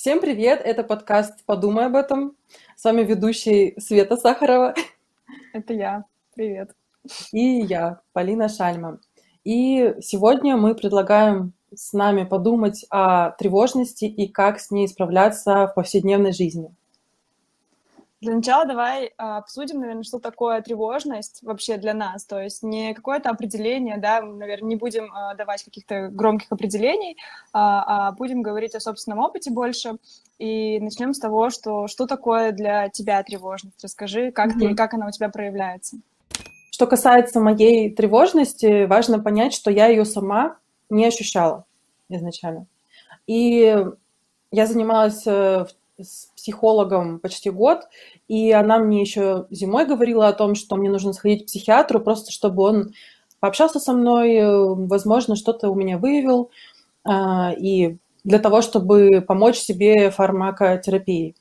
Всем 0.00 0.20
привет! 0.20 0.60
Это 0.64 0.84
подкаст 0.84 1.44
«Подумай 1.44 1.86
об 1.86 1.96
этом». 1.96 2.36
С 2.76 2.84
вами 2.84 3.02
ведущий 3.02 3.74
Света 3.80 4.16
Сахарова. 4.16 4.72
Это 5.52 5.74
я. 5.74 6.04
Привет. 6.36 6.70
И 7.32 7.62
я, 7.62 8.00
Полина 8.12 8.48
Шальма. 8.48 9.00
И 9.42 9.96
сегодня 10.00 10.56
мы 10.56 10.76
предлагаем 10.76 11.52
с 11.74 11.92
нами 11.92 12.22
подумать 12.22 12.86
о 12.90 13.32
тревожности 13.32 14.04
и 14.04 14.28
как 14.28 14.60
с 14.60 14.70
ней 14.70 14.86
справляться 14.86 15.66
в 15.66 15.74
повседневной 15.74 16.32
жизни. 16.32 16.72
Для 18.20 18.34
начала 18.34 18.64
давай 18.64 19.12
а, 19.16 19.38
обсудим, 19.38 19.78
наверное, 19.78 20.02
что 20.02 20.18
такое 20.18 20.60
тревожность 20.60 21.40
вообще 21.42 21.76
для 21.76 21.94
нас. 21.94 22.24
То 22.24 22.40
есть 22.42 22.64
не 22.64 22.92
какое-то 22.92 23.30
определение, 23.30 23.96
да, 23.96 24.20
наверное, 24.20 24.68
не 24.68 24.76
будем 24.76 25.12
а, 25.14 25.34
давать 25.34 25.62
каких-то 25.62 26.08
громких 26.08 26.50
определений, 26.50 27.16
а, 27.52 28.08
а 28.08 28.12
будем 28.12 28.42
говорить 28.42 28.74
о 28.74 28.80
собственном 28.80 29.20
опыте 29.20 29.52
больше. 29.52 29.98
И 30.38 30.80
начнем 30.80 31.14
с 31.14 31.20
того, 31.20 31.50
что 31.50 31.86
что 31.86 32.06
такое 32.06 32.50
для 32.50 32.88
тебя 32.88 33.22
тревожность. 33.22 33.82
Расскажи, 33.84 34.32
как, 34.32 34.56
mm-hmm. 34.56 34.68
ты, 34.70 34.74
как 34.74 34.94
она 34.94 35.06
у 35.06 35.10
тебя 35.12 35.28
проявляется. 35.28 35.98
Что 36.72 36.88
касается 36.88 37.40
моей 37.40 37.94
тревожности, 37.94 38.86
важно 38.86 39.20
понять, 39.20 39.54
что 39.54 39.70
я 39.70 39.86
ее 39.86 40.04
сама 40.04 40.56
не 40.90 41.06
ощущала 41.06 41.64
изначально. 42.08 42.66
И 43.28 43.76
я 44.50 44.66
занималась 44.66 45.26
э, 45.26 45.64
в 45.64 45.68
с 46.00 46.26
психологом 46.36 47.18
почти 47.18 47.50
год, 47.50 47.88
и 48.28 48.52
она 48.52 48.78
мне 48.78 49.00
еще 49.00 49.46
зимой 49.50 49.84
говорила 49.86 50.28
о 50.28 50.32
том, 50.32 50.54
что 50.54 50.76
мне 50.76 50.90
нужно 50.90 51.12
сходить 51.12 51.42
к 51.42 51.46
психиатру, 51.46 52.00
просто 52.00 52.30
чтобы 52.30 52.62
он 52.62 52.92
пообщался 53.40 53.80
со 53.80 53.92
мной, 53.92 54.34
э, 54.34 54.74
возможно, 54.74 55.36
что-то 55.36 55.70
у 55.70 55.74
меня 55.74 55.98
выявил, 55.98 56.50
а, 57.04 57.52
и 57.52 57.96
для 58.24 58.38
того, 58.38 58.62
чтобы 58.62 59.24
помочь 59.26 59.56
себе 59.56 60.10
фармакотерапией. 60.10 61.36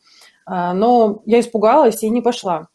А, 0.46 0.74
но 0.74 1.22
я 1.26 1.40
испугалась 1.40 2.04
и 2.04 2.10
не 2.10 2.22
пошла, 2.22 2.70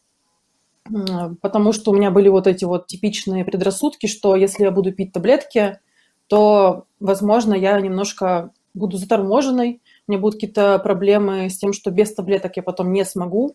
потому 1.41 1.71
что 1.73 1.91
у 1.91 1.95
меня 1.95 2.11
были 2.11 2.29
вот 2.29 2.47
эти 2.47 2.65
вот 2.65 2.87
типичные 2.87 3.45
предрассудки, 3.45 4.07
что 4.07 4.35
если 4.35 4.63
я 4.63 4.71
буду 4.71 4.91
пить 4.93 5.13
таблетки, 5.13 5.79
то, 6.27 6.85
возможно, 6.99 7.53
я 7.53 7.79
немножко 7.79 8.51
буду 8.73 8.97
заторможенной, 8.97 9.81
у 10.07 10.11
меня 10.11 10.21
будут 10.21 10.35
какие-то 10.35 10.79
проблемы 10.79 11.49
с 11.49 11.57
тем, 11.57 11.73
что 11.73 11.91
без 11.91 12.13
таблеток 12.13 12.57
я 12.57 12.63
потом 12.63 12.91
не 12.91 13.05
смогу. 13.05 13.53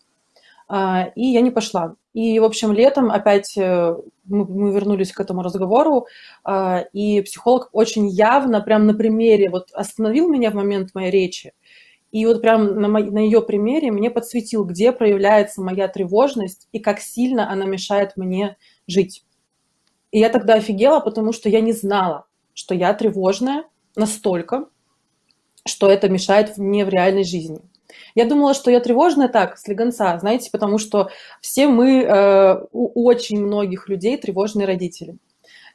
А, 0.69 1.11
и 1.15 1.27
я 1.27 1.41
не 1.41 1.51
пошла. 1.51 1.95
И, 2.13 2.39
в 2.39 2.45
общем, 2.45 2.73
летом 2.73 3.11
опять 3.11 3.57
э, 3.57 3.97
мы, 4.25 4.73
вернулись 4.73 5.13
к 5.13 5.21
этому 5.21 5.43
разговору, 5.43 6.07
а, 6.45 6.85
и 6.93 7.23
психолог 7.23 7.71
очень 7.73 8.07
явно, 8.09 8.61
прям 8.61 8.87
на 8.87 8.93
примере, 8.93 9.49
вот 9.49 9.71
остановил 9.73 10.29
меня 10.29 10.51
в 10.51 10.55
момент 10.55 10.95
моей 10.95 11.11
речи, 11.11 11.55
и 12.13 12.27
вот 12.27 12.43
прям 12.43 12.81
на, 12.81 12.89
на 12.89 13.19
ее 13.19 13.41
примере 13.41 13.91
мне 13.91 14.11
подсветил, 14.11 14.65
где 14.65 14.93
проявляется 14.93 15.62
моя 15.62 15.89
тревожность 15.89 16.69
и 16.73 16.81
как 16.81 17.01
сильно 17.01 17.51
она 17.51 17.65
мешает 17.65 18.17
мне 18.17 18.57
жить. 18.87 19.25
И 20.11 20.19
я 20.19 20.29
тогда 20.29 20.55
офигела, 20.55 21.01
потому 21.01 21.33
что 21.33 21.49
я 21.49 21.61
не 21.61 21.73
знала, 21.73 22.27
что 22.53 22.75
я 22.75 22.93
тревожная 22.93 23.65
настолько, 23.95 24.69
что 25.69 25.89
это 25.89 26.09
мешает 26.09 26.57
мне 26.59 26.85
в 26.85 26.89
реальной 26.89 27.25
жизни. 27.25 27.61
Я 28.15 28.25
думала, 28.25 28.55
что 28.55 28.71
я 28.71 28.81
тревожная 28.81 29.29
так, 29.29 29.59
слегонца, 29.59 30.19
знаете, 30.19 30.51
потому 30.51 30.79
что 30.79 31.11
все 31.41 31.69
мы, 31.69 32.03
э, 32.03 32.65
у 32.73 33.05
очень 33.05 33.41
многих 33.41 33.89
людей 33.89 34.17
тревожные 34.17 34.67
родители, 34.67 35.17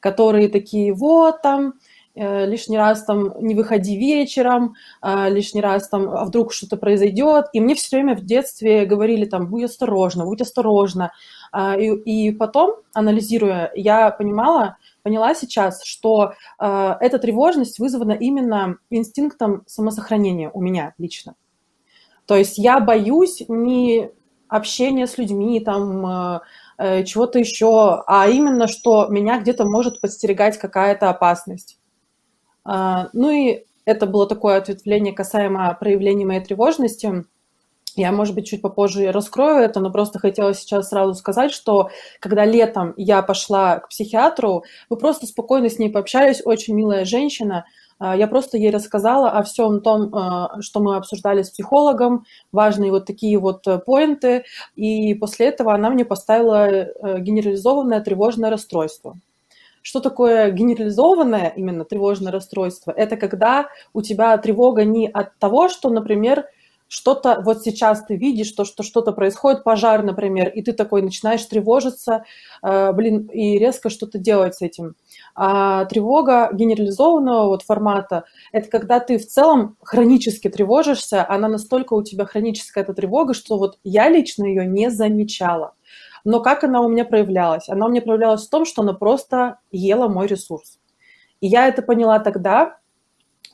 которые 0.00 0.48
такие, 0.48 0.92
вот 0.92 1.42
там, 1.42 1.74
э, 2.14 2.46
лишний 2.46 2.76
раз 2.76 3.04
там 3.04 3.32
не 3.40 3.54
выходи 3.54 3.96
вечером, 3.96 4.74
э, 5.02 5.30
лишний 5.30 5.60
раз 5.60 5.88
там, 5.88 6.08
а 6.10 6.24
вдруг 6.24 6.52
что-то 6.52 6.76
произойдет. 6.76 7.46
И 7.52 7.60
мне 7.60 7.74
все 7.74 7.96
время 7.96 8.14
в 8.14 8.24
детстве 8.24 8.84
говорили 8.84 9.24
там, 9.24 9.48
будь 9.48 9.64
осторожна, 9.64 10.24
будь 10.24 10.40
осторожна. 10.40 11.12
Э, 11.52 11.80
и, 11.80 12.28
и 12.28 12.32
потом, 12.32 12.74
анализируя, 12.92 13.72
я 13.74 14.10
понимала, 14.10 14.76
поняла 15.04 15.34
сейчас, 15.34 15.84
что 15.84 16.32
э, 16.58 16.94
эта 17.00 17.18
тревожность 17.18 17.78
вызвана 17.78 18.12
именно 18.12 18.78
инстинктом 18.90 19.62
самосохранения 19.66 20.50
у 20.52 20.60
меня 20.60 20.94
лично. 20.98 21.36
То 22.26 22.36
есть 22.36 22.58
я 22.58 22.80
боюсь 22.80 23.44
не 23.48 24.10
общения 24.48 25.06
с 25.06 25.18
людьми, 25.18 25.60
там, 25.60 26.06
э, 26.06 26.40
э, 26.78 27.04
чего-то 27.04 27.38
еще, 27.38 28.02
а 28.06 28.28
именно, 28.28 28.66
что 28.66 29.06
меня 29.08 29.40
где-то 29.40 29.64
может 29.64 30.00
подстерегать 30.00 30.58
какая-то 30.58 31.10
опасность. 31.10 31.78
Э, 32.66 33.08
ну 33.12 33.30
и 33.30 33.64
это 33.84 34.06
было 34.06 34.26
такое 34.26 34.56
ответвление 34.56 35.12
касаемо 35.12 35.76
проявления 35.78 36.24
моей 36.24 36.40
тревожности. 36.40 37.24
Я, 37.96 38.12
может 38.12 38.34
быть, 38.34 38.46
чуть 38.46 38.62
попозже 38.62 39.12
раскрою 39.12 39.62
это, 39.62 39.80
но 39.80 39.90
просто 39.90 40.18
хотела 40.18 40.54
сейчас 40.54 40.88
сразу 40.88 41.14
сказать, 41.14 41.52
что 41.52 41.90
когда 42.20 42.44
летом 42.44 42.94
я 42.96 43.22
пошла 43.22 43.78
к 43.78 43.88
психиатру, 43.88 44.64
мы 44.90 44.96
просто 44.96 45.26
спокойно 45.26 45.70
с 45.70 45.78
ней 45.78 45.90
пообщались, 45.90 46.42
очень 46.44 46.74
милая 46.74 47.04
женщина, 47.04 47.64
а, 47.98 48.16
я 48.16 48.26
просто 48.26 48.58
ей 48.58 48.70
рассказала 48.70 49.30
о 49.30 49.42
всем 49.42 49.80
том, 49.80 50.14
а, 50.14 50.60
что 50.60 50.80
мы 50.80 50.96
обсуждали 50.96 51.42
с 51.42 51.50
психологом, 51.50 52.24
важные 52.52 52.90
вот 52.90 53.06
такие 53.06 53.38
вот 53.38 53.66
э, 53.66 53.78
поинты, 53.78 54.44
и 54.74 55.14
после 55.14 55.46
этого 55.46 55.72
она 55.74 55.90
мне 55.90 56.04
поставила 56.04 56.66
э, 56.68 57.20
генерализованное 57.20 58.00
тревожное 58.00 58.50
расстройство. 58.50 59.16
Что 59.82 60.00
такое 60.00 60.50
генерализованное 60.50 61.52
именно 61.54 61.84
тревожное 61.84 62.32
расстройство? 62.32 62.90
Это 62.90 63.16
когда 63.16 63.68
у 63.92 64.00
тебя 64.00 64.36
тревога 64.38 64.84
не 64.84 65.08
от 65.08 65.38
того, 65.38 65.68
что, 65.68 65.90
например, 65.90 66.46
что-то 66.94 67.42
вот 67.44 67.62
сейчас 67.64 68.04
ты 68.04 68.14
видишь, 68.14 68.52
то, 68.52 68.64
что 68.64 68.84
что-то 68.84 69.10
происходит, 69.10 69.64
пожар, 69.64 70.04
например, 70.04 70.48
и 70.48 70.62
ты 70.62 70.72
такой 70.72 71.02
начинаешь 71.02 71.44
тревожиться, 71.44 72.24
э, 72.62 72.92
блин, 72.92 73.26
и 73.32 73.58
резко 73.58 73.90
что-то 73.90 74.18
делать 74.18 74.54
с 74.54 74.62
этим. 74.62 74.94
А 75.34 75.86
тревога 75.86 76.50
генерализованного 76.52 77.48
вот 77.48 77.62
формата– 77.62 78.26
это 78.52 78.70
когда 78.70 79.00
ты 79.00 79.18
в 79.18 79.26
целом 79.26 79.76
хронически 79.82 80.48
тревожишься, 80.48 81.26
она 81.28 81.48
настолько 81.48 81.94
у 81.94 82.04
тебя 82.04 82.26
хроническая 82.26 82.84
эта 82.84 82.94
тревога, 82.94 83.34
что 83.34 83.58
вот 83.58 83.78
я 83.82 84.08
лично 84.08 84.44
ее 84.44 84.64
не 84.64 84.88
замечала. 84.88 85.74
Но 86.24 86.40
как 86.40 86.62
она 86.62 86.80
у 86.80 86.88
меня 86.88 87.04
проявлялась? 87.04 87.68
Она 87.68 87.86
у 87.86 87.88
меня 87.88 88.02
проявлялась 88.02 88.46
в 88.46 88.50
том, 88.50 88.66
что 88.66 88.82
она 88.82 88.92
просто 88.92 89.58
ела 89.72 90.06
мой 90.06 90.28
ресурс. 90.28 90.78
И 91.40 91.48
я 91.48 91.66
это 91.66 91.82
поняла 91.82 92.20
тогда, 92.20 92.78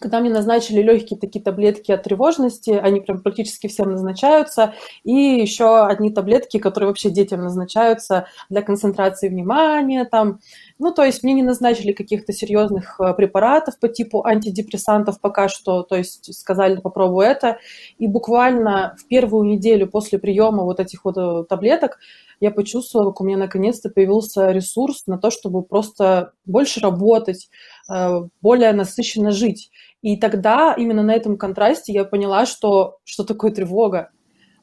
когда 0.00 0.20
мне 0.20 0.30
назначили 0.30 0.82
легкие 0.82 1.20
такие 1.20 1.44
таблетки 1.44 1.92
от 1.92 2.02
тревожности, 2.02 2.70
они 2.70 3.00
прям 3.00 3.20
практически 3.20 3.68
всем 3.68 3.90
назначаются, 3.90 4.74
и 5.04 5.12
еще 5.12 5.86
одни 5.86 6.10
таблетки, 6.10 6.58
которые 6.58 6.88
вообще 6.88 7.10
детям 7.10 7.42
назначаются 7.42 8.26
для 8.48 8.62
концентрации 8.62 9.28
внимания, 9.28 10.04
там, 10.06 10.40
ну, 10.78 10.92
то 10.92 11.04
есть 11.04 11.22
мне 11.22 11.34
не 11.34 11.42
назначили 11.42 11.92
каких-то 11.92 12.32
серьезных 12.32 12.98
э, 12.98 13.12
препаратов 13.14 13.78
по 13.78 13.88
типу 13.88 14.24
антидепрессантов 14.24 15.20
пока 15.20 15.48
что, 15.48 15.82
то 15.82 15.96
есть 15.96 16.34
сказали, 16.34 16.80
попробуй 16.80 17.26
это, 17.26 17.58
и 17.98 18.06
буквально 18.06 18.96
в 18.98 19.06
первую 19.06 19.44
неделю 19.44 19.86
после 19.86 20.18
приема 20.18 20.64
вот 20.64 20.80
этих 20.80 21.04
вот 21.04 21.18
э, 21.18 21.44
таблеток 21.48 21.98
я 22.40 22.50
почувствовала, 22.50 23.10
как 23.10 23.20
у 23.20 23.24
меня 23.24 23.36
наконец-то 23.36 23.90
появился 23.90 24.50
ресурс 24.50 25.06
на 25.06 25.18
то, 25.18 25.30
чтобы 25.30 25.62
просто 25.62 26.32
больше 26.46 26.80
работать, 26.80 27.50
э, 27.90 28.22
более 28.40 28.72
насыщенно 28.72 29.30
жить. 29.30 29.70
И 30.02 30.16
тогда 30.16 30.74
именно 30.76 31.02
на 31.02 31.12
этом 31.12 31.36
контрасте 31.36 31.92
я 31.92 32.04
поняла, 32.04 32.46
что, 32.46 32.98
что 33.04 33.24
такое 33.24 33.52
тревога. 33.52 34.10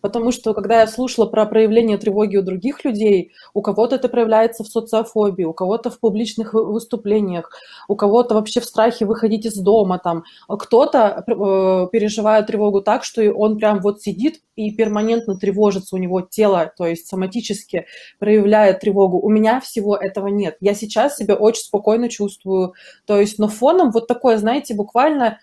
Потому 0.02 0.32
что, 0.32 0.54
когда 0.54 0.82
я 0.82 0.88
слушала 0.88 1.26
про 1.26 1.46
проявление 1.46 1.98
тревоги 1.98 2.38
у 2.38 2.44
других 2.44 2.86
людей, 2.86 3.32
у 3.54 3.62
кого-то 3.62 3.96
это 3.96 4.10
проявляется 4.10 4.64
в 4.64 4.68
социофобии, 4.68 5.44
у 5.44 5.54
кого-то 5.54 5.90
в 5.90 6.00
публичных 6.00 6.54
выступлениях, 6.54 7.52
у 7.88 7.96
кого-то 7.96 8.36
вообще 8.36 8.60
в 8.60 8.66
страхе 8.66 9.06
выходить 9.06 9.46
из 9.46 9.56
дома, 9.56 10.00
там, 10.00 10.24
кто-то 10.48 11.24
э, 11.28 11.88
переживает 11.92 12.48
тревогу 12.48 12.82
так, 12.82 13.04
что 13.04 13.22
он 13.32 13.58
прям 13.58 13.80
вот 13.82 14.02
сидит 14.02 14.42
и 14.56 14.72
перманентно 14.72 15.38
тревожится, 15.38 15.96
у 15.96 16.00
него 16.00 16.22
тело, 16.22 16.74
то 16.78 16.86
есть 16.86 17.08
соматически 17.08 17.86
проявляет 18.20 18.80
тревогу. 18.80 19.20
У 19.20 19.30
меня 19.30 19.60
всего 19.62 19.96
этого 19.96 20.28
нет. 20.28 20.58
Я 20.60 20.74
сейчас 20.74 21.18
себя 21.18 21.36
очень 21.36 21.64
спокойно 21.64 22.10
чувствую. 22.10 22.74
То 23.06 23.20
есть, 23.20 23.40
но 23.40 23.48
фоном 23.48 23.92
вот 23.92 24.08
такое, 24.08 24.38
знаете, 24.38 24.74
буквально 24.74 25.40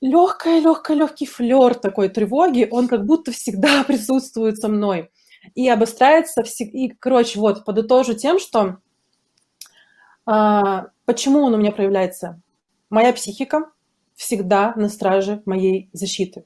легкая, 0.00 0.60
легкая, 0.60 0.96
легкий 0.96 1.26
флер 1.26 1.74
такой 1.74 2.08
тревоги, 2.08 2.68
он 2.70 2.88
как 2.88 3.04
будто 3.04 3.32
всегда 3.32 3.84
присутствует 3.86 4.58
со 4.58 4.68
мной. 4.68 5.10
И 5.54 5.68
обостряется, 5.68 6.42
и, 6.60 6.88
короче, 6.88 7.38
вот, 7.38 7.64
подытожу 7.64 8.14
тем, 8.14 8.38
что 8.38 8.78
а, 10.26 10.86
почему 11.04 11.40
он 11.40 11.54
у 11.54 11.58
меня 11.58 11.72
проявляется. 11.72 12.40
Моя 12.90 13.12
психика 13.12 13.70
всегда 14.14 14.72
на 14.76 14.88
страже 14.88 15.42
моей 15.44 15.90
защиты. 15.92 16.44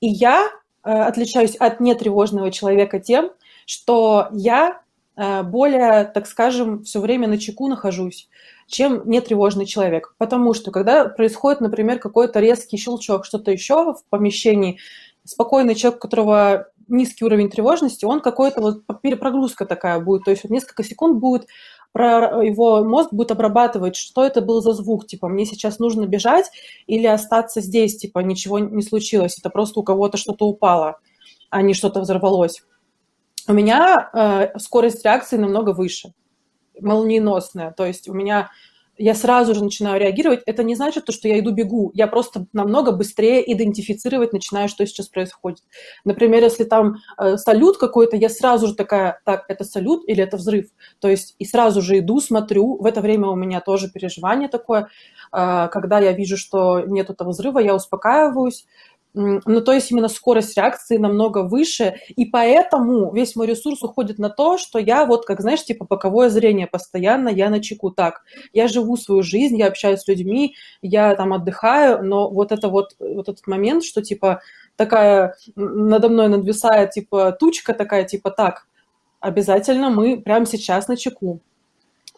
И 0.00 0.08
я 0.08 0.50
а, 0.82 1.06
отличаюсь 1.06 1.56
от 1.56 1.80
нетревожного 1.80 2.50
человека 2.50 2.98
тем, 2.98 3.32
что 3.66 4.28
я 4.32 4.80
а, 5.16 5.42
более, 5.42 6.04
так 6.04 6.26
скажем, 6.26 6.84
все 6.84 7.00
время 7.00 7.28
на 7.28 7.38
чеку 7.38 7.68
нахожусь 7.68 8.28
чем 8.70 9.02
нетревожный 9.10 9.66
человек. 9.66 10.14
Потому 10.16 10.54
что, 10.54 10.70
когда 10.70 11.06
происходит, 11.06 11.60
например, 11.60 11.98
какой-то 11.98 12.40
резкий 12.40 12.76
щелчок, 12.76 13.24
что-то 13.24 13.50
еще 13.50 13.94
в 13.94 14.04
помещении, 14.08 14.78
спокойный 15.24 15.74
человек, 15.74 15.98
у 15.98 16.02
которого 16.02 16.68
низкий 16.88 17.24
уровень 17.24 17.50
тревожности, 17.50 18.04
он 18.04 18.20
какой-то 18.20 18.60
вот 18.60 18.82
перепрогрузка 19.02 19.66
такая 19.66 20.00
будет, 20.00 20.24
то 20.24 20.30
есть 20.30 20.44
вот 20.44 20.50
несколько 20.50 20.82
секунд 20.82 21.18
будет 21.18 21.46
про 21.92 22.44
его 22.44 22.84
мозг 22.84 23.12
будет 23.12 23.32
обрабатывать, 23.32 23.96
что 23.96 24.24
это 24.24 24.40
был 24.40 24.62
за 24.62 24.72
звук, 24.72 25.06
типа, 25.06 25.28
мне 25.28 25.44
сейчас 25.44 25.80
нужно 25.80 26.06
бежать 26.06 26.50
или 26.86 27.06
остаться 27.06 27.60
здесь, 27.60 27.96
типа, 27.96 28.20
ничего 28.20 28.60
не 28.60 28.82
случилось, 28.82 29.36
это 29.38 29.50
просто 29.50 29.80
у 29.80 29.82
кого-то 29.82 30.16
что-то 30.16 30.46
упало, 30.46 31.00
а 31.50 31.62
не 31.62 31.74
что-то 31.74 32.00
взорвалось. 32.00 32.62
У 33.48 33.52
меня 33.52 34.10
э, 34.12 34.58
скорость 34.58 35.04
реакции 35.04 35.36
намного 35.36 35.70
выше, 35.70 36.12
молниеносная, 36.80 37.72
то 37.72 37.86
есть 37.86 38.08
у 38.08 38.14
меня 38.14 38.50
я 39.00 39.14
сразу 39.14 39.54
же 39.54 39.64
начинаю 39.64 39.98
реагировать, 39.98 40.42
это 40.44 40.62
не 40.62 40.74
значит 40.74 41.06
то, 41.06 41.12
что 41.12 41.26
я 41.26 41.38
иду 41.38 41.52
бегу. 41.52 41.90
Я 41.94 42.06
просто 42.06 42.46
намного 42.52 42.92
быстрее 42.92 43.50
идентифицировать 43.50 44.34
начинаю, 44.34 44.68
что 44.68 44.86
сейчас 44.86 45.08
происходит. 45.08 45.62
Например, 46.04 46.42
если 46.42 46.64
там 46.64 46.96
э, 47.16 47.38
салют 47.38 47.78
какой-то, 47.78 48.16
я 48.16 48.28
сразу 48.28 48.66
же 48.66 48.74
такая, 48.74 49.20
так, 49.24 49.46
это 49.48 49.64
салют 49.64 50.06
или 50.06 50.22
это 50.22 50.36
взрыв? 50.36 50.66
То 51.00 51.08
есть 51.08 51.34
и 51.38 51.46
сразу 51.46 51.80
же 51.80 51.98
иду, 51.98 52.20
смотрю. 52.20 52.76
В 52.76 52.84
это 52.84 53.00
время 53.00 53.28
у 53.28 53.36
меня 53.36 53.62
тоже 53.62 53.90
переживание 53.90 54.50
такое. 54.50 54.88
Э, 55.32 55.68
когда 55.72 55.98
я 55.98 56.12
вижу, 56.12 56.36
что 56.36 56.80
нет 56.80 57.08
этого 57.08 57.30
взрыва, 57.30 57.58
я 57.58 57.74
успокаиваюсь, 57.74 58.66
ну, 59.12 59.60
то 59.60 59.72
есть 59.72 59.90
именно 59.90 60.08
скорость 60.08 60.56
реакции 60.56 60.96
намного 60.96 61.42
выше, 61.42 61.96
и 62.08 62.26
поэтому 62.26 63.12
весь 63.12 63.34
мой 63.34 63.46
ресурс 63.46 63.82
уходит 63.82 64.18
на 64.18 64.30
то, 64.30 64.56
что 64.56 64.78
я 64.78 65.04
вот, 65.04 65.26
как 65.26 65.40
знаешь, 65.40 65.64
типа 65.64 65.84
боковое 65.84 66.28
зрение 66.28 66.68
постоянно, 66.68 67.28
я 67.28 67.50
на 67.50 67.60
чеку. 67.60 67.90
Так, 67.90 68.22
я 68.52 68.68
живу 68.68 68.96
свою 68.96 69.22
жизнь, 69.22 69.58
я 69.58 69.66
общаюсь 69.66 70.00
с 70.00 70.08
людьми, 70.08 70.54
я 70.80 71.14
там 71.16 71.32
отдыхаю, 71.32 72.04
но 72.04 72.30
вот 72.30 72.52
это 72.52 72.68
вот, 72.68 72.94
вот 73.00 73.28
этот 73.28 73.46
момент, 73.48 73.82
что 73.84 74.00
типа 74.00 74.42
такая 74.76 75.34
надо 75.56 76.08
мной 76.08 76.28
надвисает 76.28 76.92
типа 76.92 77.32
тучка 77.32 77.74
такая, 77.74 78.04
типа 78.04 78.30
так, 78.30 78.66
обязательно 79.18 79.90
мы 79.90 80.20
прямо 80.20 80.46
сейчас 80.46 80.86
на 80.86 80.96
чеку. 80.96 81.40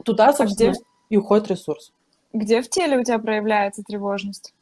Туда, 0.04 0.32
собственно, 0.32 0.70
а 0.70 0.72
где... 0.74 0.82
и 1.08 1.16
уходит 1.16 1.48
ресурс. 1.48 1.92
Где 2.34 2.60
в 2.60 2.68
теле 2.68 2.98
у 2.98 3.02
тебя 3.02 3.18
проявляется 3.18 3.82
тревожность? 3.82 4.54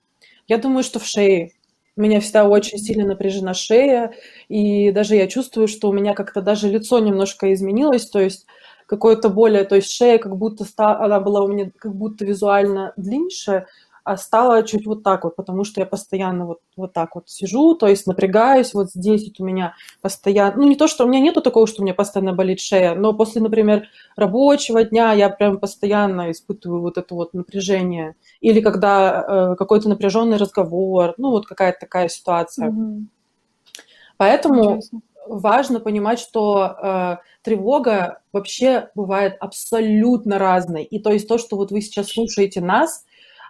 Я 0.48 0.58
думаю, 0.58 0.82
что 0.82 0.98
в 0.98 1.06
шее 1.06 1.52
у 1.96 2.00
меня 2.02 2.20
всегда 2.20 2.48
очень 2.48 2.78
сильно 2.78 3.06
напряжена 3.06 3.54
шея, 3.54 4.12
и 4.48 4.90
даже 4.92 5.16
я 5.16 5.26
чувствую, 5.26 5.68
что 5.68 5.88
у 5.88 5.92
меня 5.92 6.14
как-то 6.14 6.40
даже 6.42 6.68
лицо 6.68 6.98
немножко 7.00 7.52
изменилось, 7.52 8.08
то 8.08 8.20
есть 8.20 8.46
какое-то 8.86 9.28
более, 9.28 9.64
то 9.64 9.76
есть 9.76 9.90
шея 9.92 10.18
как 10.18 10.36
будто 10.36 10.64
стала, 10.64 11.04
она 11.04 11.20
была 11.20 11.42
у 11.42 11.48
меня 11.48 11.70
как 11.78 11.94
будто 11.94 12.24
визуально 12.24 12.92
длиннее, 12.96 13.66
а 14.04 14.16
стала 14.16 14.62
чуть 14.62 14.86
вот 14.86 15.02
так 15.02 15.24
вот, 15.24 15.36
потому 15.36 15.64
что 15.64 15.80
я 15.80 15.86
постоянно 15.86 16.46
вот, 16.46 16.58
вот 16.76 16.92
так 16.92 17.14
вот 17.14 17.28
сижу, 17.28 17.74
то 17.74 17.86
есть 17.86 18.06
напрягаюсь, 18.06 18.74
вот 18.74 18.90
здесь 18.90 19.24
вот 19.28 19.40
у 19.40 19.44
меня 19.44 19.74
постоянно, 20.00 20.56
ну 20.56 20.68
не 20.68 20.76
то, 20.76 20.88
что 20.88 21.04
у 21.04 21.08
меня 21.08 21.20
нету 21.20 21.40
такого, 21.40 21.66
что 21.66 21.82
у 21.82 21.84
меня 21.84 21.94
постоянно 21.94 22.32
болит 22.32 22.60
шея, 22.60 22.94
но 22.94 23.12
после, 23.12 23.40
например, 23.40 23.86
рабочего 24.16 24.84
дня 24.84 25.12
я 25.12 25.28
прям 25.28 25.58
постоянно 25.58 26.30
испытываю 26.30 26.80
вот 26.82 26.98
это 26.98 27.14
вот 27.14 27.34
напряжение. 27.34 28.14
Или 28.40 28.60
когда 28.60 29.52
э, 29.52 29.56
какой-то 29.56 29.88
напряженный 29.88 30.36
разговор, 30.36 31.14
ну 31.16 31.30
вот 31.30 31.46
какая-то 31.46 31.80
такая 31.80 32.08
ситуация. 32.08 32.70
Mm-hmm. 32.70 33.04
Поэтому 34.16 34.76
Интересно. 34.76 35.00
важно 35.26 35.80
понимать, 35.80 36.18
что 36.20 36.76
э, 36.82 37.16
тревога 37.42 38.20
вообще 38.32 38.90
бывает 38.94 39.36
абсолютно 39.40 40.38
разной. 40.38 40.84
И 40.84 40.98
то 40.98 41.10
есть 41.10 41.26
то, 41.26 41.38
что 41.38 41.56
вот 41.56 41.70
вы 41.70 41.80
сейчас 41.80 42.08
слушаете 42.08 42.60
нас, 42.60 43.04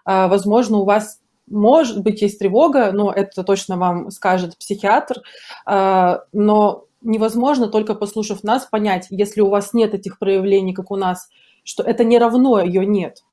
возможно, 0.05 0.79
у 0.79 0.85
вас 0.85 1.21
может 1.51 2.03
быть 2.03 2.23
есть 2.23 2.39
тревога, 2.39 2.93
но 2.93 3.13
это 3.13 3.43
точно 3.43 3.77
вам 3.77 4.11
скажет 4.11 4.57
психиатр, 4.57 5.21
а, 5.67 6.23
но 6.33 6.87
невозможно 7.03 7.69
только 7.69 7.95
послушав 7.95 8.45
нас 8.45 8.67
понять, 8.67 9.07
если 9.11 9.41
у 9.41 9.49
вас 9.49 9.75
нет 9.75 9.95
этих 9.95 10.19
проявлений, 10.19 10.73
как 10.73 10.91
у 10.91 10.97
нас, 10.97 11.29
что 11.65 11.83
это 11.83 12.05
не 12.05 12.19
равно 12.19 12.61
ее 12.61 12.87
нет. 12.87 13.25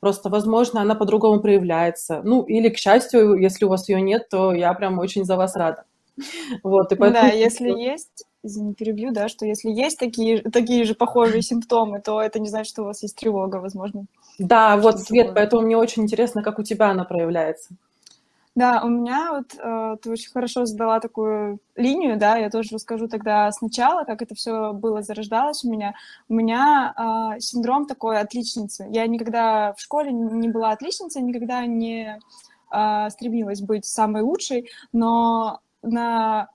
Просто, 0.00 0.28
возможно, 0.30 0.80
она 0.80 0.96
по-другому 0.96 1.40
проявляется. 1.40 2.22
Ну, 2.24 2.42
или, 2.42 2.68
к 2.68 2.76
счастью, 2.76 3.34
если 3.36 3.64
у 3.64 3.68
вас 3.68 3.88
ее 3.88 4.00
нет, 4.00 4.28
то 4.28 4.52
я 4.52 4.74
прям 4.74 4.98
очень 4.98 5.24
за 5.24 5.36
вас 5.36 5.56
рада. 5.56 5.84
Вот, 6.62 6.92
и 6.92 6.96
поэтому... 6.96 7.22
Да, 7.22 7.28
если 7.28 7.70
есть, 7.70 8.26
извини, 8.42 8.74
перебью, 8.74 9.12
да, 9.12 9.28
что 9.28 9.46
если 9.46 9.70
есть 9.70 9.98
такие, 9.98 10.42
такие 10.42 10.84
же 10.84 10.94
похожие 10.94 11.40
симптомы, 11.40 12.00
то 12.00 12.20
это 12.20 12.40
не 12.40 12.48
значит, 12.48 12.72
что 12.72 12.82
у 12.82 12.86
вас 12.86 13.02
есть 13.02 13.16
тревога, 13.16 13.56
возможно. 13.56 14.06
Да, 14.38 14.76
вот, 14.76 15.00
Свет, 15.00 15.28
такое. 15.28 15.34
поэтому 15.34 15.62
мне 15.62 15.76
очень 15.76 16.02
интересно, 16.02 16.42
как 16.42 16.58
у 16.58 16.62
тебя 16.62 16.90
она 16.90 17.04
проявляется. 17.04 17.74
Да, 18.54 18.82
у 18.84 18.88
меня 18.88 19.32
вот 19.32 19.54
э, 19.58 19.96
ты 20.02 20.10
очень 20.10 20.30
хорошо 20.30 20.66
задала 20.66 21.00
такую 21.00 21.58
линию, 21.74 22.18
да, 22.18 22.36
я 22.36 22.50
тоже 22.50 22.74
расскажу 22.74 23.08
тогда 23.08 23.50
сначала, 23.50 24.04
как 24.04 24.20
это 24.20 24.34
все 24.34 24.74
было 24.74 25.00
зарождалось 25.00 25.64
у 25.64 25.70
меня. 25.70 25.94
У 26.28 26.34
меня 26.34 26.92
э, 27.36 27.40
синдром 27.40 27.86
такой 27.86 28.20
отличницы. 28.20 28.86
Я 28.90 29.06
никогда 29.06 29.72
в 29.72 29.80
школе 29.80 30.12
не 30.12 30.48
была 30.48 30.72
отличницей, 30.72 31.22
никогда 31.22 31.64
не 31.64 32.18
э, 32.70 33.10
стремилась 33.10 33.62
быть 33.62 33.86
самой 33.86 34.20
лучшей, 34.20 34.68
но 34.92 35.60
на, 35.80 36.48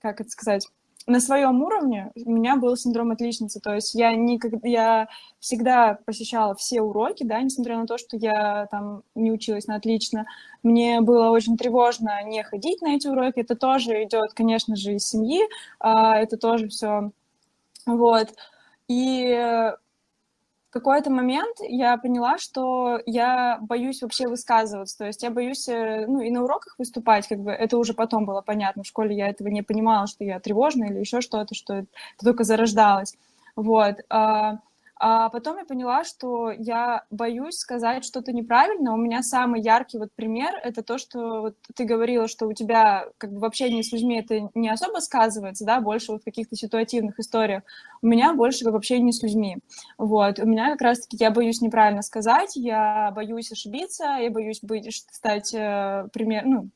как 0.00 0.20
это 0.20 0.30
сказать, 0.30 0.68
на 1.06 1.20
своем 1.20 1.62
уровне 1.62 2.12
у 2.14 2.30
меня 2.30 2.56
был 2.56 2.76
синдром 2.76 3.10
отличницы, 3.10 3.60
то 3.60 3.74
есть 3.74 3.94
я 3.94 4.14
никогда, 4.14 4.68
я 4.68 5.08
всегда 5.40 5.98
посещала 6.04 6.54
все 6.54 6.80
уроки, 6.80 7.24
да, 7.24 7.40
несмотря 7.40 7.78
на 7.78 7.86
то, 7.86 7.98
что 7.98 8.16
я 8.16 8.66
там 8.70 9.02
не 9.14 9.32
училась 9.32 9.66
на 9.66 9.76
отлично, 9.76 10.26
мне 10.62 11.00
было 11.00 11.30
очень 11.30 11.56
тревожно 11.56 12.22
не 12.24 12.42
ходить 12.42 12.82
на 12.82 12.94
эти 12.94 13.08
уроки, 13.08 13.40
это 13.40 13.56
тоже 13.56 14.04
идет, 14.04 14.32
конечно 14.34 14.76
же, 14.76 14.94
из 14.94 15.06
семьи, 15.06 15.40
а, 15.80 16.16
это 16.16 16.36
тоже 16.36 16.68
все, 16.68 17.10
вот, 17.86 18.28
и 18.88 19.72
какой-то 20.72 21.10
момент 21.10 21.56
я 21.60 21.96
поняла, 21.98 22.38
что 22.38 23.00
я 23.06 23.58
боюсь 23.62 24.02
вообще 24.02 24.28
высказываться, 24.28 24.98
то 24.98 25.06
есть 25.06 25.22
я 25.22 25.30
боюсь, 25.30 25.68
э, 25.68 26.06
ну, 26.08 26.20
и 26.20 26.30
на 26.30 26.42
уроках 26.44 26.74
выступать, 26.78 27.28
как 27.28 27.40
бы, 27.40 27.52
это 27.52 27.78
уже 27.78 27.94
потом 27.94 28.26
было 28.26 28.40
понятно, 28.42 28.82
в 28.82 28.86
школе 28.86 29.16
я 29.16 29.28
этого 29.28 29.48
не 29.48 29.62
понимала, 29.62 30.06
что 30.08 30.24
я 30.24 30.40
тревожная 30.40 30.88
или 30.90 31.00
еще 31.00 31.20
что-то, 31.20 31.54
что 31.54 31.74
это 31.74 31.88
только 32.24 32.44
зарождалось, 32.44 33.16
вот, 33.56 33.96
а, 35.04 35.30
потом 35.30 35.58
я 35.58 35.64
поняла, 35.64 36.04
что 36.04 36.52
я 36.52 37.02
боюсь 37.10 37.56
сказать 37.56 38.04
что-то 38.04 38.32
неправильно. 38.32 38.94
У 38.94 38.96
меня 38.96 39.24
самый 39.24 39.60
яркий 39.60 39.98
вот 39.98 40.10
пример— 40.14 40.54
это 40.62 40.84
то, 40.84 40.96
что 40.96 41.40
вот 41.40 41.56
ты 41.74 41.82
говорила, 41.82 42.28
что 42.28 42.46
у 42.46 42.52
тебя 42.52 43.06
как 43.18 43.32
бы 43.32 43.40
в 43.40 43.44
общении 43.44 43.82
с 43.82 43.90
людьми 43.90 44.20
это 44.20 44.48
не 44.54 44.68
особо 44.68 45.00
сказывается, 45.00 45.64
да, 45.64 45.80
больше 45.80 46.12
вот 46.12 46.20
в 46.20 46.24
каких-то 46.24 46.54
ситуативных 46.54 47.18
историях. 47.18 47.64
У 48.00 48.06
меня 48.06 48.32
больше 48.32 48.62
как 48.62 48.74
в 48.74 48.76
общении 48.76 49.10
с 49.10 49.24
людьми. 49.24 49.58
Вот. 49.98 50.38
У 50.38 50.46
меня 50.46 50.70
как 50.70 50.82
раз-таки 50.82 51.16
я 51.18 51.32
боюсь 51.32 51.60
неправильно 51.60 52.02
сказать, 52.02 52.52
я 52.54 53.10
боюсь 53.12 53.50
ошибиться, 53.50 54.04
я 54.20 54.30
боюсь 54.30 54.60
быть, 54.62 55.04
стать 55.10 55.52
э, 55.52 56.06
пример, 56.12 56.44
ну, 56.46 56.70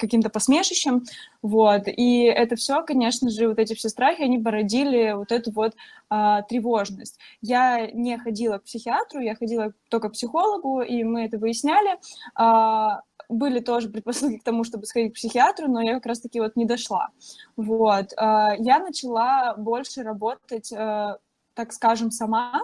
каким-то 0.00 0.30
посмешищем. 0.30 1.04
Вот. 1.42 1.82
И 1.86 2.22
это 2.22 2.56
все, 2.56 2.82
конечно 2.82 3.28
же, 3.28 3.46
вот 3.46 3.58
эти 3.58 3.74
все 3.74 3.90
страхи, 3.90 4.22
они 4.22 4.38
породили 4.38 5.12
вот 5.12 5.32
эту 5.32 5.52
вот 5.52 5.74
а, 6.10 6.42
тревожность. 6.42 7.18
Я 7.40 7.90
не 7.90 8.18
ходила 8.18 8.58
к 8.58 8.64
психиатру, 8.64 9.20
я 9.20 9.34
ходила 9.34 9.72
только 9.88 10.08
к 10.08 10.12
психологу, 10.12 10.82
и 10.82 11.04
мы 11.04 11.24
это 11.24 11.38
выясняли. 11.38 11.98
А, 12.34 13.02
были 13.28 13.60
тоже 13.60 13.90
предпосылки 13.90 14.38
к 14.38 14.44
тому, 14.44 14.64
чтобы 14.64 14.86
сходить 14.86 15.12
к 15.12 15.16
психиатру, 15.16 15.68
но 15.68 15.80
я 15.80 15.94
как 15.94 16.06
раз-таки 16.06 16.40
вот 16.40 16.56
не 16.56 16.64
дошла. 16.64 17.08
Вот. 17.56 18.12
А, 18.16 18.54
я 18.58 18.78
начала 18.78 19.54
больше 19.56 20.02
работать, 20.02 20.70
так 20.70 21.72
скажем, 21.72 22.10
сама. 22.10 22.62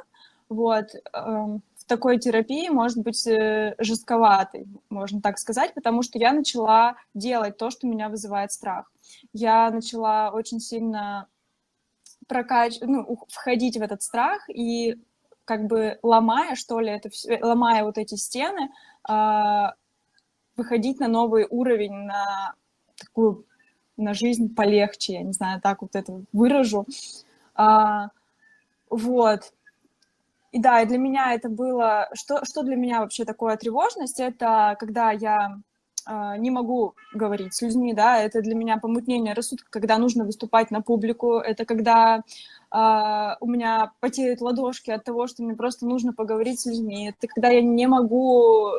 Вот. 0.49 0.87
А, 1.13 1.59
такой 1.87 2.19
терапии 2.19 2.69
может 2.69 2.99
быть 2.99 3.27
э, 3.27 3.75
жестковатой, 3.79 4.67
можно 4.89 5.21
так 5.21 5.39
сказать, 5.39 5.75
потому 5.75 6.03
что 6.03 6.19
я 6.19 6.33
начала 6.33 6.97
делать 7.13 7.57
то, 7.57 7.71
что 7.71 7.87
меня 7.87 8.09
вызывает 8.09 8.53
страх. 8.53 8.91
Я 9.33 9.71
начала 9.71 10.31
очень 10.31 10.61
сильно 10.61 11.29
прокач... 12.27 12.79
ну, 12.81 13.19
входить 13.29 13.77
в 13.77 13.83
этот 13.83 14.03
страх 14.03 14.49
и 14.49 14.97
как 15.45 15.67
бы 15.67 15.99
ломая, 16.03 16.55
что 16.55 16.81
ли, 16.81 16.91
это 16.91 17.11
все, 17.11 17.39
ломая 17.43 17.85
вот 17.85 17.99
эти 17.99 18.15
стены, 18.15 18.71
э, 19.09 19.67
выходить 20.57 21.01
на 21.01 21.09
новый 21.09 21.47
уровень, 21.49 21.93
на 21.93 22.55
такую, 22.97 23.45
на 23.97 24.15
жизнь 24.15 24.55
полегче, 24.55 25.15
я 25.15 25.23
не 25.23 25.33
знаю, 25.33 25.61
так 25.61 25.83
вот 25.83 25.95
это 25.97 26.23
выражу. 26.33 26.87
А, 27.55 28.09
вот. 28.89 29.53
И 30.53 30.61
да, 30.61 30.81
и 30.83 30.87
для 30.87 30.99
меня 30.99 31.35
это 31.35 31.49
было... 31.49 32.09
Что, 32.15 32.45
что 32.45 32.63
для 32.63 32.77
меня 32.77 33.01
вообще 33.01 33.25
такое 33.25 33.57
тревожность? 33.57 34.21
Это 34.21 34.77
когда 34.79 35.11
я 35.11 35.59
не 36.07 36.51
могу 36.51 36.95
говорить 37.13 37.55
с 37.55 37.63
людьми, 37.63 37.95
да, 37.95 38.21
это 38.21 38.43
для 38.43 38.55
меня 38.55 38.77
помутнение 38.79 39.35
рассудка, 39.35 39.67
когда 39.71 39.99
нужно 39.99 40.25
выступать 40.25 40.71
на 40.71 40.83
публику, 40.83 41.39
это 41.39 41.65
когда 41.65 42.23
Uh, 42.75 43.37
у 43.39 43.47
меня 43.47 43.93
потеют 44.01 44.41
ладошки 44.41 44.91
от 44.91 45.05
того, 45.05 45.29
что 45.29 45.45
мне 45.45 45.55
просто 45.55 45.87
нужно 45.87 46.13
поговорить 46.13 46.59
с 46.59 46.67
людьми. 46.67 47.11
Это 47.11 47.29
когда 47.29 47.49
я 47.49 47.63
не 47.63 47.87
могу 47.87 48.73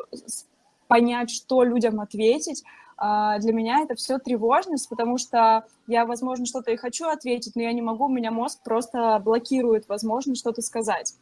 понять, 0.86 1.30
что 1.30 1.62
людям 1.62 1.98
ответить. 2.00 2.62
Uh, 3.02 3.38
для 3.38 3.54
меня 3.54 3.80
это 3.80 3.94
все 3.94 4.18
тревожность, 4.18 4.90
потому 4.90 5.16
что 5.16 5.64
я, 5.86 6.04
возможно, 6.04 6.44
что-то 6.44 6.72
и 6.72 6.76
хочу 6.76 7.06
ответить, 7.06 7.56
но 7.56 7.62
я 7.62 7.72
не 7.72 7.80
могу, 7.80 8.04
у 8.04 8.10
меня 8.10 8.30
мозг 8.30 8.60
просто 8.62 9.18
блокирует 9.24 9.88
возможность 9.88 10.40
что-то 10.40 10.60
сказать 10.60 11.14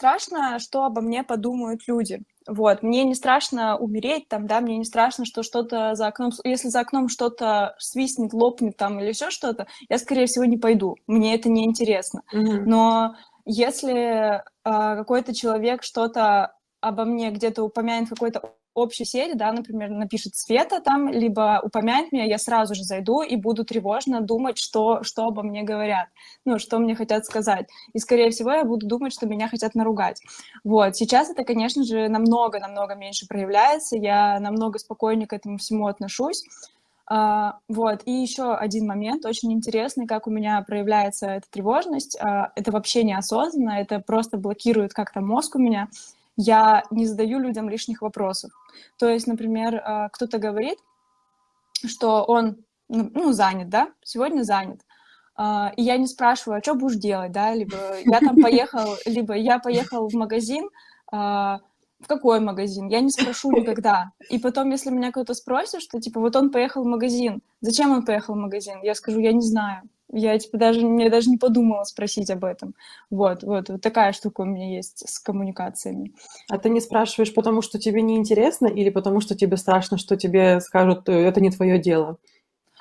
страшно, 0.00 0.58
что 0.58 0.84
обо 0.84 1.02
мне 1.02 1.22
подумают 1.22 1.82
люди. 1.86 2.22
Вот, 2.50 2.82
мне 2.82 3.04
не 3.04 3.14
страшно 3.14 3.76
умереть 3.76 4.26
там, 4.26 4.48
да, 4.48 4.60
мне 4.60 4.76
не 4.76 4.84
страшно, 4.84 5.24
что 5.24 5.44
что-то 5.44 5.94
за 5.94 6.08
окном, 6.08 6.32
если 6.42 6.66
за 6.68 6.80
окном 6.80 7.08
что-то 7.08 7.76
свистнет, 7.78 8.32
лопнет 8.32 8.76
там 8.76 8.98
или 8.98 9.10
еще 9.10 9.30
что-то, 9.30 9.68
я, 9.88 9.98
скорее 9.98 10.26
всего, 10.26 10.44
не 10.44 10.56
пойду, 10.56 10.96
мне 11.06 11.36
это 11.36 11.48
не 11.48 11.64
интересно. 11.64 12.22
Mm-hmm. 12.34 12.62
Но 12.66 13.14
если 13.44 13.94
э, 13.94 14.40
какой-то 14.64 15.32
человек 15.32 15.84
что-то 15.84 16.56
обо 16.80 17.04
мне 17.04 17.30
где-то 17.30 17.62
упомянет 17.62 18.08
какой-то 18.08 18.42
общей 18.74 19.04
сети, 19.04 19.34
да, 19.34 19.52
например, 19.52 19.90
напишет 19.90 20.36
Света 20.36 20.80
там, 20.80 21.08
либо 21.08 21.60
упомянет 21.62 22.12
меня, 22.12 22.24
я 22.24 22.38
сразу 22.38 22.74
же 22.74 22.84
зайду 22.84 23.22
и 23.22 23.36
буду 23.36 23.64
тревожно 23.64 24.20
думать, 24.20 24.58
что, 24.58 25.02
что 25.02 25.26
обо 25.26 25.42
мне 25.42 25.62
говорят, 25.62 26.08
ну, 26.44 26.58
что 26.58 26.78
мне 26.78 26.94
хотят 26.94 27.26
сказать. 27.26 27.68
И, 27.92 27.98
скорее 27.98 28.30
всего, 28.30 28.52
я 28.52 28.64
буду 28.64 28.86
думать, 28.86 29.12
что 29.12 29.26
меня 29.26 29.48
хотят 29.48 29.74
наругать. 29.74 30.20
Вот. 30.64 30.96
Сейчас 30.96 31.30
это, 31.30 31.44
конечно 31.44 31.84
же, 31.84 32.08
намного-намного 32.08 32.94
меньше 32.94 33.26
проявляется, 33.26 33.96
я 33.96 34.38
намного 34.40 34.78
спокойнее 34.78 35.26
к 35.26 35.32
этому 35.32 35.58
всему 35.58 35.86
отношусь. 35.86 36.44
Uh, 37.12 37.54
вот, 37.66 38.02
и 38.04 38.12
еще 38.12 38.54
один 38.54 38.86
момент, 38.86 39.26
очень 39.26 39.52
интересный, 39.52 40.06
как 40.06 40.28
у 40.28 40.30
меня 40.30 40.62
проявляется 40.62 41.26
эта 41.26 41.50
тревожность. 41.50 42.16
Uh, 42.22 42.50
это 42.54 42.70
вообще 42.70 43.02
неосознанно, 43.02 43.80
это 43.80 43.98
просто 43.98 44.36
блокирует 44.36 44.92
как-то 44.92 45.20
мозг 45.20 45.56
у 45.56 45.58
меня 45.58 45.88
я 46.40 46.84
не 46.90 47.06
задаю 47.06 47.38
людям 47.38 47.68
лишних 47.68 48.02
вопросов. 48.02 48.50
То 48.98 49.08
есть, 49.08 49.26
например, 49.26 49.74
э, 49.74 50.08
кто-то 50.12 50.38
говорит, 50.38 50.78
что 51.86 52.24
он 52.24 52.64
ну, 52.88 53.10
ну, 53.14 53.32
занят, 53.32 53.68
да, 53.68 53.88
сегодня 54.02 54.42
занят. 54.42 54.80
Uh, 55.38 55.72
и 55.76 55.82
я 55.82 55.96
не 55.96 56.06
спрашиваю, 56.06 56.58
а 56.58 56.62
что 56.62 56.74
будешь 56.74 56.96
делать, 56.96 57.32
да, 57.32 57.54
либо 57.54 57.76
я 58.04 58.20
там 58.20 58.36
поехал, 58.42 58.96
либо 59.06 59.32
я 59.34 59.58
поехал 59.58 60.06
в 60.06 60.12
магазин, 60.12 60.68
uh, 61.14 61.56
в 62.00 62.06
какой 62.06 62.40
магазин, 62.40 62.88
я 62.88 63.00
не 63.00 63.10
спрошу 63.10 63.50
никогда. 63.52 64.10
И 64.28 64.38
потом, 64.38 64.70
если 64.70 64.90
меня 64.90 65.12
кто-то 65.12 65.32
спросит, 65.32 65.80
что, 65.80 65.98
типа, 65.98 66.20
вот 66.20 66.36
он 66.36 66.50
поехал 66.50 66.82
в 66.82 66.86
магазин, 66.86 67.40
зачем 67.62 67.90
он 67.90 68.04
поехал 68.04 68.34
в 68.34 68.38
магазин, 68.38 68.82
я 68.82 68.94
скажу, 68.94 69.20
я 69.20 69.32
не 69.32 69.40
знаю. 69.40 69.82
Я 70.12 70.38
типа 70.38 70.58
даже, 70.58 70.84
мне 70.86 71.08
даже 71.08 71.30
не 71.30 71.38
подумала 71.38 71.84
спросить 71.84 72.30
об 72.30 72.44
этом. 72.44 72.74
Вот, 73.10 73.42
вот, 73.42 73.68
вот 73.68 73.80
такая 73.80 74.12
штука 74.12 74.42
у 74.42 74.44
меня 74.44 74.74
есть 74.74 75.08
с 75.08 75.18
коммуникациями. 75.20 76.12
А 76.48 76.58
ты 76.58 76.68
не 76.68 76.80
спрашиваешь, 76.80 77.32
потому 77.32 77.62
что 77.62 77.78
тебе 77.78 78.02
не 78.02 78.16
интересно 78.16 78.66
или 78.66 78.90
потому 78.90 79.20
что 79.20 79.36
тебе 79.36 79.56
страшно, 79.56 79.98
что 79.98 80.16
тебе 80.16 80.60
скажут, 80.60 81.08
«Э, 81.08 81.12
это 81.12 81.40
не 81.40 81.50
твое 81.50 81.78
дело? 81.78 82.18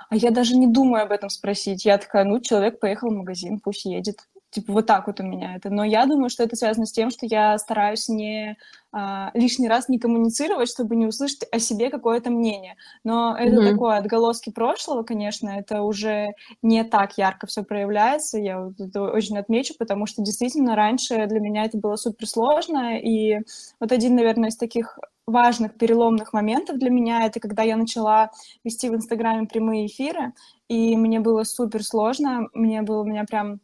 А 0.09 0.15
я 0.15 0.31
даже 0.31 0.55
не 0.55 0.65
думаю 0.65 1.03
об 1.03 1.12
этом 1.12 1.29
спросить. 1.29 1.86
Я 1.86 2.00
такая, 2.00 2.24
ну, 2.24 2.39
человек 2.39 2.79
поехал 2.79 3.09
в 3.09 3.17
магазин, 3.17 3.59
пусть 3.59 3.86
едет. 3.86 4.27
Типа 4.51 4.74
вот 4.74 4.88
так 4.88 5.08
вот 5.08 5.20
у 5.20 5.24
меня 5.24 5.56
это. 5.56 5.70
Но 5.70 5.84
я 5.84 6.06
думаю, 6.06 6.29
что 6.29 6.44
это 6.44 6.56
связано 6.56 6.86
с 6.86 6.91
тем, 6.91 7.12
что 7.12 7.27
я 7.27 7.58
стараюсь 7.60 8.10
не 8.10 8.58
а, 8.91 9.29
лишний 9.36 9.68
раз 9.68 9.89
не 9.89 10.00
коммуницировать, 10.00 10.70
чтобы 10.70 10.96
не 10.96 11.06
услышать 11.06 11.46
о 11.51 11.60
себе 11.60 11.91
какое-то 11.91 12.32
мнение. 12.32 12.75
Но 13.03 13.36
это 13.38 13.58
mm-hmm. 13.58 13.72
такое 13.72 13.98
отголоски 13.98 14.50
прошлого, 14.51 15.03
конечно, 15.03 15.50
это 15.50 15.84
уже 15.84 16.34
не 16.63 16.84
так 16.84 17.18
ярко 17.18 17.46
все 17.46 17.63
проявляется. 17.63 18.39
Я 18.39 18.60
вот 18.60 18.79
это 18.79 19.03
очень 19.03 19.38
отмечу, 19.38 19.75
потому 19.77 20.08
что 20.08 20.24
действительно 20.24 20.75
раньше 20.75 21.27
для 21.27 21.39
меня 21.39 21.65
это 21.65 21.77
было 21.77 21.96
супер 21.96 22.27
сложно. 22.27 22.98
И 23.00 23.41
вот 23.79 23.91
один, 23.91 24.15
наверное, 24.15 24.50
из 24.50 24.58
таких 24.58 24.98
важных 25.27 25.75
переломных 25.77 26.34
моментов 26.34 26.79
для 26.79 26.89
меня 26.89 27.27
это 27.27 27.39
когда 27.39 27.62
я 27.62 27.77
начала 27.77 28.32
вести 28.63 28.89
в 28.89 28.96
Инстаграме 28.96 29.48
прямые 29.48 29.86
эфиры, 29.86 30.34
и 30.68 30.98
мне 30.98 31.20
было 31.20 31.44
супер 31.44 31.84
сложно, 31.84 32.48
мне 32.53 32.82
было 32.82 33.01
у 33.01 33.06
меня 33.06 33.25
прям 33.25 33.60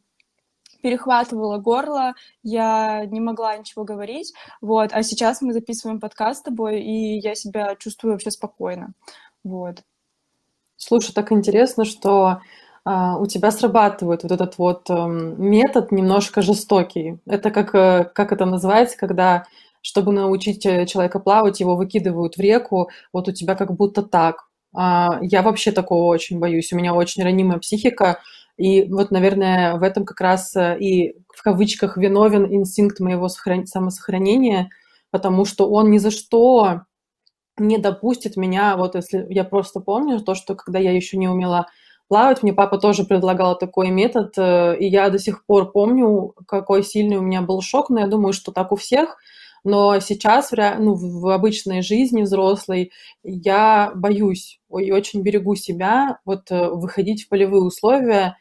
перехватывало 0.85 1.57
горло, 1.57 2.13
я 2.43 3.05
не 3.07 3.19
могла 3.19 3.57
ничего 3.57 3.83
говорить, 3.83 4.33
вот, 4.61 4.91
а 4.93 5.01
сейчас 5.01 5.41
мы 5.41 5.51
записываем 5.51 5.99
подкаст 5.99 6.41
с 6.41 6.43
тобой, 6.43 6.79
и 6.79 7.17
я 7.17 7.33
себя 7.33 7.75
чувствую 7.75 8.11
вообще 8.11 8.29
спокойно, 8.29 8.93
вот. 9.43 9.81
Слушай, 10.77 11.13
так 11.13 11.31
интересно, 11.31 11.85
что 11.85 12.39
Uh, 12.87 13.19
у 13.19 13.25
тебя 13.25 13.49
срабатывает 13.49 14.21
вот 14.21 14.31
этот 14.31 14.59
вот 14.59 14.91
um, 14.91 15.35
метод 15.37 15.91
немножко 15.91 16.43
жестокий. 16.43 17.17
Это 17.25 17.49
как, 17.49 17.73
uh, 17.73 18.03
как 18.03 18.31
это 18.31 18.45
называется, 18.45 18.95
когда, 18.95 19.45
чтобы 19.81 20.11
научить 20.11 20.63
э, 20.67 20.85
человека 20.85 21.19
плавать, 21.19 21.59
его 21.59 21.75
выкидывают 21.75 22.37
в 22.37 22.39
реку, 22.39 22.91
вот 23.11 23.27
у 23.27 23.31
тебя 23.31 23.55
как 23.55 23.73
будто 23.75 24.03
так. 24.03 24.45
Uh, 24.77 25.17
я 25.21 25.41
вообще 25.41 25.71
такого 25.71 26.03
очень 26.03 26.37
боюсь. 26.37 26.71
У 26.73 26.77
меня 26.77 26.93
очень 26.93 27.23
ранимая 27.23 27.57
психика, 27.57 28.19
и 28.57 28.85
вот, 28.85 29.11
наверное, 29.11 29.75
в 29.77 29.83
этом 29.83 30.05
как 30.05 30.21
раз 30.21 30.55
э, 30.55 30.77
и 30.79 31.15
в 31.33 31.43
кавычках 31.43 31.97
виновен 31.97 32.45
инстинкт 32.53 32.99
моего 32.99 33.27
самосохранения, 33.27 34.69
потому 35.11 35.45
что 35.45 35.69
он 35.69 35.91
ни 35.91 35.97
за 35.97 36.11
что 36.11 36.81
не 37.57 37.77
допустит 37.77 38.37
меня, 38.37 38.75
вот 38.77 38.95
если 38.95 39.25
я 39.29 39.43
просто 39.43 39.79
помню 39.79 40.19
то, 40.19 40.35
что 40.35 40.55
когда 40.55 40.79
я 40.79 40.91
еще 40.91 41.17
не 41.17 41.27
умела 41.27 41.67
плавать, 42.07 42.43
мне 42.43 42.53
папа 42.53 42.77
тоже 42.77 43.03
предлагал 43.03 43.57
такой 43.57 43.89
метод, 43.89 44.33
э, 44.37 44.77
и 44.77 44.87
я 44.87 45.09
до 45.09 45.19
сих 45.19 45.45
пор 45.45 45.71
помню, 45.71 46.33
какой 46.47 46.83
сильный 46.83 47.17
у 47.17 47.21
меня 47.21 47.41
был 47.41 47.61
шок, 47.61 47.89
но 47.89 47.99
я 48.01 48.07
думаю, 48.07 48.33
что 48.33 48.51
так 48.51 48.71
у 48.71 48.75
всех, 48.75 49.17
но 49.65 49.99
сейчас 49.99 50.51
ну, 50.51 50.93
в 50.93 51.27
обычной 51.33 51.81
жизни 51.81 52.21
взрослой 52.21 52.91
я 53.23 53.91
боюсь 53.95 54.59
и 54.79 54.91
очень 54.91 55.23
берегу 55.23 55.55
себя 55.55 56.19
вот 56.23 56.51
э, 56.51 56.69
выходить 56.69 57.25
в 57.25 57.29
полевые 57.29 57.63
условия 57.63 58.37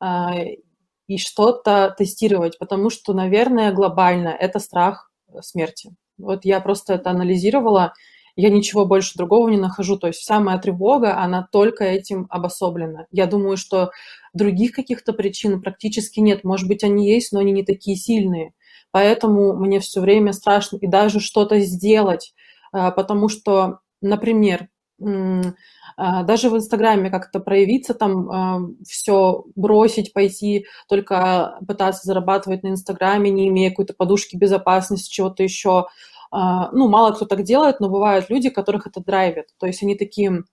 и 0.00 1.18
что-то 1.18 1.94
тестировать, 1.96 2.58
потому 2.58 2.90
что, 2.90 3.14
наверное, 3.14 3.72
глобально 3.72 4.28
это 4.28 4.58
страх 4.58 5.10
смерти. 5.40 5.94
Вот 6.18 6.44
я 6.44 6.60
просто 6.60 6.94
это 6.94 7.10
анализировала, 7.10 7.94
я 8.36 8.50
ничего 8.50 8.86
больше 8.86 9.16
другого 9.16 9.48
не 9.48 9.56
нахожу. 9.56 9.98
То 9.98 10.06
есть 10.06 10.20
вся 10.20 10.38
моя 10.38 10.58
тревога, 10.58 11.18
она 11.18 11.48
только 11.50 11.84
этим 11.84 12.26
обособлена. 12.30 13.06
Я 13.10 13.26
думаю, 13.26 13.56
что 13.56 13.90
других 14.32 14.72
каких-то 14.72 15.12
причин 15.12 15.60
практически 15.60 16.20
нет. 16.20 16.44
Может 16.44 16.68
быть, 16.68 16.84
они 16.84 17.10
есть, 17.10 17.32
но 17.32 17.40
они 17.40 17.50
не 17.50 17.64
такие 17.64 17.96
сильные. 17.96 18.52
Поэтому 18.92 19.54
мне 19.54 19.80
все 19.80 20.00
время 20.00 20.32
страшно 20.32 20.76
и 20.76 20.86
даже 20.86 21.20
что-то 21.20 21.58
сделать, 21.60 22.32
а, 22.72 22.90
потому 22.90 23.28
что, 23.28 23.80
например, 24.00 24.62
а, 24.62 24.68
даже 24.98 26.50
в 26.50 26.56
Инстаграме 26.56 27.10
как-то 27.10 27.40
проявиться, 27.40 27.94
там 27.94 28.30
а, 28.30 28.60
все 28.86 29.44
бросить, 29.54 30.12
пойти 30.12 30.66
только 30.88 31.58
пытаться 31.66 32.06
зарабатывать 32.06 32.62
на 32.62 32.68
Инстаграме, 32.68 33.30
не 33.30 33.48
имея 33.48 33.70
какой-то 33.70 33.94
подушки 33.94 34.36
безопасности, 34.36 35.10
чего-то 35.10 35.42
еще. 35.42 35.86
А, 36.30 36.70
ну, 36.72 36.88
мало 36.88 37.12
кто 37.12 37.24
так 37.24 37.42
делает, 37.42 37.80
но 37.80 37.88
бывают 37.88 38.28
люди, 38.28 38.50
которых 38.50 38.86
это 38.86 39.00
драйвит. 39.00 39.46
То 39.58 39.66
есть 39.66 39.82
они 39.82 39.94
такие, 39.94 40.44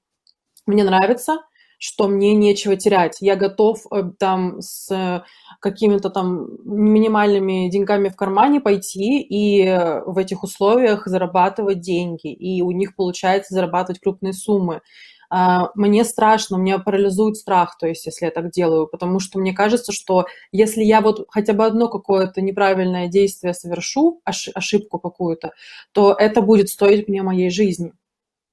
мне 0.66 0.84
нравится, 0.84 1.40
что 1.80 2.08
мне 2.08 2.34
нечего 2.34 2.76
терять. 2.76 3.18
Я 3.22 3.36
готов 3.36 3.80
э, 3.92 4.04
там 4.18 4.62
с 4.62 5.24
какими-то 5.60 6.10
там 6.10 6.48
минимальными 6.64 7.70
деньгами 7.70 8.10
в 8.10 8.16
кармане 8.16 8.62
пойти 8.62 9.22
и 9.22 9.66
э, 9.66 10.04
в 10.06 10.18
этих 10.18 10.44
условиях 10.44 11.08
зарабатывать 11.08 11.80
деньги. 11.80 12.32
И 12.32 12.62
у 12.62 12.72
них 12.72 12.96
получается 12.96 13.54
зарабатывать 13.54 14.02
крупные 14.02 14.34
суммы. 14.34 14.82
А, 15.30 15.72
мне 15.76 16.04
страшно, 16.06 16.58
меня 16.58 16.80
парализует 16.80 17.38
страх, 17.38 17.78
то 17.78 17.88
есть, 17.88 18.06
если 18.06 18.26
я 18.26 18.32
так 18.32 18.52
делаю, 18.52 18.88
потому 18.88 19.20
что 19.20 19.40
мне 19.40 19.54
кажется, 19.54 19.92
что 19.92 20.26
если 20.52 20.84
я 20.84 21.02
вот 21.02 21.26
хотя 21.30 21.54
бы 21.54 21.66
одно 21.66 21.90
какое-то 21.90 22.42
неправильное 22.42 23.08
действие 23.08 23.54
совершу, 23.54 24.22
ошибку 24.24 25.00
какую-то, 25.00 25.52
то 25.92 26.14
это 26.14 26.42
будет 26.42 26.70
стоить 26.70 27.08
мне 27.08 27.24
моей 27.24 27.50
жизни. 27.50 27.94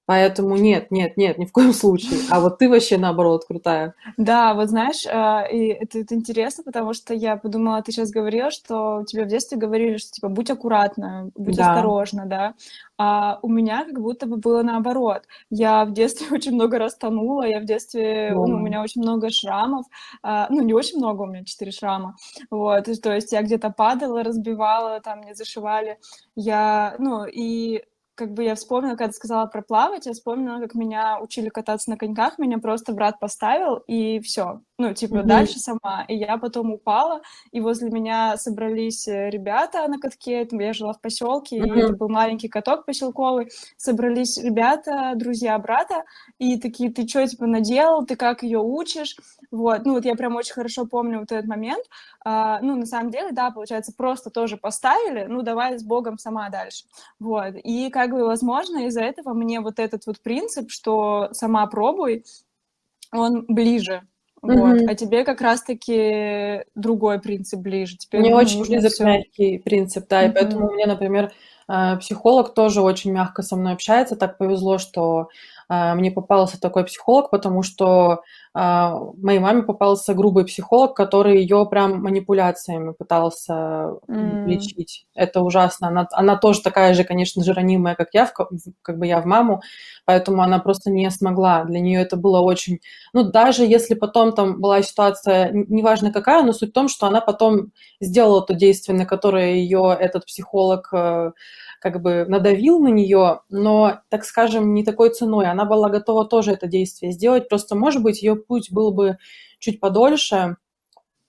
Поэтому 0.04 0.56
нет, 0.56 0.90
нет, 0.90 1.16
нет, 1.16 1.38
ни 1.38 1.44
в 1.44 1.52
коем 1.52 1.72
случае. 1.72 2.18
А 2.30 2.40
вот 2.40 2.58
ты 2.58 2.68
вообще 2.68 2.98
наоборот 2.98 3.44
крутая. 3.46 3.94
Да, 4.16 4.54
вот 4.54 4.68
знаешь, 4.68 5.06
а, 5.06 5.42
и 5.42 5.68
это, 5.68 6.00
это 6.00 6.14
интересно, 6.14 6.64
потому 6.64 6.92
что 6.92 7.14
я 7.14 7.36
подумала, 7.36 7.82
ты 7.82 7.92
сейчас 7.92 8.10
говорила, 8.10 8.50
что 8.50 9.04
тебе 9.06 9.24
в 9.24 9.28
детстве 9.28 9.56
говорили, 9.56 9.98
что 9.98 10.12
типа 10.12 10.28
будь 10.28 10.50
аккуратна, 10.50 11.30
будь 11.36 11.56
да. 11.56 11.72
осторожна, 11.72 12.26
да. 12.26 12.54
А 12.98 13.38
у 13.42 13.48
меня 13.48 13.84
как 13.84 14.00
будто 14.00 14.26
бы 14.26 14.36
было 14.36 14.62
наоборот. 14.62 15.22
Я 15.50 15.84
в 15.84 15.92
детстве 15.92 16.26
очень 16.36 16.52
много 16.52 16.78
раз 16.78 16.96
тонула, 16.96 17.44
я 17.44 17.60
в 17.60 17.64
детстве, 17.64 18.32
ну, 18.32 18.42
у 18.42 18.58
меня 18.58 18.82
очень 18.82 19.02
много 19.02 19.30
шрамов, 19.30 19.86
а, 20.22 20.46
ну, 20.50 20.62
не 20.62 20.72
очень 20.72 20.98
много, 20.98 21.22
у 21.22 21.26
меня 21.26 21.44
четыре 21.44 21.70
шрама, 21.70 22.16
вот, 22.50 22.84
то 23.02 23.14
есть 23.14 23.32
я 23.32 23.42
где-то 23.42 23.70
падала, 23.70 24.22
разбивала, 24.22 25.00
там 25.00 25.20
мне 25.20 25.34
зашивали, 25.34 25.98
я, 26.36 26.94
ну, 26.98 27.24
и 27.24 27.82
как 28.14 28.32
бы 28.32 28.44
я 28.44 28.54
вспомнила, 28.54 28.96
когда 28.96 29.12
сказала 29.12 29.46
про 29.46 29.62
плавать, 29.62 30.06
я 30.06 30.12
вспомнила, 30.12 30.60
как 30.60 30.74
меня 30.74 31.18
учили 31.20 31.48
кататься 31.48 31.90
на 31.90 31.96
коньках, 31.96 32.38
меня 32.38 32.58
просто 32.58 32.92
брат 32.92 33.18
поставил, 33.20 33.76
и 33.86 34.20
все. 34.20 34.60
Ну, 34.82 34.92
типа, 34.94 35.18
mm-hmm. 35.18 35.26
дальше 35.26 35.60
сама. 35.60 36.04
И 36.08 36.16
я 36.16 36.38
потом 36.38 36.72
упала, 36.72 37.22
и 37.52 37.60
возле 37.60 37.88
меня 37.88 38.36
собрались 38.36 39.06
э, 39.06 39.30
ребята 39.30 39.86
на 39.86 40.00
катке, 40.00 40.48
я 40.50 40.72
жила 40.72 40.92
в 40.92 41.00
поселке, 41.00 41.60
mm-hmm. 41.60 41.76
и 41.76 41.80
это 41.82 41.92
был 41.92 42.08
маленький 42.08 42.48
каток 42.48 42.84
поселковый, 42.84 43.52
собрались 43.76 44.38
ребята, 44.38 45.12
друзья 45.14 45.56
брата, 45.60 46.02
и 46.40 46.58
такие, 46.58 46.90
ты 46.90 47.06
что, 47.06 47.24
типа, 47.24 47.46
наделал, 47.46 48.04
ты 48.04 48.16
как 48.16 48.42
ее 48.42 48.58
учишь? 48.58 49.16
Вот, 49.52 49.84
ну, 49.84 49.92
вот 49.92 50.04
я 50.04 50.16
прям 50.16 50.34
очень 50.34 50.54
хорошо 50.54 50.84
помню 50.84 51.20
вот 51.20 51.30
этот 51.30 51.46
момент. 51.46 51.84
А, 52.24 52.58
ну, 52.60 52.74
на 52.74 52.86
самом 52.86 53.12
деле, 53.12 53.30
да, 53.30 53.52
получается, 53.52 53.92
просто 53.96 54.30
тоже 54.30 54.56
поставили, 54.56 55.26
ну, 55.28 55.42
давай 55.42 55.78
с 55.78 55.84
Богом 55.84 56.18
сама 56.18 56.48
дальше. 56.48 56.86
Вот, 57.20 57.54
и 57.54 57.88
как 57.90 58.10
бы, 58.10 58.24
возможно, 58.24 58.86
из-за 58.88 59.02
этого 59.02 59.32
мне 59.32 59.60
вот 59.60 59.78
этот 59.78 60.06
вот 60.06 60.20
принцип, 60.20 60.72
что 60.72 61.28
сама 61.30 61.68
пробуй, 61.68 62.24
он 63.12 63.44
ближе, 63.46 64.02
вот. 64.42 64.82
А 64.88 64.94
тебе 64.94 65.24
как 65.24 65.40
раз-таки 65.40 66.64
другой 66.74 67.20
принцип 67.20 67.60
ближе. 67.60 67.96
Теперь 67.96 68.20
Мне 68.20 68.34
очень 68.34 68.64
близок 68.64 68.92
все... 68.92 69.04
мягкий 69.04 69.58
принцип, 69.58 70.06
да, 70.08 70.24
mm-hmm. 70.24 70.30
и 70.30 70.32
поэтому 70.34 70.68
у 70.68 70.72
меня, 70.72 70.86
например, 70.86 71.32
э, 71.68 71.96
психолог 71.98 72.52
тоже 72.52 72.82
очень 72.82 73.12
мягко 73.12 73.42
со 73.42 73.54
мной 73.54 73.74
общается. 73.74 74.16
Так 74.16 74.38
повезло, 74.38 74.78
что 74.78 75.28
мне 75.72 76.10
попался 76.10 76.60
такой 76.60 76.84
психолог, 76.84 77.30
потому 77.30 77.62
что 77.62 78.22
а, 78.54 78.98
моей 79.16 79.38
маме 79.38 79.62
попался 79.62 80.12
грубый 80.12 80.44
психолог, 80.44 80.94
который 80.94 81.40
ее 81.40 81.66
прям 81.70 82.02
манипуляциями 82.02 82.92
пытался 82.92 83.94
mm. 84.06 84.44
лечить. 84.44 85.06
Это 85.14 85.40
ужасно. 85.40 85.88
Она, 85.88 86.06
она 86.12 86.36
тоже 86.36 86.60
такая 86.60 86.92
же, 86.92 87.04
конечно 87.04 87.42
же, 87.42 87.54
ранимая, 87.54 87.94
как 87.94 88.08
я, 88.12 88.26
в, 88.26 88.32
как 88.82 88.98
бы 88.98 89.06
я 89.06 89.22
в 89.22 89.24
маму, 89.24 89.62
поэтому 90.04 90.42
она 90.42 90.58
просто 90.58 90.90
не 90.90 91.10
смогла. 91.10 91.64
Для 91.64 91.80
нее 91.80 92.02
это 92.02 92.16
было 92.16 92.40
очень... 92.40 92.80
Ну, 93.14 93.24
даже 93.24 93.64
если 93.64 93.94
потом 93.94 94.32
там 94.32 94.60
была 94.60 94.82
ситуация, 94.82 95.50
неважно 95.52 96.12
какая, 96.12 96.42
но 96.42 96.52
суть 96.52 96.70
в 96.70 96.74
том, 96.74 96.88
что 96.88 97.06
она 97.06 97.22
потом 97.22 97.72
сделала 98.00 98.42
то 98.42 98.52
действие, 98.52 98.98
на 98.98 99.06
которое 99.06 99.54
ее 99.54 99.96
этот 99.98 100.26
психолог 100.26 100.90
э, 100.92 101.32
как 101.82 102.00
бы 102.00 102.24
надавил 102.28 102.78
на 102.78 102.88
нее, 102.88 103.40
но, 103.50 104.00
так 104.08 104.24
скажем, 104.24 104.72
не 104.72 104.84
такой 104.84 105.10
ценой. 105.10 105.46
Она 105.46 105.64
была 105.64 105.90
готова 105.90 106.24
тоже 106.26 106.52
это 106.52 106.68
действие 106.68 107.12
сделать. 107.12 107.48
Просто, 107.48 107.74
может 107.74 108.02
быть, 108.02 108.22
ее 108.22 108.36
путь 108.36 108.70
был 108.70 108.92
бы 108.92 109.18
чуть 109.58 109.80
подольше, 109.80 110.56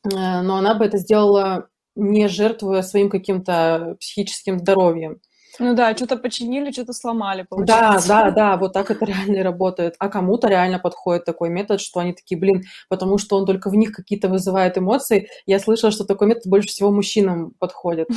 э, 0.03 0.41
но 0.41 0.57
она 0.57 0.75
бы 0.75 0.85
это 0.85 0.97
сделала 0.97 1.69
не 1.95 2.27
жертвуя 2.27 2.81
своим 2.81 3.09
каким-то 3.09 3.97
психическим 3.99 4.59
здоровьем. 4.59 5.19
Ну 5.59 5.75
да, 5.75 5.95
что-то 5.95 6.17
починили, 6.17 6.71
что-то 6.71 6.93
сломали, 6.93 7.45
получается. 7.47 8.07
Да, 8.07 8.23
да, 8.23 8.31
да, 8.31 8.57
вот 8.57 8.73
так 8.73 8.89
это 8.89 9.05
реально 9.05 9.37
и 9.37 9.43
работает. 9.43 9.95
А 9.99 10.09
кому-то 10.09 10.47
реально 10.47 10.79
подходит 10.79 11.25
такой 11.25 11.49
метод, 11.49 11.79
что 11.79 11.99
они 11.99 12.13
такие, 12.13 12.39
блин, 12.39 12.63
потому 12.89 13.19
что 13.19 13.37
он 13.37 13.45
только 13.45 13.69
в 13.69 13.75
них 13.75 13.91
какие-то 13.91 14.29
вызывает 14.29 14.77
эмоции. 14.77 15.29
Я 15.45 15.59
слышала, 15.59 15.91
что 15.91 16.05
такой 16.05 16.27
метод 16.27 16.47
больше 16.47 16.69
всего 16.69 16.89
мужчинам 16.89 17.51
подходит. 17.59 18.07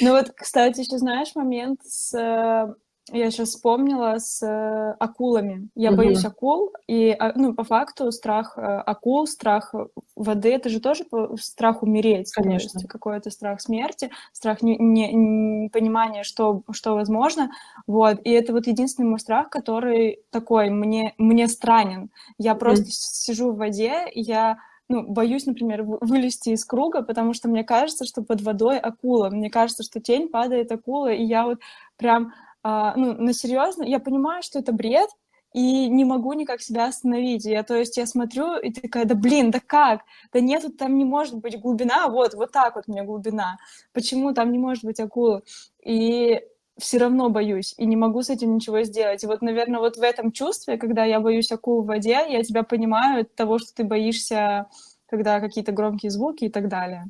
Ну 0.00 0.12
вот, 0.12 0.30
кстати, 0.36 0.80
еще 0.80 0.98
знаешь 0.98 1.34
момент 1.34 1.80
с... 1.84 2.14
Э, 2.14 2.74
я 3.12 3.30
сейчас 3.30 3.50
вспомнила 3.50 4.18
с 4.18 4.42
э, 4.42 4.94
акулами. 4.98 5.68
Я 5.74 5.90
угу. 5.90 5.98
боюсь 5.98 6.24
акул, 6.24 6.72
и, 6.86 7.10
а, 7.10 7.32
ну, 7.34 7.54
по 7.54 7.62
факту, 7.62 8.10
страх 8.10 8.56
э, 8.56 8.62
акул, 8.62 9.26
страх 9.26 9.74
воды, 10.16 10.50
это 10.50 10.70
же 10.70 10.80
тоже 10.80 11.04
страх 11.38 11.82
умереть. 11.82 12.32
Конечно. 12.32 12.70
То 12.70 12.78
есть 12.78 12.88
какой-то 12.88 13.30
страх 13.30 13.60
смерти, 13.60 14.10
страх 14.32 14.62
не, 14.62 14.78
не, 14.78 15.12
не 15.12 15.68
понимания, 15.68 16.22
что, 16.22 16.62
что 16.72 16.94
возможно. 16.94 17.50
Вот. 17.86 18.20
И 18.24 18.30
это 18.30 18.52
вот 18.52 18.66
единственный 18.66 19.06
мой 19.06 19.20
страх, 19.20 19.50
который 19.50 20.20
такой 20.30 20.70
мне, 20.70 21.14
мне 21.18 21.46
странен. 21.48 22.10
Я 22.38 22.54
просто 22.54 22.86
сижу 22.88 23.52
в 23.52 23.58
воде, 23.58 24.06
я 24.14 24.58
ну, 24.88 25.02
боюсь, 25.06 25.46
например, 25.46 25.82
вылезти 25.82 26.50
из 26.50 26.64
круга, 26.64 27.02
потому 27.02 27.32
что 27.34 27.48
мне 27.48 27.64
кажется, 27.64 28.04
что 28.04 28.22
под 28.22 28.42
водой 28.42 28.78
акула. 28.78 29.30
Мне 29.30 29.50
кажется, 29.50 29.82
что 29.82 30.00
тень 30.00 30.28
падает 30.28 30.70
акула, 30.72 31.12
и 31.12 31.24
я 31.24 31.44
вот 31.46 31.60
прям, 31.96 32.32
а, 32.62 32.94
ну, 32.96 33.14
на 33.14 33.32
серьезно, 33.32 33.84
я 33.84 33.98
понимаю, 33.98 34.42
что 34.42 34.58
это 34.58 34.72
бред, 34.72 35.08
и 35.54 35.88
не 35.88 36.04
могу 36.04 36.32
никак 36.32 36.60
себя 36.60 36.86
остановить. 36.86 37.44
Я, 37.44 37.62
то 37.62 37.76
есть 37.76 37.96
я 37.96 38.06
смотрю 38.06 38.56
и 38.56 38.72
такая, 38.72 39.04
да 39.04 39.14
блин, 39.14 39.52
да 39.52 39.60
как? 39.64 40.00
Да 40.32 40.40
нет, 40.40 40.64
там 40.76 40.98
не 40.98 41.04
может 41.04 41.36
быть 41.36 41.58
глубина, 41.60 42.08
вот, 42.08 42.34
вот 42.34 42.50
так 42.50 42.74
вот 42.74 42.84
у 42.88 42.92
меня 42.92 43.04
глубина. 43.04 43.56
Почему 43.92 44.34
там 44.34 44.50
не 44.50 44.58
может 44.58 44.84
быть 44.84 44.98
акула? 44.98 45.42
И 45.82 46.42
все 46.78 46.98
равно 46.98 47.30
боюсь 47.30 47.74
и 47.78 47.86
не 47.86 47.96
могу 47.96 48.22
с 48.22 48.30
этим 48.30 48.56
ничего 48.56 48.82
сделать. 48.82 49.22
И 49.22 49.26
вот, 49.26 49.42
наверное, 49.42 49.80
вот 49.80 49.96
в 49.96 50.02
этом 50.02 50.32
чувстве, 50.32 50.76
когда 50.76 51.04
я 51.04 51.20
боюсь 51.20 51.52
акул 51.52 51.82
в 51.82 51.86
воде, 51.86 52.24
я 52.28 52.42
тебя 52.42 52.62
понимаю 52.62 53.22
от 53.22 53.34
того, 53.34 53.58
что 53.58 53.74
ты 53.74 53.84
боишься, 53.84 54.66
когда 55.06 55.40
какие-то 55.40 55.72
громкие 55.72 56.10
звуки 56.10 56.44
и 56.44 56.50
так 56.50 56.68
далее. 56.68 57.06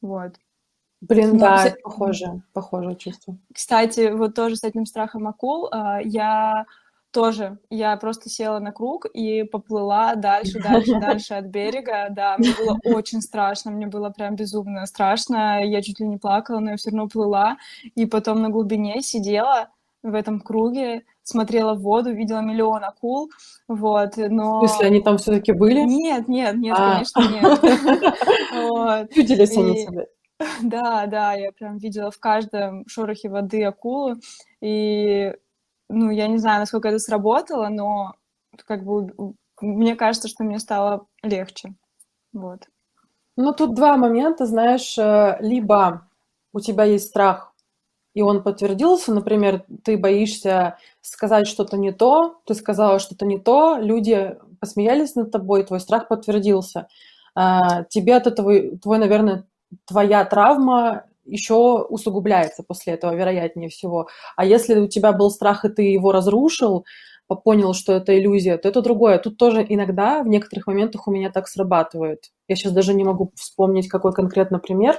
Вот. 0.00 0.34
Блин, 1.00 1.32
Но, 1.32 1.38
да, 1.40 1.56
кстати, 1.56 1.80
похоже, 1.82 2.42
похоже 2.52 2.94
чувство. 2.94 3.36
Кстати, 3.52 4.12
вот 4.12 4.34
тоже 4.34 4.56
с 4.56 4.62
этим 4.62 4.86
страхом 4.86 5.26
акул 5.26 5.68
а, 5.72 6.00
я 6.00 6.66
тоже 7.12 7.58
я 7.70 7.96
просто 7.96 8.28
села 8.28 8.58
на 8.58 8.72
круг 8.72 9.06
и 9.06 9.42
поплыла 9.44 10.14
дальше, 10.14 10.60
дальше, 10.60 10.98
дальше 10.98 11.34
от 11.34 11.46
берега. 11.46 12.08
Да, 12.10 12.36
мне 12.38 12.50
было 12.58 12.78
очень 12.96 13.20
страшно, 13.20 13.70
мне 13.70 13.86
было 13.86 14.10
прям 14.10 14.34
безумно 14.34 14.86
страшно. 14.86 15.64
Я 15.64 15.82
чуть 15.82 16.00
ли 16.00 16.06
не 16.06 16.16
плакала, 16.16 16.58
но 16.58 16.70
я 16.70 16.76
все 16.76 16.90
равно 16.90 17.08
плыла. 17.08 17.58
И 17.94 18.06
потом 18.06 18.42
на 18.42 18.48
глубине 18.48 19.02
сидела 19.02 19.68
в 20.02 20.14
этом 20.14 20.40
круге, 20.40 21.04
смотрела 21.22 21.74
в 21.74 21.82
воду, 21.82 22.12
видела 22.12 22.40
миллион 22.40 22.82
акул, 22.82 23.30
вот, 23.68 24.16
но... 24.16 24.60
В 24.60 24.68
смысле, 24.68 24.86
они 24.88 25.00
там 25.00 25.18
все 25.18 25.32
таки 25.32 25.52
были? 25.52 25.80
Нет, 25.82 26.26
нет, 26.26 26.56
нет, 26.56 26.76
а. 26.76 26.92
конечно, 26.92 27.20
нет. 27.20 29.16
Виделись 29.16 29.56
они 29.56 29.78
себе? 29.78 30.08
Да, 30.60 31.06
да, 31.06 31.34
я 31.34 31.52
прям 31.52 31.78
видела 31.78 32.10
в 32.10 32.18
каждом 32.18 32.84
шорохе 32.88 33.28
воды 33.28 33.62
акулу, 33.62 34.16
и 34.60 35.32
ну, 35.92 36.10
я 36.10 36.26
не 36.28 36.38
знаю, 36.38 36.60
насколько 36.60 36.88
это 36.88 36.98
сработало, 36.98 37.68
но 37.68 38.14
как 38.66 38.84
бы 38.84 39.12
мне 39.60 39.94
кажется, 39.96 40.28
что 40.28 40.44
мне 40.44 40.58
стало 40.58 41.06
легче. 41.22 41.74
Вот. 42.32 42.66
Ну, 43.36 43.52
тут 43.52 43.74
два 43.74 43.96
момента, 43.96 44.46
знаешь, 44.46 44.98
э, 44.98 45.36
либо 45.40 46.08
у 46.52 46.60
тебя 46.60 46.84
есть 46.84 47.08
страх, 47.08 47.54
и 48.14 48.20
он 48.20 48.42
подтвердился, 48.42 49.14
например, 49.14 49.64
ты 49.84 49.96
боишься 49.96 50.76
сказать 51.00 51.46
что-то 51.46 51.78
не 51.78 51.92
то, 51.92 52.40
ты 52.44 52.54
сказала 52.54 52.98
что-то 52.98 53.24
не 53.24 53.38
то, 53.38 53.78
люди 53.78 54.36
посмеялись 54.60 55.14
над 55.14 55.30
тобой, 55.30 55.64
твой 55.64 55.80
страх 55.80 56.08
подтвердился. 56.08 56.88
А, 57.34 57.84
тебе 57.84 58.16
от 58.16 58.26
этого, 58.26 58.76
твой, 58.76 58.98
наверное, 58.98 59.46
твоя 59.86 60.24
травма 60.26 61.04
еще 61.24 61.82
усугубляется 61.88 62.62
после 62.62 62.94
этого, 62.94 63.14
вероятнее 63.14 63.68
всего. 63.68 64.08
А 64.36 64.44
если 64.44 64.78
у 64.80 64.88
тебя 64.88 65.12
был 65.12 65.30
страх, 65.30 65.64
и 65.64 65.68
ты 65.68 65.82
его 65.82 66.12
разрушил, 66.12 66.84
понял, 67.34 67.74
что 67.74 67.92
это 67.94 68.18
иллюзия, 68.18 68.58
то 68.58 68.68
это 68.68 68.82
другое. 68.82 69.18
Тут 69.18 69.36
тоже 69.36 69.64
иногда 69.68 70.22
в 70.22 70.28
некоторых 70.28 70.66
моментах 70.66 71.06
у 71.06 71.10
меня 71.10 71.30
так 71.30 71.48
срабатывает. 71.48 72.30
Я 72.48 72.56
сейчас 72.56 72.72
даже 72.72 72.94
не 72.94 73.04
могу 73.04 73.32
вспомнить, 73.36 73.88
какой 73.88 74.12
конкретно 74.12 74.58
пример, 74.58 74.98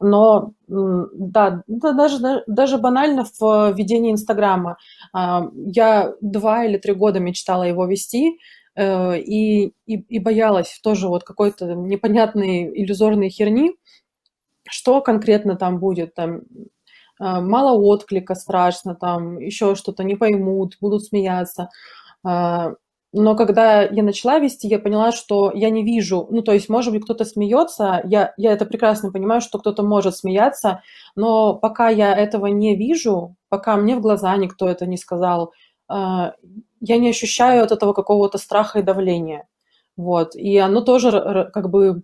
но 0.00 0.52
да, 0.68 1.62
даже, 1.66 2.44
даже 2.46 2.78
банально 2.78 3.24
в 3.38 3.72
ведении 3.72 4.12
Инстаграма. 4.12 4.78
А, 5.12 5.48
я 5.54 6.14
два 6.20 6.64
или 6.64 6.78
три 6.78 6.94
года 6.94 7.18
мечтала 7.18 7.64
его 7.64 7.84
вести, 7.86 8.38
э, 8.76 9.18
и, 9.18 9.72
и, 9.86 9.94
и 9.96 10.18
боялась 10.20 10.78
тоже 10.82 11.08
вот 11.08 11.24
какой-то 11.24 11.74
непонятной 11.74 12.70
иллюзорной 12.80 13.28
херни, 13.28 13.72
что 14.70 15.00
конкретно 15.00 15.56
там 15.56 15.78
будет, 15.78 16.14
там 16.14 16.42
а, 17.18 17.40
мало 17.40 17.78
отклика, 17.78 18.34
страшно, 18.34 18.94
там 18.94 19.38
еще 19.38 19.74
что-то 19.74 20.04
не 20.04 20.16
поймут, 20.16 20.76
будут 20.80 21.04
смеяться. 21.04 21.70
А, 22.24 22.72
но 23.12 23.34
когда 23.36 23.82
я 23.82 24.02
начала 24.02 24.38
вести, 24.38 24.68
я 24.68 24.78
поняла, 24.78 25.12
что 25.12 25.50
я 25.54 25.70
не 25.70 25.82
вижу, 25.82 26.28
ну, 26.30 26.42
то 26.42 26.52
есть, 26.52 26.68
может 26.68 26.92
быть, 26.92 27.04
кто-то 27.04 27.24
смеется, 27.24 28.02
я, 28.04 28.34
я 28.36 28.52
это 28.52 28.66
прекрасно 28.66 29.10
понимаю, 29.10 29.40
что 29.40 29.58
кто-то 29.58 29.82
может 29.82 30.16
смеяться, 30.16 30.82
но 31.16 31.54
пока 31.54 31.88
я 31.88 32.14
этого 32.14 32.46
не 32.46 32.76
вижу, 32.76 33.34
пока 33.48 33.76
мне 33.76 33.96
в 33.96 34.00
глаза 34.00 34.36
никто 34.36 34.68
это 34.68 34.86
не 34.86 34.98
сказал, 34.98 35.52
а, 35.88 36.34
я 36.80 36.98
не 36.98 37.10
ощущаю 37.10 37.64
от 37.64 37.72
этого 37.72 37.92
какого-то 37.92 38.38
страха 38.38 38.80
и 38.80 38.82
давления. 38.82 39.48
Вот. 39.96 40.36
И 40.36 40.56
оно 40.58 40.80
тоже 40.82 41.50
как 41.52 41.70
бы 41.70 42.02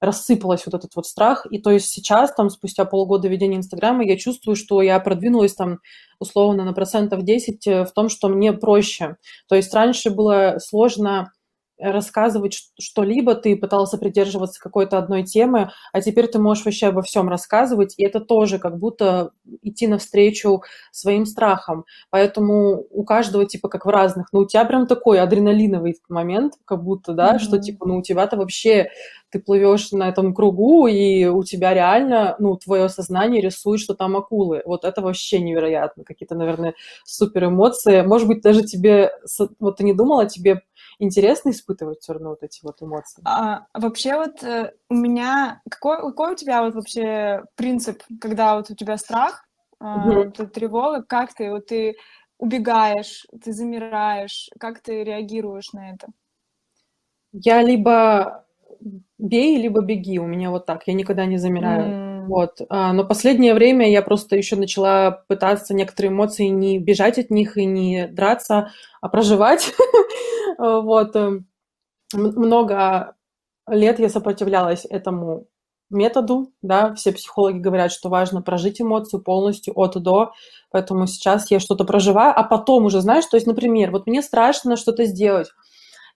рассыпалась 0.00 0.64
вот 0.66 0.74
этот 0.74 0.94
вот 0.96 1.06
страх. 1.06 1.46
И 1.50 1.58
то 1.58 1.70
есть 1.70 1.88
сейчас, 1.88 2.34
там, 2.34 2.50
спустя 2.50 2.84
полгода 2.84 3.28
ведения 3.28 3.56
Инстаграма, 3.56 4.04
я 4.04 4.16
чувствую, 4.16 4.56
что 4.56 4.82
я 4.82 4.98
продвинулась 4.98 5.54
там 5.54 5.78
условно 6.18 6.64
на 6.64 6.72
процентов 6.72 7.22
10 7.22 7.66
э, 7.66 7.84
в 7.84 7.92
том, 7.92 8.08
что 8.08 8.28
мне 8.28 8.52
проще. 8.52 9.16
То 9.48 9.56
есть 9.56 9.72
раньше 9.74 10.10
было 10.10 10.56
сложно 10.58 11.30
рассказывать 11.80 12.72
что-либо, 12.78 13.34
ты 13.34 13.56
пытался 13.56 13.98
придерживаться 13.98 14.60
какой-то 14.60 14.98
одной 14.98 15.22
темы, 15.22 15.70
а 15.92 16.00
теперь 16.00 16.26
ты 16.26 16.38
можешь 16.38 16.64
вообще 16.64 16.88
обо 16.88 17.02
всем 17.02 17.28
рассказывать, 17.28 17.94
и 17.96 18.04
это 18.04 18.20
тоже 18.20 18.58
как 18.58 18.78
будто 18.78 19.32
идти 19.62 19.86
навстречу 19.86 20.62
своим 20.92 21.26
страхам. 21.26 21.84
Поэтому 22.10 22.86
у 22.90 23.04
каждого 23.04 23.46
типа 23.46 23.68
как 23.68 23.86
в 23.86 23.88
разных. 23.88 24.28
Но 24.32 24.40
у 24.40 24.46
тебя 24.46 24.64
прям 24.64 24.86
такой 24.86 25.20
адреналиновый 25.20 25.96
момент, 26.08 26.54
как 26.64 26.82
будто, 26.82 27.12
да, 27.12 27.34
mm-hmm. 27.34 27.38
что 27.38 27.58
типа, 27.58 27.86
ну 27.86 27.98
у 27.98 28.02
тебя-то 28.02 28.36
вообще 28.36 28.90
ты 29.30 29.38
плывешь 29.38 29.92
на 29.92 30.08
этом 30.08 30.34
кругу, 30.34 30.86
и 30.86 31.24
у 31.26 31.42
тебя 31.44 31.72
реально, 31.72 32.36
ну, 32.38 32.56
твое 32.56 32.88
сознание 32.88 33.40
рисует, 33.40 33.80
что 33.80 33.94
там 33.94 34.16
акулы. 34.16 34.62
Вот 34.64 34.84
это 34.84 35.00
вообще 35.00 35.38
невероятно. 35.38 36.04
Какие-то, 36.04 36.34
наверное, 36.34 36.74
супер 37.04 37.46
эмоции. 37.46 38.02
Может 38.02 38.26
быть, 38.26 38.42
даже 38.42 38.62
тебе, 38.64 39.12
вот 39.60 39.76
ты 39.76 39.84
не 39.84 39.94
думала, 39.94 40.26
тебе 40.26 40.62
интересно 41.00 41.50
испытывать 41.50 42.00
все 42.00 42.12
равно 42.12 42.30
вот 42.30 42.42
эти 42.42 42.60
вот 42.62 42.80
эмоции? 42.80 43.22
А, 43.24 43.66
вообще 43.74 44.16
вот 44.16 44.42
э, 44.44 44.72
у 44.88 44.94
меня... 44.94 45.60
Какой, 45.68 45.98
какой 45.98 46.32
у 46.32 46.36
тебя 46.36 46.62
вот 46.62 46.74
вообще 46.74 47.44
принцип, 47.56 48.02
когда 48.20 48.56
вот 48.56 48.70
у 48.70 48.74
тебя 48.74 48.96
страх, 48.96 49.44
угу. 49.80 50.12
э, 50.12 50.30
тревога, 50.46 51.02
как 51.02 51.34
ты, 51.34 51.50
вот 51.50 51.66
ты 51.66 51.96
убегаешь, 52.38 53.26
ты 53.42 53.52
замираешь, 53.52 54.50
как 54.58 54.80
ты 54.80 55.02
реагируешь 55.04 55.72
на 55.72 55.90
это? 55.90 56.08
Я 57.32 57.62
либо 57.62 58.46
бей, 59.18 59.60
либо 59.60 59.82
беги. 59.82 60.18
У 60.18 60.26
меня 60.26 60.50
вот 60.50 60.66
так. 60.66 60.86
Я 60.86 60.94
никогда 60.94 61.26
не 61.26 61.38
замираю. 61.38 61.84
Mm. 61.84 62.09
Вот. 62.30 62.60
А, 62.68 62.92
но 62.92 63.04
последнее 63.04 63.54
время 63.54 63.90
я 63.90 64.02
просто 64.02 64.36
еще 64.36 64.54
начала 64.54 65.24
пытаться 65.26 65.74
некоторые 65.74 66.12
эмоции 66.12 66.44
не 66.46 66.78
бежать 66.78 67.18
от 67.18 67.30
них 67.30 67.56
и 67.56 67.64
не 67.64 68.06
драться, 68.06 68.70
а 69.00 69.08
проживать. 69.08 69.74
вот. 70.58 71.16
Эм, 71.16 71.48
много 72.14 73.16
лет 73.68 73.98
я 73.98 74.08
сопротивлялась 74.08 74.86
этому 74.88 75.48
методу, 75.90 76.52
да, 76.62 76.94
все 76.94 77.10
психологи 77.10 77.58
говорят, 77.58 77.90
что 77.90 78.08
важно 78.08 78.42
прожить 78.42 78.80
эмоцию 78.80 79.24
полностью 79.24 79.74
от 79.76 79.96
и 79.96 80.00
до, 80.00 80.32
поэтому 80.70 81.08
сейчас 81.08 81.50
я 81.50 81.58
что-то 81.58 81.84
проживаю, 81.84 82.32
а 82.36 82.44
потом 82.44 82.84
уже, 82.84 83.00
знаешь, 83.00 83.26
то 83.26 83.36
есть, 83.36 83.48
например, 83.48 83.90
вот 83.90 84.06
мне 84.06 84.22
страшно 84.22 84.76
что-то 84.76 85.04
сделать, 85.04 85.48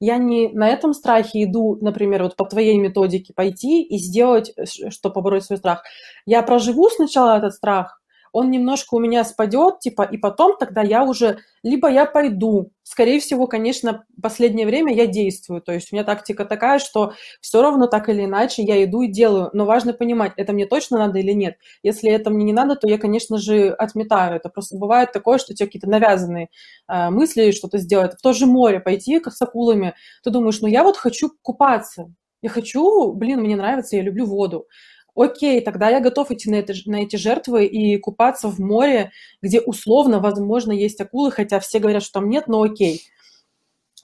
я 0.05 0.19
не 0.19 0.49
на 0.49 0.69
этом 0.69 0.93
страхе 0.93 1.45
иду, 1.45 1.79
например, 1.81 2.23
вот 2.23 2.37
по 2.37 2.45
твоей 2.45 2.79
методике 2.79 3.33
пойти 3.35 3.83
и 3.83 3.99
сделать, 3.99 4.53
чтобы 4.91 5.15
побороть 5.15 5.45
свой 5.45 5.59
страх. 5.59 5.83
Я 6.27 6.43
проживу 6.43 6.89
сначала 6.91 7.39
этот 7.39 7.55
страх, 7.55 8.01
он 8.35 8.51
немножко 8.51 8.95
у 8.97 8.99
меня 8.99 9.23
спадет, 9.23 9.79
типа, 9.79 10.03
и 10.03 10.17
потом 10.19 10.57
тогда 10.59 10.83
я 10.83 11.05
уже, 11.05 11.39
либо 11.63 11.89
я 11.89 12.05
пойду. 12.05 12.73
Скорее 12.83 13.21
всего, 13.21 13.47
конечно, 13.47 14.05
последнее 14.21 14.67
время 14.67 14.93
я 14.93 15.07
действую. 15.07 15.63
То 15.63 15.73
есть 15.73 15.93
у 15.93 15.95
меня 15.95 16.05
тактика 16.05 16.45
такая, 16.45 16.81
что 16.81 17.13
все 17.41 17.63
равно 17.63 17.87
так 17.87 18.09
или 18.09 18.25
иначе 18.25 18.65
я 18.65 18.83
иду 18.83 19.03
и 19.03 19.07
делаю. 19.07 19.51
Но 19.53 19.67
важно 19.67 19.93
понимать, 19.93 20.33
это 20.37 20.53
мне 20.53 20.67
точно 20.67 20.99
надо 20.99 21.21
или 21.21 21.31
нет. 21.31 21.59
Если 21.85 22.11
это 22.11 22.31
мне 22.31 22.45
не 22.45 22.53
надо, 22.53 22.75
то 22.75 22.89
я, 22.89 22.99
конечно 22.99 23.39
же, 23.39 23.69
отметаю 23.71 24.35
это. 24.35 24.49
Просто 24.49 24.77
бывает 24.77 25.13
такое, 25.13 25.39
что 25.39 25.53
у 25.53 25.55
тебя 25.55 25.67
какие-то 25.67 25.89
навязанные 25.89 26.49
э, 26.89 27.11
мысли 27.11 27.53
что-то 27.53 27.79
сделать. 27.79 28.15
В 28.19 28.21
то 28.21 28.33
же 28.33 28.47
море 28.47 28.81
пойти 28.81 29.21
как 29.21 29.35
с 29.35 29.41
акулами. 29.41 29.95
Ты 30.25 30.31
думаешь, 30.31 30.61
ну 30.61 30.67
я 30.67 30.83
вот 30.83 30.97
хочу 30.97 31.31
купаться. 31.41 32.13
Я 32.43 32.51
хочу, 32.51 33.13
блин, 33.13 33.43
мне 33.43 33.55
нравится, 33.55 33.95
я 33.95 34.03
люблю 34.03 34.27
воду 34.27 34.67
окей, 35.15 35.61
тогда 35.61 35.89
я 35.91 36.01
готов 36.01 36.31
идти 36.31 36.51
на, 36.51 36.57
это, 36.57 36.75
на 36.87 37.03
эти 37.03 37.17
жертвы 37.17 37.67
и 37.67 37.97
купаться 37.99 38.49
в 38.49 38.59
море, 38.59 39.13
где 39.43 39.61
условно, 39.61 40.21
возможно, 40.21 40.73
есть 40.73 41.01
акулы, 41.01 41.31
хотя 41.31 41.61
все 41.61 41.79
говорят, 41.79 42.03
что 42.03 42.21
там 42.21 42.29
нет, 42.29 42.49
но 42.49 42.63
окей. 42.63 43.03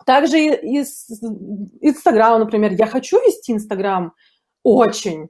Также 0.06 0.38
из 0.38 1.08
Инстаграма, 1.80 2.38
например. 2.38 2.72
Я 2.72 2.86
хочу 2.86 3.18
вести 3.18 3.52
Инстаграм 3.52 4.12
очень. 4.62 5.28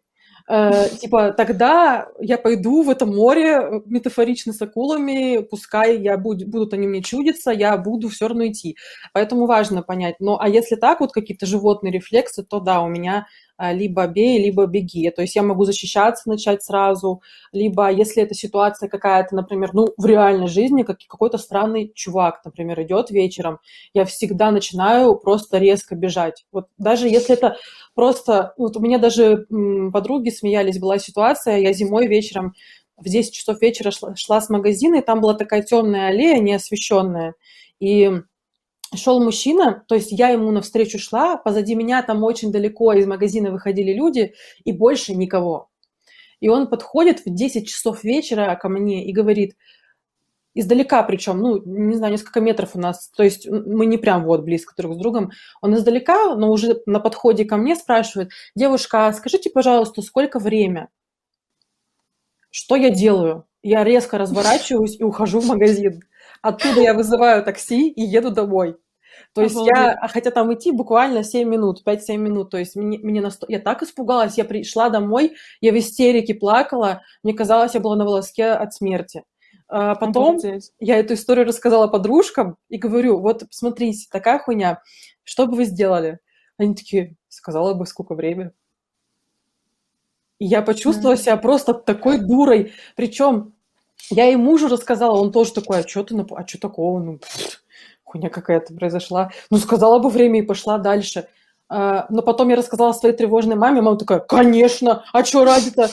Э, 0.49 0.88
типа, 0.88 1.33
тогда 1.33 2.09
я 2.21 2.37
пойду 2.37 2.83
в 2.83 2.90
это 2.90 3.07
море 3.07 3.83
метафорично 3.87 4.53
с 4.53 4.61
акулами, 4.61 5.47
пускай 5.49 6.01
я 6.01 6.16
буд, 6.16 6.45
будут 6.45 6.75
они 6.75 6.88
мне 6.88 7.03
чудиться, 7.03 7.53
я 7.53 7.77
буду 7.77 8.09
все 8.09 8.27
равно 8.27 8.49
идти. 8.49 8.77
Поэтому 9.12 9.47
важно 9.47 9.83
понять. 9.83 10.16
Но 10.19 10.40
а 10.40 10.49
если 10.49 10.75
так, 10.75 11.01
вот 11.01 11.12
какие-то 11.12 11.47
животные 11.47 11.93
рефлексы, 11.93 12.43
то 12.43 12.59
да, 12.59 12.81
у 12.83 12.88
меня 12.88 13.27
либо 13.73 14.07
бей, 14.07 14.42
либо 14.42 14.66
беги. 14.66 15.11
То 15.11 15.23
есть 15.23 15.37
я 15.37 15.42
могу 15.42 15.64
защищаться 15.64 16.29
начать 16.29 16.62
сразу, 16.62 17.23
либо 17.53 17.90
если 17.90 18.23
эта 18.23 18.35
ситуация 18.35 18.88
какая-то, 18.88 19.35
например, 19.35 19.70
ну, 19.75 19.88
в 19.96 20.07
реальной 20.07 20.49
жизни, 20.49 20.83
как 20.83 20.99
какой-то 21.07 21.37
странный 21.37 21.92
чувак, 21.94 22.40
например, 22.44 22.81
идет 22.83 23.11
вечером, 23.11 23.59
я 23.92 24.05
всегда 24.05 24.51
начинаю 24.51 25.14
просто 25.16 25.59
резко 25.59 25.94
бежать. 25.94 26.46
Вот 26.53 26.68
даже 26.79 27.09
если 27.09 27.35
это 27.35 27.57
просто... 27.94 28.55
Вот 28.57 28.77
у 28.77 28.81
меня 28.81 28.99
даже 28.99 29.46
подруги 29.92 30.31
смеялись, 30.31 30.79
была 30.79 30.99
ситуация, 30.99 31.59
я 31.59 31.73
зимой 31.73 32.07
вечером 32.07 32.55
в 32.96 33.05
10 33.05 33.33
часов 33.33 33.61
вечера 33.61 33.90
шла, 33.90 34.14
шла 34.16 34.40
с 34.40 34.49
магазина, 34.49 34.96
и 34.96 35.03
там 35.03 35.20
была 35.20 35.35
такая 35.35 35.62
темная 35.62 36.09
аллея, 36.09 36.38
неосвещенная. 36.40 37.35
И 37.79 38.11
шел 38.94 39.22
мужчина, 39.22 39.85
то 39.88 39.94
есть 39.94 40.12
я 40.12 40.29
ему 40.31 40.50
навстречу 40.50 40.98
шла, 40.98 41.37
позади 41.37 41.74
меня 41.74 42.03
там 42.03 42.22
очень 42.24 42.50
далеко 42.50 42.92
из 42.92 43.07
магазина 43.07 43.50
выходили 43.50 43.92
люди, 43.92 44.35
и 44.64 44.72
больше 44.72 45.14
никого. 45.14 45.68
И 46.40 46.48
он 46.48 46.68
подходит 46.68 47.20
в 47.24 47.35
10 47.35 47.68
часов 47.68 48.03
вечера 48.03 48.55
ко 48.57 48.68
мне 48.68 49.07
и 49.07 49.12
говорит, 49.12 49.57
издалека 50.55 51.03
причем, 51.03 51.38
ну, 51.38 51.62
не 51.64 51.96
знаю, 51.96 52.12
несколько 52.12 52.40
метров 52.40 52.74
у 52.74 52.81
нас, 52.81 53.11
то 53.11 53.22
есть 53.22 53.48
мы 53.48 53.87
не 53.87 53.98
прям 53.98 54.24
вот 54.24 54.42
близко 54.42 54.74
друг 54.76 54.94
с 54.94 54.98
другом, 54.98 55.31
он 55.61 55.74
издалека, 55.74 56.35
но 56.35 56.50
уже 56.50 56.81
на 56.87 56.98
подходе 56.98 57.44
ко 57.44 57.57
мне 57.57 57.76
спрашивает, 57.76 58.31
девушка, 58.57 59.07
а 59.07 59.12
скажите, 59.12 59.50
пожалуйста, 59.50 60.03
сколько 60.03 60.38
время? 60.38 60.88
Что 62.50 62.74
я 62.74 62.90
делаю? 62.90 63.46
Я 63.62 63.85
резко 63.85 64.18
разворачиваюсь 64.18 64.98
и 64.98 65.05
ухожу 65.05 65.40
в 65.40 65.46
магазин. 65.46 66.03
Оттуда 66.42 66.81
я 66.81 66.94
вызываю 66.94 67.44
такси 67.44 67.88
и 67.88 68.03
еду 68.03 68.31
домой. 68.31 68.76
То 69.35 69.42
есть 69.42 69.55
Обалдеть. 69.55 69.76
я, 69.76 70.09
хотя 70.09 70.31
там 70.31 70.53
идти 70.55 70.72
буквально 70.72 71.22
7 71.22 71.48
минут, 71.48 71.83
5-7 71.85 72.16
минут, 72.16 72.50
то 72.50 72.59
есть 72.59 72.76
мне, 72.76 72.98
мне 72.98 73.20
насто... 73.20 73.46
я 73.48 73.61
так 73.61 73.83
испугалась, 73.83 74.38
я 74.38 74.44
пришла 74.44 74.88
домой, 74.88 75.37
я 75.61 75.72
в 75.72 75.79
истерике 75.79 76.35
плакала, 76.35 77.03
мне 77.22 77.35
казалось, 77.35 77.74
я 77.74 77.81
была 77.81 77.96
на 77.96 78.05
волоске 78.05 78.46
от 78.46 78.72
смерти. 78.74 79.24
А 79.68 79.94
потом 79.94 80.37
Обалдеть. 80.37 80.72
я 80.81 80.96
эту 80.96 81.14
историю 81.14 81.46
рассказала 81.46 81.87
подружкам 81.87 82.57
и 82.68 82.76
говорю, 82.76 83.20
вот 83.20 83.44
смотрите, 83.50 84.09
такая 84.11 84.40
хуйня, 84.40 84.83
что 85.22 85.46
бы 85.46 85.57
вы 85.57 85.64
сделали? 85.64 86.18
Они 86.57 86.74
такие, 86.74 87.16
сказала 87.29 87.74
бы, 87.74 87.87
сколько 87.87 88.14
время. 88.14 88.53
И 90.40 90.46
я 90.46 90.62
почувствовала 90.62 91.16
себя 91.16 91.37
просто 91.37 91.74
такой 91.74 92.18
дурой. 92.18 92.72
Причем 92.96 93.55
я 94.11 94.29
и 94.29 94.37
мужу 94.37 94.69
рассказала, 94.69 95.21
он 95.21 95.33
тоже 95.33 95.53
такой, 95.53 95.81
а 95.81 95.89
что 95.89 96.03
ты, 96.05 96.15
а 96.37 96.47
что 96.47 96.59
такого? 96.59 97.01
Ну, 97.01 97.21
хуйня 98.05 98.31
какая-то 98.31 98.75
произошла. 98.75 99.31
Ну, 99.51 99.59
сказала 99.59 99.99
бы 99.99 100.09
время 100.09 100.41
и 100.41 100.43
пошла 100.43 100.79
дальше. 100.79 101.27
Uh, 101.73 102.05
но 102.09 102.23
потом 102.23 102.49
я 102.49 102.57
рассказала 102.57 102.93
своей 102.93 103.15
тревожной 103.15 103.55
маме, 103.55 103.81
мама 103.81 103.97
такая, 103.97 104.19
конечно, 104.19 105.05
а 105.13 105.25
что 105.25 105.45
ради-то? 105.45 105.89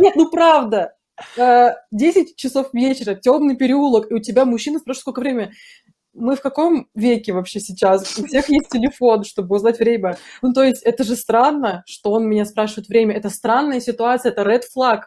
Нет, 0.00 0.16
ну 0.16 0.28
правда. 0.28 0.96
10 1.92 2.36
часов 2.36 2.70
вечера, 2.72 3.14
темный 3.14 3.56
переулок, 3.56 4.10
и 4.10 4.14
у 4.14 4.18
тебя 4.18 4.44
мужчина 4.44 4.80
спрашивает, 4.80 5.02
сколько 5.02 5.20
времени 5.20 5.52
мы 6.14 6.36
в 6.36 6.42
каком 6.42 6.88
веке 6.94 7.32
вообще 7.32 7.60
сейчас? 7.60 8.18
У 8.18 8.26
всех 8.26 8.48
есть 8.48 8.68
телефон, 8.68 9.24
чтобы 9.24 9.56
узнать 9.56 9.78
время. 9.78 10.18
Ну, 10.42 10.52
то 10.52 10.62
есть 10.62 10.82
это 10.82 11.04
же 11.04 11.16
странно, 11.16 11.82
что 11.86 12.12
он 12.12 12.28
меня 12.28 12.44
спрашивает 12.44 12.88
время. 12.88 13.14
Это 13.14 13.30
странная 13.30 13.80
ситуация, 13.80 14.32
это 14.32 14.42
red 14.42 14.62
flag. 14.76 15.00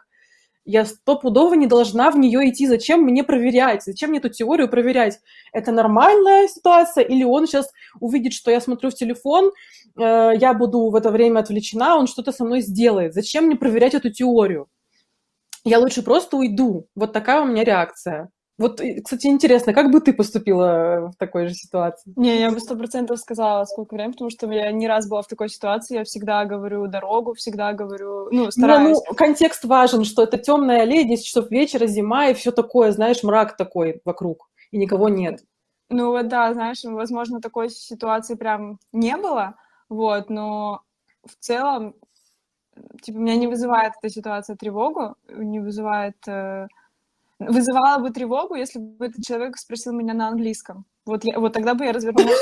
Я 0.64 0.84
стопудово 0.84 1.54
не 1.54 1.68
должна 1.68 2.10
в 2.10 2.18
нее 2.18 2.50
идти. 2.50 2.66
Зачем 2.66 3.02
мне 3.02 3.22
проверять? 3.22 3.84
Зачем 3.84 4.10
мне 4.10 4.18
эту 4.18 4.30
теорию 4.30 4.68
проверять? 4.68 5.20
Это 5.52 5.70
нормальная 5.70 6.48
ситуация? 6.48 7.04
Или 7.04 7.22
он 7.22 7.46
сейчас 7.46 7.70
увидит, 8.00 8.32
что 8.32 8.50
я 8.50 8.60
смотрю 8.60 8.90
в 8.90 8.94
телефон, 8.94 9.52
э, 9.96 10.32
я 10.40 10.54
буду 10.54 10.90
в 10.90 10.96
это 10.96 11.12
время 11.12 11.38
отвлечена, 11.38 11.96
он 11.96 12.08
что-то 12.08 12.32
со 12.32 12.44
мной 12.44 12.62
сделает. 12.62 13.14
Зачем 13.14 13.44
мне 13.44 13.54
проверять 13.54 13.94
эту 13.94 14.10
теорию? 14.10 14.68
Я 15.64 15.78
лучше 15.78 16.02
просто 16.02 16.36
уйду. 16.36 16.88
Вот 16.96 17.12
такая 17.12 17.42
у 17.42 17.46
меня 17.46 17.62
реакция. 17.62 18.30
Вот, 18.58 18.80
кстати, 19.04 19.26
интересно, 19.26 19.74
как 19.74 19.90
бы 19.90 20.00
ты 20.00 20.14
поступила 20.14 21.10
в 21.12 21.16
такой 21.18 21.46
же 21.46 21.54
ситуации? 21.54 22.10
Не, 22.16 22.40
я 22.40 22.50
бы 22.50 22.58
сто 22.58 22.74
процентов 22.74 23.18
сказала, 23.18 23.66
сколько 23.66 23.94
времени, 23.94 24.12
потому 24.12 24.30
что 24.30 24.50
я 24.50 24.72
не 24.72 24.88
раз 24.88 25.06
была 25.06 25.20
в 25.20 25.26
такой 25.26 25.50
ситуации, 25.50 25.96
я 25.96 26.04
всегда 26.04 26.46
говорю 26.46 26.86
дорогу, 26.86 27.34
всегда 27.34 27.74
говорю, 27.74 28.28
ну, 28.30 28.50
стараюсь. 28.50 28.96
Ну, 29.06 29.14
контекст 29.14 29.64
важен, 29.66 30.04
что 30.04 30.22
это 30.22 30.38
темная 30.38 30.82
аллея, 30.82 31.04
10 31.04 31.26
часов 31.26 31.50
вечера, 31.50 31.86
зима 31.86 32.28
и 32.28 32.34
все 32.34 32.50
такое, 32.50 32.92
знаешь, 32.92 33.22
мрак 33.22 33.58
такой 33.58 34.00
вокруг, 34.06 34.48
и 34.70 34.78
никого 34.78 35.10
нет. 35.10 35.44
Ну, 35.90 36.12
вот 36.12 36.28
да, 36.28 36.54
знаешь, 36.54 36.82
возможно, 36.82 37.42
такой 37.42 37.68
ситуации 37.68 38.36
прям 38.36 38.78
не 38.90 39.18
было, 39.18 39.56
вот, 39.90 40.30
но 40.30 40.80
в 41.26 41.36
целом, 41.40 41.94
типа, 43.02 43.18
меня 43.18 43.36
не 43.36 43.48
вызывает 43.48 43.92
эта 44.00 44.08
ситуация 44.10 44.56
тревогу, 44.56 45.16
не 45.28 45.60
вызывает... 45.60 46.16
Вызывала 47.38 47.98
бы 47.98 48.10
тревогу, 48.10 48.54
если 48.54 48.78
бы 48.78 49.06
этот 49.06 49.22
человек 49.24 49.58
спросил 49.58 49.92
меня 49.92 50.14
на 50.14 50.28
английском. 50.28 50.86
Вот, 51.04 51.22
я, 51.24 51.38
вот 51.38 51.52
тогда 51.52 51.74
бы 51.74 51.84
я 51.84 51.92
развернулась 51.92 52.38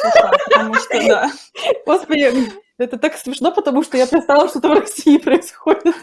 потому 0.49 0.75
что, 0.75 1.09
да. 1.09 1.31
Господи, 1.87 2.33
это 2.79 2.97
так 2.99 3.15
смешно, 3.15 3.53
потому 3.53 3.83
что 3.83 3.97
я 3.97 4.07
представила, 4.07 4.49
что 4.49 4.61
это 4.61 4.69
в 4.69 4.73
России 4.73 5.19
происходит. 5.19 5.95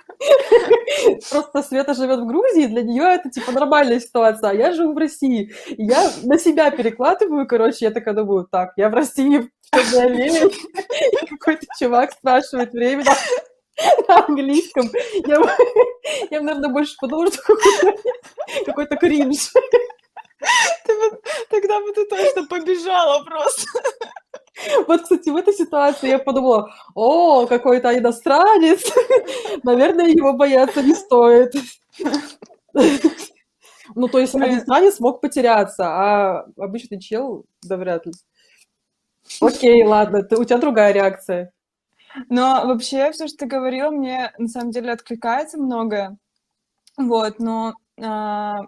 Просто 1.31 1.63
Света 1.63 1.93
живет 1.93 2.19
в 2.19 2.27
Грузии, 2.27 2.67
для 2.67 2.83
нее 2.83 3.03
это 3.03 3.29
типа 3.29 3.51
нормальная 3.51 3.99
ситуация, 3.99 4.51
а 4.51 4.53
я 4.53 4.73
живу 4.73 4.93
в 4.93 4.97
России. 4.97 5.51
Я 5.69 6.11
на 6.23 6.37
себя 6.37 6.69
перекладываю, 6.69 7.47
короче, 7.47 7.85
я 7.85 7.91
такая 7.91 8.13
думаю, 8.13 8.47
так, 8.51 8.73
я 8.75 8.89
в 8.89 8.93
России 8.93 9.49
в 9.71 11.29
какой-то 11.29 11.65
чувак 11.79 12.11
спрашивает 12.11 12.73
время 12.73 13.05
на 14.07 14.25
английском. 14.25 14.89
Я, 15.25 15.37
я, 16.29 16.41
наверное, 16.41 16.69
больше 16.69 16.95
подумала, 16.99 17.31
что 17.31 17.41
какой-то, 17.41 18.01
какой-то 18.65 18.95
кринж. 18.97 19.51
Ты, 20.85 20.93
тогда 21.49 21.79
бы 21.79 21.91
ты 21.93 22.05
точно 22.05 22.47
побежала 22.47 23.23
просто. 23.23 23.67
Вот, 24.87 25.03
кстати, 25.03 25.29
в 25.29 25.35
этой 25.35 25.53
ситуации 25.53 26.09
я 26.09 26.19
подумала, 26.19 26.73
о, 26.93 27.45
какой-то 27.47 27.97
иностранец, 27.97 28.91
наверное, 29.63 30.07
его 30.07 30.33
бояться 30.33 30.81
не 30.83 30.93
стоит. 30.93 31.53
Ну, 33.93 34.07
то 34.07 34.19
есть 34.19 34.35
иностранец 34.35 34.99
мог 34.99 35.21
потеряться, 35.21 35.85
а 35.85 36.45
обычный 36.57 36.99
чел, 36.99 37.45
да 37.61 37.77
вряд 37.77 38.05
ли. 38.05 38.13
Окей, 39.39 39.83
ладно, 39.83 40.23
ты, 40.23 40.37
у 40.37 40.43
тебя 40.43 40.57
другая 40.57 40.91
реакция. 40.91 41.53
Но 42.29 42.65
вообще 42.65 43.11
все, 43.11 43.27
что 43.27 43.37
ты 43.37 43.45
говорил, 43.45 43.91
мне 43.91 44.33
на 44.37 44.47
самом 44.47 44.71
деле 44.71 44.91
откликается 44.91 45.57
многое. 45.57 46.17
Вот, 46.97 47.39
но 47.39 47.73
а, 48.01 48.61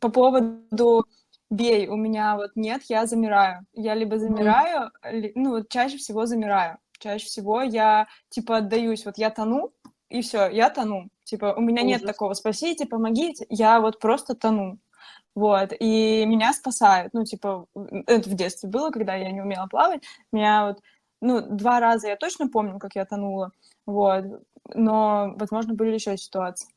по 0.00 0.08
поводу 0.08 1.04
бей, 1.50 1.88
у 1.88 1.96
меня 1.96 2.36
вот 2.36 2.50
нет, 2.54 2.82
я 2.88 3.06
замираю. 3.06 3.64
Я 3.72 3.94
либо 3.94 4.18
замираю, 4.18 4.90
ли, 5.10 5.32
ну, 5.34 5.50
вот 5.50 5.68
чаще 5.68 5.96
всего 5.96 6.26
замираю. 6.26 6.78
Чаще 6.98 7.26
всего 7.26 7.62
я, 7.62 8.08
типа, 8.28 8.58
отдаюсь, 8.58 9.04
вот 9.04 9.18
я 9.18 9.30
тону, 9.30 9.72
и 10.08 10.20
все, 10.20 10.48
я 10.48 10.68
тону. 10.68 11.08
Типа, 11.24 11.54
у 11.56 11.60
меня 11.60 11.82
Ужас. 11.82 12.00
нет 12.00 12.06
такого, 12.06 12.34
спасите, 12.34 12.86
помогите, 12.86 13.46
я 13.48 13.80
вот 13.80 14.00
просто 14.00 14.34
тону. 14.34 14.78
Вот, 15.34 15.72
и 15.78 16.24
меня 16.26 16.52
спасают, 16.52 17.14
ну, 17.14 17.24
типа, 17.24 17.66
это 18.06 18.28
в 18.28 18.34
детстве 18.34 18.68
было, 18.68 18.90
когда 18.90 19.14
я 19.14 19.30
не 19.30 19.40
умела 19.40 19.68
плавать, 19.68 20.02
меня 20.32 20.66
вот, 20.66 20.80
ну, 21.20 21.40
два 21.40 21.80
раза 21.80 22.08
я 22.08 22.16
точно 22.16 22.48
помню, 22.48 22.78
как 22.78 22.94
я 22.94 23.04
тонула, 23.04 23.52
вот, 23.86 24.24
но, 24.74 25.34
возможно, 25.36 25.74
были 25.74 25.94
еще 25.94 26.16
ситуации. 26.16 26.68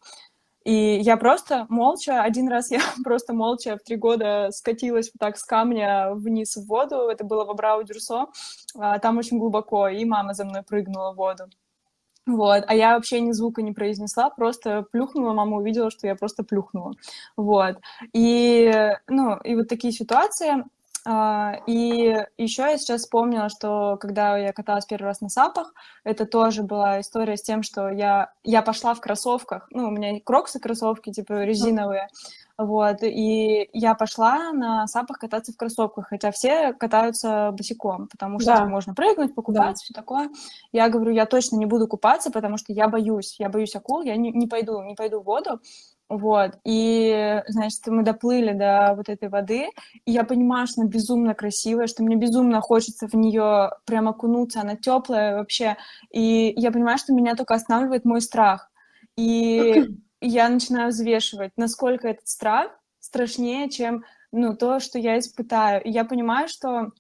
И 0.63 0.99
я 0.99 1.17
просто 1.17 1.65
молча, 1.69 2.21
один 2.21 2.47
раз 2.47 2.69
я 2.71 2.79
просто 3.03 3.33
молча 3.33 3.77
в 3.77 3.83
три 3.83 3.95
года 3.95 4.49
скатилась 4.51 5.11
вот 5.13 5.19
так 5.19 5.37
с 5.37 5.43
камня 5.43 6.11
вниз 6.13 6.55
в 6.55 6.67
воду, 6.67 7.09
это 7.09 7.23
было 7.23 7.45
в 7.45 7.49
Абрау-Дюрсо, 7.49 8.27
а, 8.77 8.99
там 8.99 9.17
очень 9.17 9.39
глубоко, 9.39 9.87
и 9.87 10.05
мама 10.05 10.33
за 10.33 10.45
мной 10.45 10.63
прыгнула 10.63 11.13
в 11.13 11.15
воду. 11.15 11.45
Вот, 12.27 12.63
а 12.67 12.75
я 12.75 12.93
вообще 12.93 13.19
ни 13.19 13.31
звука 13.31 13.63
не 13.63 13.71
произнесла, 13.71 14.29
просто 14.29 14.85
плюхнула, 14.91 15.33
мама 15.33 15.57
увидела, 15.57 15.89
что 15.89 16.05
я 16.05 16.15
просто 16.15 16.43
плюхнула, 16.43 16.93
вот. 17.35 17.77
И, 18.13 18.71
ну, 19.07 19.37
и 19.37 19.55
вот 19.55 19.67
такие 19.67 19.91
ситуации, 19.91 20.63
и 21.05 22.25
еще 22.37 22.61
я 22.63 22.77
сейчас 22.77 23.01
вспомнила, 23.01 23.49
что 23.49 23.97
когда 23.99 24.37
я 24.37 24.53
каталась 24.53 24.85
первый 24.85 25.05
раз 25.05 25.21
на 25.21 25.29
сапах, 25.29 25.73
это 26.03 26.25
тоже 26.25 26.61
была 26.61 27.01
история 27.01 27.37
с 27.37 27.41
тем, 27.41 27.63
что 27.63 27.89
я, 27.89 28.31
я 28.43 28.61
пошла 28.61 28.93
в 28.93 29.01
кроссовках, 29.01 29.67
ну, 29.71 29.87
у 29.87 29.91
меня 29.91 30.19
кроксы 30.23 30.59
кроссовки, 30.59 31.11
типа 31.11 31.43
резиновые, 31.43 32.07
вот, 32.57 32.97
и 33.01 33.69
я 33.73 33.95
пошла 33.95 34.51
на 34.51 34.85
сапах 34.85 35.17
кататься 35.17 35.51
в 35.51 35.57
кроссовках, 35.57 36.09
хотя 36.09 36.31
все 36.31 36.73
катаются 36.73 37.51
босиком, 37.51 38.07
потому 38.07 38.39
что 38.39 38.55
да. 38.55 38.65
можно 38.65 38.93
прыгнуть, 38.93 39.33
покупаться, 39.33 39.81
да. 39.81 39.85
все 39.85 39.93
такое. 39.95 40.29
Я 40.71 40.89
говорю, 40.89 41.11
я 41.11 41.25
точно 41.25 41.55
не 41.55 41.65
буду 41.65 41.87
купаться, 41.87 42.29
потому 42.29 42.57
что 42.57 42.71
я 42.73 42.87
боюсь, 42.87 43.37
я 43.39 43.49
боюсь 43.49 43.75
акул, 43.75 44.03
я 44.03 44.15
не, 44.15 44.31
не 44.31 44.45
пойду, 44.45 44.79
не 44.83 44.93
пойду 44.93 45.21
в 45.21 45.23
воду, 45.23 45.59
вот, 46.11 46.59
и, 46.65 47.41
значит, 47.47 47.87
мы 47.87 48.03
доплыли 48.03 48.51
до 48.51 48.93
вот 48.97 49.07
этой 49.07 49.29
воды, 49.29 49.69
и 50.05 50.11
я 50.11 50.25
понимаю, 50.25 50.67
что 50.67 50.81
она 50.81 50.89
безумно 50.89 51.33
красивая, 51.33 51.87
что 51.87 52.03
мне 52.03 52.17
безумно 52.17 52.59
хочется 52.59 53.07
в 53.07 53.13
нее 53.13 53.71
прямо 53.85 54.11
окунуться, 54.11 54.59
она 54.59 54.75
теплая 54.75 55.37
вообще, 55.37 55.77
и 56.11 56.53
я 56.57 56.71
понимаю, 56.71 56.97
что 56.97 57.13
меня 57.13 57.35
только 57.35 57.53
останавливает 57.53 58.03
мой 58.03 58.19
страх. 58.19 58.69
И 59.15 59.85
я 60.21 60.49
начинаю 60.49 60.89
взвешивать, 60.89 61.53
насколько 61.55 62.09
этот 62.09 62.27
страх 62.27 62.71
страшнее, 62.99 63.69
чем 63.69 64.03
ну, 64.33 64.53
то, 64.55 64.81
что 64.81 64.99
я 64.99 65.17
испытаю. 65.17 65.81
И 65.81 65.89
я 65.89 66.03
понимаю, 66.03 66.49
что 66.49 66.91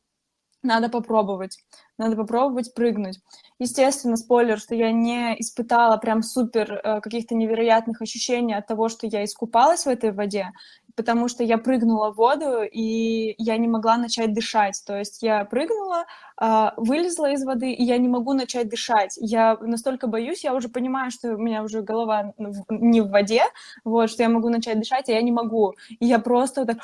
надо 0.63 0.87
попробовать, 0.87 1.57
надо 1.97 2.15
попробовать 2.15 2.73
прыгнуть. 2.73 3.19
Естественно, 3.59 4.17
спойлер, 4.17 4.57
что 4.57 4.73
я 4.73 4.91
не 4.91 5.39
испытала 5.39 5.97
прям 5.97 6.23
супер 6.23 6.73
э, 6.73 7.01
каких-то 7.01 7.35
невероятных 7.35 8.01
ощущений 8.01 8.55
от 8.55 8.67
того, 8.67 8.89
что 8.89 9.05
я 9.07 9.23
искупалась 9.23 9.85
в 9.85 9.89
этой 9.89 10.11
воде, 10.11 10.51
потому 10.95 11.27
что 11.27 11.43
я 11.43 11.57
прыгнула 11.57 12.11
в 12.11 12.15
воду, 12.15 12.63
и 12.63 13.35
я 13.37 13.57
не 13.57 13.67
могла 13.67 13.97
начать 13.97 14.33
дышать. 14.33 14.81
То 14.85 14.97
есть 14.97 15.21
я 15.21 15.45
прыгнула, 15.45 16.05
э, 16.41 16.69
вылезла 16.77 17.31
из 17.31 17.43
воды, 17.43 17.71
и 17.71 17.83
я 17.83 17.97
не 17.97 18.07
могу 18.07 18.33
начать 18.33 18.69
дышать. 18.69 19.17
Я 19.17 19.57
настолько 19.61 20.07
боюсь, 20.07 20.43
я 20.43 20.55
уже 20.55 20.69
понимаю, 20.69 21.11
что 21.11 21.35
у 21.35 21.37
меня 21.37 21.63
уже 21.63 21.81
голова 21.81 22.33
не 22.69 23.01
в 23.01 23.09
воде, 23.09 23.43
вот, 23.83 24.09
что 24.09 24.23
я 24.23 24.29
могу 24.29 24.49
начать 24.49 24.79
дышать, 24.79 25.07
а 25.09 25.13
я 25.13 25.21
не 25.21 25.31
могу. 25.31 25.75
И 25.99 26.05
я 26.07 26.19
просто 26.19 26.61
вот 26.61 26.67
так 26.67 26.79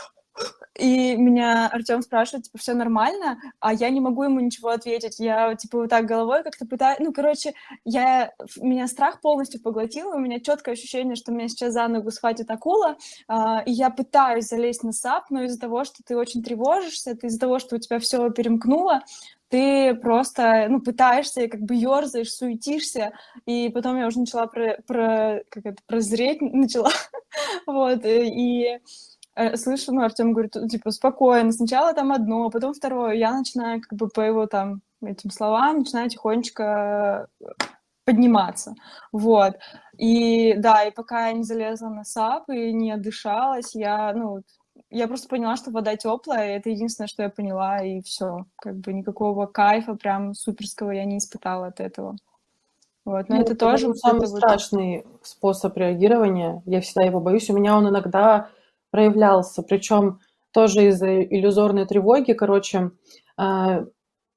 и 0.77 1.15
меня 1.15 1.67
Артем 1.67 2.01
спрашивает, 2.01 2.45
типа, 2.45 2.57
все 2.59 2.73
нормально, 2.73 3.39
а 3.59 3.73
я 3.73 3.89
не 3.89 3.99
могу 3.99 4.23
ему 4.23 4.39
ничего 4.39 4.69
ответить. 4.69 5.19
Я, 5.19 5.55
типа, 5.55 5.79
вот 5.79 5.89
так 5.89 6.05
головой 6.05 6.43
как-то 6.43 6.65
пытаюсь... 6.65 6.99
Ну, 6.99 7.11
короче, 7.11 7.53
я... 7.83 8.31
меня 8.57 8.87
страх 8.87 9.21
полностью 9.21 9.61
поглотил, 9.61 10.09
у 10.09 10.19
меня 10.19 10.39
четкое 10.39 10.75
ощущение, 10.75 11.15
что 11.15 11.31
меня 11.31 11.47
сейчас 11.47 11.73
за 11.73 11.87
ногу 11.87 12.11
схватит 12.11 12.51
акула, 12.51 12.97
а, 13.27 13.63
и 13.65 13.71
я 13.71 13.89
пытаюсь 13.89 14.45
залезть 14.45 14.83
на 14.83 14.91
сап, 14.91 15.31
но 15.31 15.43
из-за 15.43 15.59
того, 15.59 15.83
что 15.83 16.03
ты 16.05 16.15
очень 16.15 16.43
тревожишься, 16.43 17.17
из-за 17.21 17.39
того, 17.39 17.57
что 17.57 17.75
у 17.75 17.79
тебя 17.79 17.97
все 17.99 18.29
перемкнуло, 18.29 19.01
ты 19.49 19.95
просто, 19.95 20.67
ну, 20.69 20.81
пытаешься, 20.81 21.41
и 21.41 21.47
как 21.47 21.61
бы 21.61 21.73
ерзаешь, 21.73 22.33
суетишься, 22.33 23.13
и 23.45 23.69
потом 23.69 23.97
я 23.97 24.07
уже 24.07 24.19
начала 24.19 24.45
про, 24.45 24.77
про 24.85 25.41
как 25.49 25.65
это, 25.65 25.81
прозреть, 25.87 26.41
начала, 26.41 26.91
вот, 27.65 28.01
и 28.03 28.77
Э, 28.77 28.79
слышу, 29.55 29.93
ну, 29.93 30.03
Артем 30.03 30.33
говорит, 30.33 30.53
типа, 30.69 30.91
спокойно, 30.91 31.51
сначала 31.51 31.93
там 31.93 32.11
одно, 32.11 32.49
потом 32.49 32.73
второе. 32.73 33.13
Я 33.13 33.37
начинаю 33.37 33.81
как 33.81 33.93
бы 33.93 34.07
по 34.07 34.21
его 34.21 34.47
там 34.47 34.81
этим 35.01 35.29
словам, 35.29 35.79
начинаю 35.79 36.09
тихонечко 36.09 37.27
э, 37.39 37.45
подниматься, 38.03 38.75
вот. 39.11 39.55
И 39.97 40.53
да, 40.57 40.83
и 40.83 40.91
пока 40.91 41.27
я 41.27 41.33
не 41.33 41.43
залезла 41.43 41.89
на 41.89 42.03
сап 42.03 42.49
и 42.49 42.71
не 42.73 42.91
отдышалась, 42.91 43.75
я, 43.75 44.13
ну, 44.13 44.41
я 44.89 45.07
просто 45.07 45.27
поняла, 45.27 45.55
что 45.55 45.71
вода 45.71 45.95
теплая, 45.95 46.49
и 46.49 46.57
это 46.57 46.69
единственное, 46.69 47.07
что 47.07 47.23
я 47.23 47.29
поняла, 47.29 47.83
и 47.83 48.01
все. 48.01 48.45
Как 48.57 48.75
бы 48.77 48.93
никакого 48.93 49.45
кайфа 49.45 49.95
прям 49.95 50.33
суперского 50.33 50.91
я 50.91 51.05
не 51.05 51.17
испытала 51.17 51.67
от 51.67 51.79
этого. 51.79 52.15
Вот, 53.05 53.29
но 53.29 53.35
ну, 53.35 53.41
это, 53.41 53.53
это 53.53 53.59
тоже 53.59 53.93
самый 53.95 54.27
вот 54.27 54.39
страшный 54.39 55.03
вот... 55.05 55.25
способ 55.25 55.77
реагирования. 55.77 56.61
Я 56.65 56.81
всегда 56.81 57.03
его 57.03 57.21
боюсь. 57.21 57.49
У 57.49 57.57
меня 57.57 57.77
он 57.77 57.87
иногда 57.87 58.49
проявлялся, 58.97 59.61
причем 59.61 60.21
тоже 60.51 60.87
из-за 60.87 61.21
иллюзорной 61.21 61.85
тревоги, 61.85 62.33
короче, 62.33 62.89
а, 63.37 63.83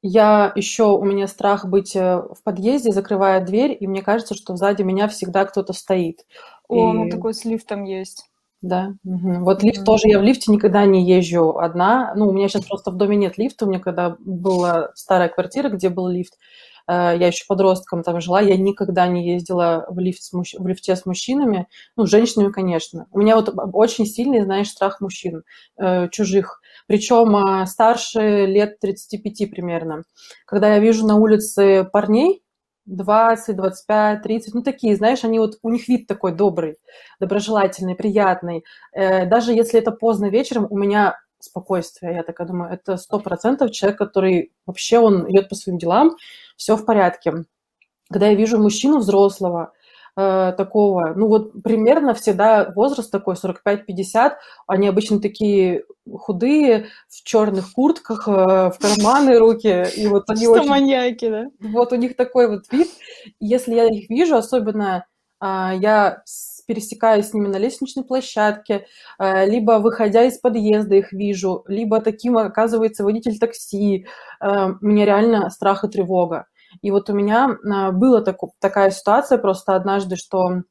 я 0.03 0.53
еще, 0.55 0.85
у 0.99 1.03
меня 1.03 1.29
страх 1.29 1.65
быть 1.65 1.97
э, 1.97 2.17
в 2.19 2.43
подъезде, 2.45 2.93
закрывая 2.93 3.43
дверь, 3.43 3.75
и 3.81 3.87
мне 3.87 4.03
кажется, 4.03 4.35
что 4.35 4.55
сзади 4.57 4.83
меня 4.83 5.09
всегда 5.09 5.47
кто-то 5.47 5.73
стоит. 5.73 6.27
О, 6.69 6.93
и... 6.93 6.93
ну 6.93 7.09
такой 7.09 7.33
с 7.33 7.47
лифтом 7.47 7.85
есть. 7.85 8.29
Да, 8.61 8.93
угу. 9.03 9.45
вот 9.45 9.63
лифт 9.63 9.81
mm-hmm. 9.81 9.85
тоже, 9.85 10.09
я 10.09 10.19
в 10.19 10.23
лифте 10.23 10.53
никогда 10.53 10.85
не 10.85 11.03
езжу 11.03 11.57
одна, 11.59 12.13
ну, 12.15 12.29
у 12.29 12.33
меня 12.33 12.49
сейчас 12.49 12.67
просто 12.67 12.91
в 12.91 12.97
доме 12.97 13.17
нет 13.17 13.39
лифта, 13.39 13.65
у 13.65 13.69
меня 13.71 13.81
когда 13.81 14.17
была 14.19 14.91
старая 14.95 15.31
квартира, 15.31 15.71
где 15.71 15.89
был 15.89 16.09
лифт, 16.09 16.35
Э, 16.35 16.70
я 16.93 17.27
еще 17.27 17.45
подростком 17.47 18.03
там 18.03 18.21
жила, 18.21 18.41
я 18.41 18.57
никогда 18.57 19.07
не 19.07 19.27
ездила 19.27 19.87
в, 19.89 19.99
лифт 19.99 20.23
с 20.23 20.33
мужч... 20.33 20.55
в 20.59 20.67
лифте 20.67 20.97
с 20.97 21.07
мужчинами, 21.07 21.69
ну, 21.97 22.07
с 22.07 22.11
женщинами, 22.11 22.51
конечно. 22.51 23.07
У 23.13 23.19
меня 23.21 23.37
вот 23.37 23.55
очень 23.73 24.07
сильный, 24.07 24.43
знаешь, 24.43 24.69
страх 24.69 25.01
мужчин, 25.01 25.43
э, 25.79 26.09
чужих, 26.09 26.61
причем 26.87 27.37
э, 27.37 27.67
старше 27.67 28.47
лет 28.47 28.81
35 28.81 29.51
примерно. 29.51 30.03
Когда 30.47 30.75
я 30.75 30.81
вижу 30.81 31.07
на 31.07 31.17
улице 31.17 31.85
парней, 31.85 32.43
20, 32.87 33.57
25, 33.57 34.23
30, 34.23 34.55
ну 34.55 34.63
такие, 34.63 34.97
знаешь, 34.97 35.23
они 35.23 35.39
вот, 35.39 35.59
у 35.63 35.71
них 35.71 35.87
вид 35.89 36.07
такой 36.07 36.33
добрый, 36.33 36.77
доброжелательный, 37.21 37.95
приятный. 37.95 38.65
Э, 38.93 39.27
даже 39.27 39.53
если 39.53 39.79
это 39.79 39.93
поздно 39.93 40.31
вечером, 40.31 40.67
у 40.71 40.77
меня 40.77 41.17
спокойствие. 41.41 42.15
Я 42.15 42.23
такая 42.23 42.47
думаю, 42.47 42.73
это 42.73 42.97
сто 42.97 43.19
процентов 43.19 43.71
человек, 43.73 43.99
который 43.99 44.53
вообще 44.67 44.99
он 44.99 45.31
идет 45.31 45.49
по 45.49 45.55
своим 45.55 45.79
делам, 45.79 46.17
все 46.57 46.77
в 46.77 46.85
порядке. 46.85 47.45
Когда 48.11 48.29
я 48.29 48.35
вижу 48.35 48.59
мужчину 48.59 48.99
взрослого, 48.99 49.73
э, 50.17 50.53
такого, 50.57 51.15
ну 51.15 51.29
вот 51.29 51.63
примерно 51.63 52.15
всегда 52.15 52.73
возраст 52.75 53.11
такой 53.11 53.35
45-50, 53.35 54.33
они 54.67 54.89
обычно 54.89 55.21
такие 55.21 55.85
худые, 56.13 56.89
в 57.09 57.23
черных 57.23 57.73
куртках, 57.73 58.27
э, 58.29 58.33
в 58.71 58.79
карманы 58.81 59.39
руки, 59.39 59.87
и 59.97 60.07
вот 60.07 60.29
они 60.29 60.45
Что 60.45 60.53
очень... 60.53 60.69
маньяки, 60.69 61.29
да? 61.29 61.45
Вот 61.61 61.93
у 61.93 61.97
них 61.97 62.17
такой 62.17 62.49
вот 62.49 62.65
вид. 62.71 62.89
Если 63.39 63.75
я 63.75 63.87
их 63.87 64.11
вижу, 64.11 64.37
особенно 64.37 65.07
э, 65.41 65.71
я 65.81 66.23
пересекаюсь 66.71 67.27
с 67.27 67.35
ними 67.35 67.49
на 67.49 67.57
лестничной 67.57 68.05
площадке, 68.05 68.87
э, 69.19 69.47
либо 69.47 69.81
выходя 69.81 70.23
из 70.23 70.39
подъезда 70.39 70.95
их 70.95 71.13
вижу, 71.13 71.65
либо 71.67 72.01
таким 72.01 72.39
оказывается 72.39 73.03
водитель 73.03 73.41
такси. 73.41 74.07
Э, 74.41 74.75
меня 74.81 75.05
реально 75.05 75.51
страх 75.51 75.83
и 75.83 75.89
тревога. 75.89 76.47
И 76.81 76.93
вот 76.93 77.11
у 77.11 77.13
меня 77.13 77.57
а, 77.65 77.91
была 77.91 78.21
так, 78.21 78.37
такая 78.61 78.93
ситуация 78.93 79.39
просто 79.39 79.75
однажды, 79.75 80.15
что 80.15 80.63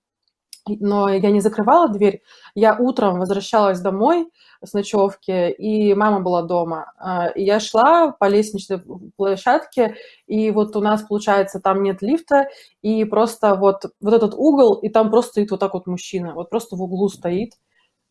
но 0.68 1.10
я 1.10 1.32
не 1.32 1.42
закрывала 1.42 1.90
дверь. 1.90 2.22
Я 2.56 2.76
утром 2.78 3.20
возвращалась 3.20 3.80
домой 3.82 4.30
с 4.64 4.74
ночевки, 4.74 5.52
и 5.52 5.94
мама 5.94 6.20
была 6.20 6.42
дома. 6.44 6.92
А, 6.98 7.28
и 7.28 7.44
я 7.44 7.60
шла 7.60 8.12
по 8.12 8.28
лестничной 8.28 8.82
площадке, 9.16 9.96
и 10.28 10.52
вот 10.52 10.76
у 10.76 10.82
нас, 10.82 11.04
получается, 11.04 11.60
там 11.60 11.84
нет 11.84 12.02
лифта, 12.02 12.48
и 12.82 13.06
просто 13.06 13.56
вот, 13.56 13.84
вот 14.02 14.14
этот 14.14 14.34
угол, 14.36 14.76
и 14.76 14.90
там 14.90 15.10
просто 15.12 15.32
стоит 15.32 15.52
вот 15.52 15.60
так 15.60 15.74
вот 15.74 15.88
мужчина, 15.88 16.34
вот 16.34 16.50
просто 16.50 16.76
в 16.76 16.82
углу 16.82 17.10
стоит, 17.10 17.54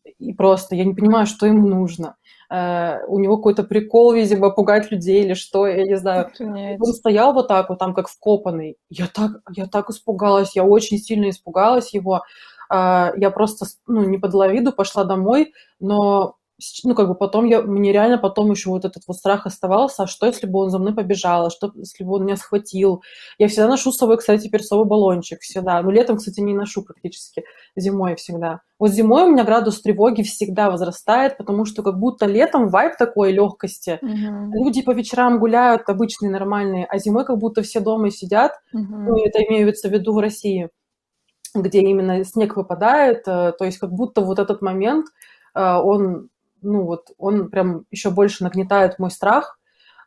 и 0.03 0.33
просто 0.33 0.75
я 0.75 0.85
не 0.85 0.93
понимаю, 0.93 1.25
что 1.25 1.45
ему 1.45 1.67
нужно. 1.67 2.15
Uh, 2.51 3.05
у 3.07 3.19
него 3.19 3.37
какой-то 3.37 3.63
прикол, 3.63 4.13
видимо, 4.13 4.49
пугать 4.49 4.89
людей 4.89 5.23
или 5.23 5.35
что, 5.35 5.67
я 5.67 5.83
не 5.83 5.97
знаю. 5.97 6.25
Охренеть. 6.25 6.81
Он 6.81 6.93
стоял 6.93 7.31
вот 7.33 7.47
так 7.47 7.69
вот, 7.69 7.77
там 7.77 7.93
как 7.93 8.09
вкопанный. 8.09 8.77
Я 8.89 9.05
так, 9.05 9.31
я 9.51 9.67
так 9.67 9.91
испугалась, 9.91 10.55
я 10.55 10.63
очень 10.63 10.97
сильно 10.97 11.29
испугалась 11.29 11.93
его. 11.93 12.23
Uh, 12.71 13.11
я 13.17 13.29
просто, 13.29 13.67
ну, 13.85 14.03
не 14.03 14.17
подала 14.17 14.47
виду, 14.47 14.71
пошла 14.71 15.03
домой, 15.03 15.53
но 15.79 16.38
ну, 16.83 16.95
как 16.95 17.07
бы 17.07 17.15
потом 17.15 17.45
я, 17.45 17.61
мне 17.61 17.91
реально 17.91 18.17
потом 18.17 18.51
еще 18.51 18.69
вот 18.69 18.85
этот 18.85 19.03
вот 19.07 19.17
страх 19.17 19.45
оставался, 19.45 20.03
а 20.03 20.07
что, 20.07 20.25
если 20.25 20.47
бы 20.47 20.59
он 20.59 20.69
за 20.69 20.79
мной 20.79 20.93
побежал, 20.93 21.45
а 21.45 21.49
что, 21.49 21.71
если 21.75 22.03
бы 22.03 22.13
он 22.13 22.25
меня 22.25 22.37
схватил. 22.37 23.03
Я 23.37 23.47
всегда 23.47 23.67
ношу 23.67 23.91
с 23.91 23.97
собой, 23.97 24.17
кстати, 24.17 24.49
перцовый 24.49 24.85
баллончик, 24.85 25.41
всегда. 25.41 25.81
Ну, 25.81 25.91
летом, 25.91 26.17
кстати, 26.17 26.39
не 26.39 26.53
ношу 26.53 26.83
практически, 26.83 27.43
зимой 27.75 28.15
всегда. 28.15 28.61
Вот 28.77 28.91
зимой 28.91 29.23
у 29.23 29.31
меня 29.31 29.43
градус 29.43 29.81
тревоги 29.81 30.21
всегда 30.23 30.69
возрастает, 30.69 31.37
потому 31.37 31.65
что 31.65 31.83
как 31.83 31.99
будто 31.99 32.25
летом 32.25 32.69
вайп 32.69 32.97
такой 32.97 33.31
легкости. 33.31 33.99
Угу. 34.01 34.63
Люди 34.63 34.81
по 34.81 34.91
вечерам 34.91 35.39
гуляют 35.39 35.83
обычные, 35.87 36.31
нормальные, 36.31 36.85
а 36.85 36.97
зимой 36.97 37.25
как 37.25 37.37
будто 37.37 37.61
все 37.61 37.79
дома 37.79 38.09
сидят. 38.11 38.53
Угу. 38.73 38.95
Ну, 38.95 39.25
это 39.25 39.39
имеется 39.43 39.89
в 39.89 39.91
виду 39.91 40.13
в 40.13 40.19
России 40.19 40.69
где 41.55 41.81
именно 41.81 42.23
снег 42.23 42.55
выпадает, 42.55 43.27
э, 43.27 43.53
то 43.57 43.65
есть 43.65 43.79
как 43.79 43.91
будто 43.91 44.21
вот 44.21 44.39
этот 44.39 44.61
момент, 44.61 45.07
э, 45.55 45.61
он 45.61 46.29
ну 46.61 46.83
вот 46.83 47.07
он 47.17 47.49
прям 47.49 47.85
еще 47.91 48.09
больше 48.09 48.43
нагнетает 48.43 48.99
мой 48.99 49.11
страх. 49.11 49.59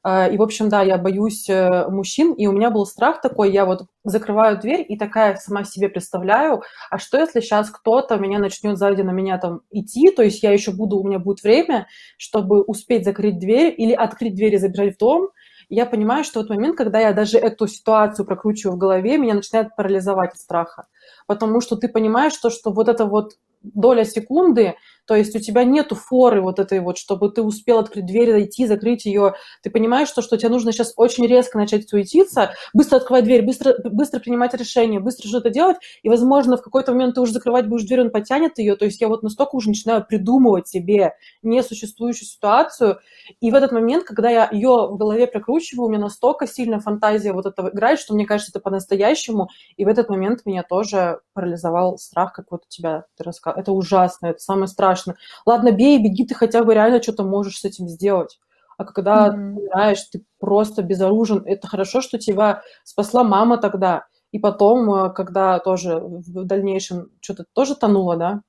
А, 0.04 0.26
и, 0.26 0.36
в 0.36 0.42
общем, 0.42 0.68
да, 0.68 0.82
я 0.82 0.98
боюсь 0.98 1.48
э, 1.48 1.86
мужчин, 1.88 2.32
и 2.32 2.48
у 2.48 2.52
меня 2.52 2.70
был 2.70 2.86
страх 2.86 3.20
такой, 3.20 3.52
я 3.52 3.64
вот 3.64 3.82
закрываю 4.02 4.58
дверь 4.58 4.84
и 4.88 4.98
такая 4.98 5.36
сама 5.36 5.62
себе 5.62 5.88
представляю, 5.88 6.62
а 6.90 6.98
что 6.98 7.18
если 7.18 7.38
сейчас 7.38 7.70
кто-то 7.70 8.16
меня 8.16 8.40
начнет 8.40 8.76
сзади 8.78 9.02
на 9.02 9.12
меня 9.12 9.38
там 9.38 9.60
идти, 9.70 10.10
то 10.10 10.24
есть 10.24 10.42
я 10.42 10.50
еще 10.50 10.72
буду, 10.72 10.96
у 10.98 11.06
меня 11.06 11.20
будет 11.20 11.44
время, 11.44 11.86
чтобы 12.18 12.62
успеть 12.62 13.04
закрыть 13.04 13.38
дверь 13.38 13.72
или 13.78 13.92
открыть 13.92 14.34
дверь 14.34 14.54
и 14.54 14.58
забежать 14.58 14.96
в 14.96 14.98
дом, 14.98 15.28
я 15.68 15.86
понимаю, 15.86 16.24
что 16.24 16.40
в 16.40 16.42
тот 16.42 16.50
момент, 16.50 16.76
когда 16.76 16.98
я 16.98 17.12
даже 17.12 17.38
эту 17.38 17.68
ситуацию 17.68 18.26
прокручиваю 18.26 18.74
в 18.74 18.78
голове, 18.78 19.18
меня 19.18 19.34
начинает 19.34 19.74
парализовать 19.76 20.32
от 20.32 20.38
страха. 20.38 20.86
Потому 21.26 21.60
что 21.60 21.76
ты 21.76 21.88
понимаешь, 21.88 22.34
что, 22.34 22.50
что 22.50 22.72
вот 22.72 22.88
это 22.88 23.06
вот 23.06 23.38
доля 23.62 24.04
секунды, 24.04 24.74
то 25.06 25.16
есть 25.16 25.34
у 25.34 25.40
тебя 25.40 25.64
нету 25.64 25.94
форы 25.94 26.40
вот 26.40 26.58
этой 26.58 26.80
вот, 26.80 26.98
чтобы 26.98 27.30
ты 27.30 27.42
успел 27.42 27.78
открыть 27.78 28.06
дверь, 28.06 28.30
зайти, 28.30 28.66
закрыть 28.66 29.04
ее. 29.04 29.34
Ты 29.62 29.70
понимаешь, 29.70 30.08
что, 30.08 30.22
что 30.22 30.36
тебе 30.36 30.48
нужно 30.50 30.72
сейчас 30.72 30.92
очень 30.96 31.26
резко 31.26 31.58
начать 31.58 31.88
суетиться, 31.88 32.52
быстро 32.72 32.96
открывать 32.96 33.24
дверь, 33.24 33.42
быстро, 33.42 33.74
быстро 33.84 34.20
принимать 34.20 34.54
решение, 34.54 35.00
быстро 35.00 35.28
что-то 35.28 35.50
делать, 35.50 35.76
и, 36.02 36.08
возможно, 36.08 36.56
в 36.56 36.62
какой-то 36.62 36.92
момент 36.92 37.14
ты 37.14 37.20
уже 37.20 37.32
закрывать 37.32 37.68
будешь 37.68 37.86
дверь, 37.86 38.02
он 38.02 38.10
потянет 38.10 38.58
ее. 38.58 38.76
То 38.76 38.84
есть 38.84 39.00
я 39.00 39.08
вот 39.08 39.22
настолько 39.22 39.56
уже 39.56 39.68
начинаю 39.68 40.04
придумывать 40.04 40.68
себе 40.68 41.14
несуществующую 41.42 42.26
ситуацию, 42.26 42.98
и 43.40 43.50
в 43.50 43.54
этот 43.54 43.72
момент, 43.72 44.04
когда 44.04 44.30
я 44.30 44.48
ее 44.50 44.88
в 44.90 44.96
голове 44.96 45.26
прокручиваю, 45.26 45.86
у 45.86 45.90
меня 45.90 46.00
настолько 46.00 46.46
сильная 46.46 46.80
фантазия 46.80 47.32
вот 47.32 47.46
этого 47.46 47.70
играет, 47.70 47.98
что 47.98 48.14
мне 48.14 48.26
кажется, 48.26 48.52
это 48.52 48.60
по-настоящему, 48.60 49.48
и 49.76 49.84
в 49.84 49.88
этот 49.88 50.08
момент 50.08 50.40
меня 50.44 50.62
тоже 50.62 51.20
парализовал 51.34 51.98
страх, 51.98 52.32
как 52.32 52.46
вот 52.50 52.62
у 52.66 52.68
тебя 52.68 53.04
ты 53.16 53.24
рассказал. 53.24 53.60
Это 53.60 53.72
ужасно, 53.72 54.26
это 54.26 54.38
самое 54.38 54.66
страшное 54.66 54.92
страшно. 55.02 55.16
Ладно, 55.46 55.72
бей, 55.72 55.98
беги, 55.98 56.26
ты 56.26 56.34
хотя 56.34 56.64
бы 56.64 56.74
реально 56.74 57.02
что-то 57.02 57.24
можешь 57.24 57.58
с 57.58 57.64
этим 57.64 57.88
сделать. 57.88 58.38
А 58.78 58.84
когда 58.84 59.28
mm-hmm. 59.28 59.30
ты 59.30 59.36
умираешь, 59.36 60.02
ты 60.10 60.24
просто 60.38 60.82
безоружен. 60.82 61.42
Это 61.44 61.68
хорошо, 61.68 62.00
что 62.00 62.18
тебя 62.18 62.62
спасла 62.84 63.22
мама 63.22 63.58
тогда. 63.58 64.06
И 64.32 64.38
потом, 64.38 64.90
э, 64.92 65.12
когда 65.12 65.58
тоже 65.58 65.98
в 66.00 66.44
дальнейшем 66.44 67.10
что-то 67.20 67.44
тоже 67.52 67.76
тонуло, 67.76 68.16
да? 68.16 68.40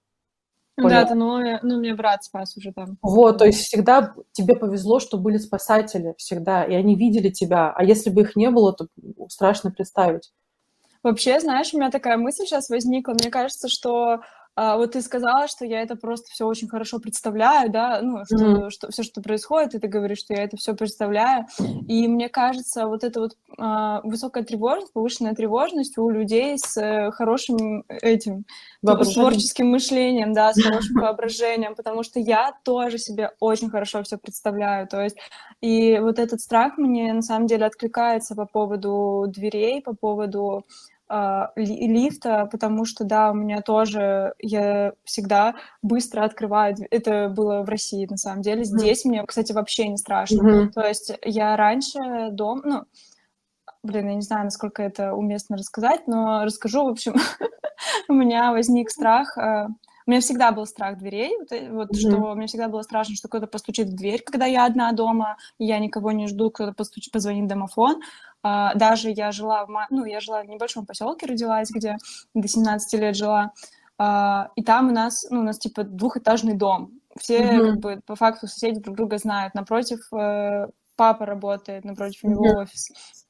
Понял? 0.75 0.89
Да, 0.89 1.05
тонуло, 1.05 1.59
ну, 1.61 1.77
мне 1.77 1.93
брат 1.93 2.23
спас 2.23 2.57
уже 2.57 2.71
там. 2.73 2.97
Вот, 3.03 3.37
то 3.37 3.45
есть 3.45 3.59
всегда 3.59 4.15
тебе 4.31 4.55
повезло, 4.55 4.99
что 4.99 5.17
были 5.17 5.37
спасатели 5.37 6.15
всегда, 6.17 6.63
и 6.63 6.73
они 6.73 6.95
видели 6.95 7.29
тебя. 7.29 7.71
А 7.75 7.83
если 7.83 8.09
бы 8.09 8.21
их 8.21 8.35
не 8.35 8.49
было, 8.49 8.73
то 8.73 8.87
страшно 9.29 9.69
представить. 9.69 10.31
Вообще, 11.03 11.39
знаешь, 11.41 11.73
у 11.73 11.77
меня 11.77 11.91
такая 11.91 12.17
мысль 12.17 12.45
сейчас 12.45 12.69
возникла. 12.69 13.11
Мне 13.11 13.29
кажется, 13.29 13.67
что 13.67 14.21
а, 14.55 14.77
вот 14.77 14.91
ты 14.91 15.01
сказала, 15.01 15.47
что 15.47 15.65
я 15.65 15.81
это 15.81 15.95
просто 15.95 16.29
все 16.29 16.45
очень 16.45 16.67
хорошо 16.67 16.99
представляю, 16.99 17.71
да, 17.71 18.01
ну, 18.01 18.23
что, 18.25 18.35
mm-hmm. 18.35 18.69
что 18.69 18.91
все, 18.91 19.01
что 19.01 19.21
происходит, 19.21 19.73
и 19.73 19.79
ты 19.79 19.87
говоришь, 19.87 20.19
что 20.19 20.33
я 20.33 20.43
это 20.43 20.57
все 20.57 20.75
представляю. 20.75 21.47
И 21.87 22.07
мне 22.07 22.29
кажется, 22.29 22.87
вот 22.87 23.03
эта 23.03 23.19
вот 23.19 23.37
а, 23.57 24.01
высокая 24.03 24.43
тревожность, 24.43 24.93
повышенная 24.93 25.33
тревожность 25.33 25.97
у 25.97 26.07
людей 26.09 26.57
с 26.59 26.77
э, 26.77 27.11
хорошим 27.11 27.83
этим 27.87 28.45
типа, 28.81 29.03
с 29.03 29.13
творческим 29.13 29.67
мышлением, 29.67 30.33
да, 30.33 30.53
с 30.53 30.61
хорошим 30.63 30.97
воображением, 30.97 31.73
потому 31.73 32.03
что 32.03 32.19
я 32.19 32.53
тоже 32.63 32.99
себе 32.99 33.31
очень 33.39 33.69
хорошо 33.69 34.03
все 34.03 34.17
представляю. 34.17 34.87
То 34.87 35.01
есть, 35.01 35.17
и 35.61 35.97
вот 35.99 36.19
этот 36.19 36.41
страх 36.41 36.77
мне 36.77 37.11
на 37.13 37.23
самом 37.23 37.47
деле 37.47 37.65
откликается 37.65 38.35
по 38.35 38.45
поводу 38.45 39.25
дверей, 39.27 39.81
по 39.81 39.95
поводу 39.95 40.65
лифта, 41.55 42.47
потому 42.51 42.85
что, 42.85 43.03
да, 43.03 43.31
у 43.31 43.33
меня 43.33 43.61
тоже, 43.61 44.33
я 44.39 44.93
всегда 45.03 45.55
быстро 45.81 46.23
открываю, 46.23 46.75
это 46.89 47.29
было 47.29 47.63
в 47.63 47.69
России, 47.69 48.07
на 48.09 48.17
самом 48.17 48.41
деле, 48.41 48.63
здесь 48.63 49.05
mm-hmm. 49.05 49.09
мне, 49.09 49.23
кстати, 49.25 49.51
вообще 49.51 49.87
не 49.87 49.97
страшно, 49.97 50.41
mm-hmm. 50.41 50.71
то 50.71 50.81
есть 50.81 51.13
я 51.23 51.55
раньше 51.55 51.99
дом, 52.31 52.61
ну, 52.63 52.83
блин, 53.83 54.07
я 54.09 54.15
не 54.15 54.21
знаю, 54.21 54.45
насколько 54.45 54.81
это 54.81 55.13
уместно 55.13 55.57
рассказать, 55.57 56.07
но 56.07 56.43
расскажу, 56.45 56.85
в 56.85 56.89
общем, 56.89 57.15
у 58.09 58.13
меня 58.13 58.51
возник 58.51 58.89
страх, 58.89 59.37
а, 59.37 59.67
у 60.05 60.11
меня 60.11 60.21
всегда 60.21 60.51
был 60.51 60.65
страх 60.65 60.97
дверей, 60.97 61.37
вот, 61.69 61.91
mm-hmm. 61.91 61.95
что 61.95 62.35
мне 62.35 62.47
всегда 62.47 62.67
было 62.67 62.81
страшно, 62.81 63.15
что 63.15 63.27
кто-то 63.27 63.47
постучит 63.47 63.87
в 63.87 63.95
дверь, 63.95 64.21
когда 64.23 64.45
я 64.45 64.65
одна 64.65 64.91
дома, 64.91 65.37
и 65.59 65.65
я 65.65 65.79
никого 65.79 66.11
не 66.11 66.27
жду, 66.27 66.49
кто-то 66.49 66.73
постучит, 66.73 67.13
позвонит 67.13 67.45
в 67.45 67.47
домофон. 67.47 68.01
А, 68.43 68.75
даже 68.75 69.09
я 69.09 69.31
жила 69.31 69.65
в, 69.65 69.87
ну, 69.89 70.05
я 70.05 70.19
жила 70.19 70.43
в 70.43 70.47
небольшом 70.47 70.85
поселке, 70.85 71.25
родилась, 71.25 71.71
где 71.71 71.97
до 72.33 72.47
17 72.47 72.99
лет 72.99 73.15
жила, 73.15 73.53
а, 73.97 74.49
и 74.55 74.63
там 74.63 74.89
у 74.89 74.91
нас, 74.91 75.25
ну, 75.29 75.39
у 75.39 75.43
нас 75.43 75.57
типа 75.57 75.83
двухэтажный 75.83 76.55
дом. 76.55 76.91
Все 77.17 77.39
mm-hmm. 77.39 77.59
как 77.59 77.79
бы 77.79 78.01
по 78.05 78.15
факту 78.15 78.47
соседи 78.47 78.79
друг 78.79 78.97
друга 78.97 79.17
знают. 79.17 79.53
Напротив 79.53 79.99
э, 80.11 80.67
папа 80.95 81.25
работает, 81.25 81.85
напротив 81.85 82.23
него 82.23 82.45
mm-hmm. 82.45 82.61
офис. 82.63 83.22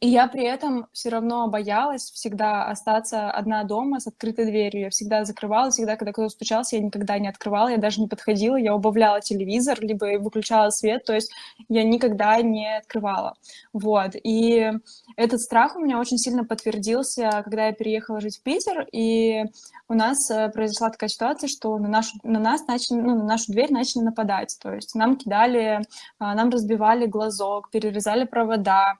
И 0.00 0.08
я 0.08 0.28
при 0.28 0.44
этом 0.44 0.86
все 0.92 1.08
равно 1.08 1.48
боялась 1.48 2.12
всегда 2.12 2.66
остаться 2.66 3.32
одна 3.32 3.64
дома 3.64 3.98
с 3.98 4.06
открытой 4.06 4.44
дверью. 4.44 4.82
Я 4.82 4.90
всегда 4.90 5.24
закрывала, 5.24 5.70
всегда, 5.72 5.96
когда 5.96 6.12
кто-то 6.12 6.28
стучался, 6.28 6.76
я 6.76 6.82
никогда 6.82 7.18
не 7.18 7.26
открывала, 7.26 7.68
я 7.68 7.78
даже 7.78 8.00
не 8.00 8.06
подходила, 8.06 8.54
я 8.54 8.76
убавляла 8.76 9.20
телевизор, 9.20 9.78
либо 9.80 10.18
выключала 10.20 10.70
свет, 10.70 11.04
то 11.04 11.14
есть 11.14 11.32
я 11.68 11.82
никогда 11.82 12.40
не 12.42 12.76
открывала. 12.76 13.34
Вот. 13.72 14.12
И 14.22 14.70
этот 15.16 15.40
страх 15.40 15.74
у 15.74 15.80
меня 15.80 15.98
очень 15.98 16.18
сильно 16.18 16.44
подтвердился, 16.44 17.42
когда 17.44 17.66
я 17.66 17.72
переехала 17.72 18.20
жить 18.20 18.38
в 18.38 18.42
Питер, 18.42 18.86
и 18.92 19.46
у 19.88 19.94
нас 19.94 20.30
э, 20.30 20.48
произошла 20.50 20.90
такая 20.90 21.08
ситуация, 21.08 21.48
что 21.48 21.76
на 21.78 21.88
нашу, 21.88 22.18
на 22.22 22.38
нас 22.38 22.66
начали, 22.68 22.98
ну, 22.98 23.16
на 23.16 23.24
нашу 23.24 23.50
дверь 23.50 23.72
начали 23.72 24.02
нападать. 24.02 24.56
То 24.60 24.74
есть 24.74 24.94
нам 24.94 25.16
кидали, 25.16 25.80
а, 26.18 26.34
нам 26.34 26.50
разбивали 26.50 27.06
глазок, 27.06 27.70
перерезали 27.70 28.24
провода, 28.24 28.98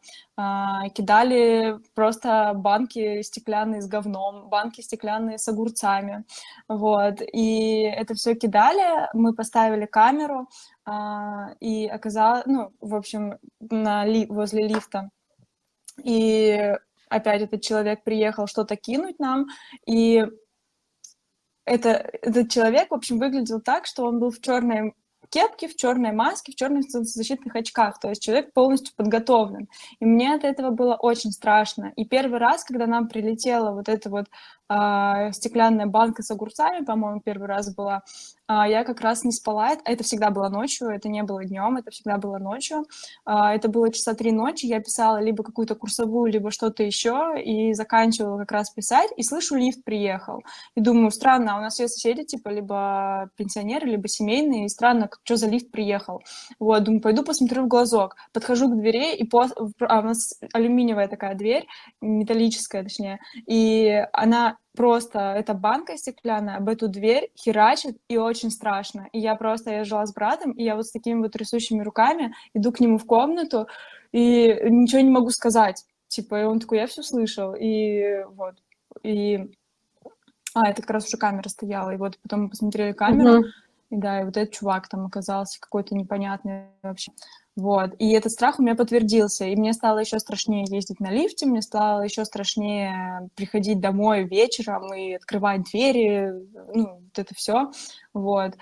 кидали 0.94 1.78
просто 1.94 2.52
банки 2.54 3.22
стеклянные 3.22 3.82
с 3.82 3.88
говном, 3.88 4.48
банки 4.48 4.80
стеклянные 4.80 5.36
с 5.36 5.48
огурцами, 5.48 6.24
вот, 6.68 7.20
и 7.20 7.80
это 7.82 8.14
все 8.14 8.34
кидали, 8.34 9.08
мы 9.14 9.34
поставили 9.34 9.86
камеру, 9.86 10.48
а, 10.84 11.54
и 11.58 11.88
оказалось, 11.88 12.46
ну, 12.46 12.70
в 12.80 12.94
общем, 12.94 13.38
на 13.58 14.04
ли, 14.06 14.26
возле 14.26 14.68
лифта, 14.68 15.10
и 16.04 16.72
опять 17.08 17.42
этот 17.42 17.62
человек 17.62 18.04
приехал 18.04 18.46
что-то 18.46 18.76
кинуть 18.76 19.18
нам, 19.18 19.46
и 19.86 20.24
это, 21.64 21.90
этот 22.22 22.50
человек, 22.50 22.90
в 22.90 22.94
общем, 22.94 23.18
выглядел 23.18 23.60
так, 23.60 23.86
что 23.86 24.04
он 24.04 24.20
был 24.20 24.30
в 24.30 24.40
черной 24.40 24.94
кепке, 25.28 25.68
в 25.68 25.76
черной 25.76 26.12
маске, 26.12 26.52
в 26.52 26.56
черных 26.56 26.84
защитных 26.90 27.54
очках. 27.56 27.98
То 28.00 28.08
есть 28.08 28.22
человек 28.22 28.52
полностью 28.52 28.94
подготовлен. 28.96 29.68
И 30.00 30.04
мне 30.04 30.34
от 30.34 30.44
этого 30.44 30.70
было 30.70 30.94
очень 30.94 31.32
страшно. 31.32 31.92
И 31.96 32.04
первый 32.04 32.38
раз, 32.38 32.64
когда 32.64 32.86
нам 32.86 33.08
прилетела 33.08 33.72
вот 33.72 33.88
эта 33.88 34.10
вот 34.10 34.26
э, 34.68 35.32
стеклянная 35.32 35.86
банка 35.86 36.22
с 36.22 36.30
огурцами, 36.30 36.84
по-моему, 36.84 37.20
первый 37.20 37.48
раз 37.48 37.74
была, 37.74 38.02
а, 38.48 38.66
я 38.66 38.82
как 38.82 39.02
раз 39.02 39.24
не 39.24 39.32
спала. 39.32 39.76
Это 39.84 40.02
всегда 40.02 40.30
было 40.30 40.48
ночью, 40.48 40.88
это 40.88 41.08
не 41.08 41.22
было 41.22 41.44
днем, 41.44 41.76
это 41.76 41.90
всегда 41.90 42.16
было 42.16 42.38
ночью. 42.38 42.86
А, 43.26 43.54
это 43.54 43.68
было 43.68 43.92
часа 43.92 44.14
три 44.14 44.32
ночи, 44.32 44.64
я 44.64 44.80
писала 44.80 45.20
либо 45.20 45.44
какую-то 45.44 45.74
курсовую, 45.74 46.32
либо 46.32 46.50
что-то 46.50 46.82
еще, 46.82 47.34
и 47.44 47.74
заканчивала 47.74 48.38
как 48.38 48.52
раз 48.52 48.70
писать, 48.70 49.10
и 49.16 49.22
слышу, 49.22 49.56
лифт 49.56 49.84
приехал. 49.84 50.42
И 50.74 50.80
думаю, 50.80 51.10
странно, 51.10 51.56
а 51.56 51.58
у 51.58 51.60
нас 51.60 51.74
все 51.74 51.88
соседи, 51.88 52.24
типа, 52.24 52.48
либо 52.48 53.28
пенсионеры, 53.36 53.86
либо 53.86 54.08
семейные, 54.08 54.64
и 54.64 54.68
странно, 54.68 55.10
что 55.24 55.36
за 55.36 55.46
лифт 55.46 55.70
приехал. 55.70 56.22
Вот, 56.58 56.84
думаю, 56.84 57.02
пойду 57.02 57.22
посмотрю 57.22 57.64
в 57.64 57.68
глазок. 57.68 58.16
Подхожу 58.32 58.70
к 58.70 58.80
двери, 58.80 59.14
и 59.14 59.24
по... 59.24 59.46
а 59.80 60.00
у 60.00 60.02
нас 60.02 60.40
алюминиевая 60.54 61.08
такая 61.08 61.34
дверь, 61.34 61.66
металлическая, 62.00 62.82
точнее, 62.82 63.20
и 63.46 64.06
она 64.14 64.56
просто 64.78 65.18
эта 65.18 65.54
банка 65.54 65.96
стеклянная 65.96 66.56
об 66.56 66.68
эту 66.68 66.88
дверь 66.88 67.30
херачит, 67.36 67.98
и 68.08 68.16
очень 68.16 68.50
страшно. 68.50 69.08
И 69.12 69.18
я 69.18 69.34
просто, 69.34 69.70
я 69.70 69.84
жила 69.84 70.06
с 70.06 70.14
братом, 70.14 70.52
и 70.52 70.62
я 70.62 70.76
вот 70.76 70.86
с 70.86 70.92
такими 70.92 71.20
вот 71.20 71.32
трясущими 71.32 71.82
руками 71.82 72.34
иду 72.54 72.70
к 72.70 72.78
нему 72.80 72.96
в 72.98 73.04
комнату, 73.04 73.66
и 74.12 74.56
ничего 74.68 75.00
не 75.00 75.10
могу 75.10 75.30
сказать. 75.30 75.84
Типа, 76.06 76.40
и 76.40 76.44
он 76.44 76.60
такой, 76.60 76.78
я 76.78 76.86
все 76.86 77.02
слышал, 77.02 77.54
и 77.58 78.24
вот. 78.30 78.54
И... 79.02 79.50
А, 80.54 80.70
это 80.70 80.80
как 80.80 80.90
раз 80.90 81.06
уже 81.06 81.16
камера 81.16 81.48
стояла, 81.48 81.90
и 81.90 81.96
вот 81.96 82.18
потом 82.22 82.44
мы 82.44 82.50
посмотрели 82.50 82.92
камеру, 82.92 83.42
uh-huh. 83.42 83.48
и 83.90 83.96
да, 83.96 84.20
и 84.20 84.24
вот 84.24 84.36
этот 84.36 84.54
чувак 84.54 84.88
там 84.88 85.06
оказался 85.06 85.60
какой-то 85.60 85.94
непонятный 85.94 86.66
вообще. 86.82 87.12
Вот. 87.58 87.90
И 87.98 88.12
этот 88.12 88.30
страх 88.30 88.60
у 88.60 88.62
меня 88.62 88.76
подтвердился. 88.76 89.46
И 89.46 89.56
мне 89.56 89.72
стало 89.72 89.98
еще 89.98 90.20
страшнее 90.20 90.64
ездить 90.68 91.00
на 91.00 91.10
лифте, 91.10 91.44
мне 91.44 91.60
стало 91.60 92.02
еще 92.02 92.24
страшнее 92.24 93.30
приходить 93.34 93.80
домой 93.80 94.22
вечером 94.22 94.94
и 94.94 95.14
открывать 95.14 95.64
двери, 95.64 96.34
ну, 96.72 97.00
вот 97.02 97.18
это 97.18 97.34
все. 97.34 97.72
Вот. 98.14 98.54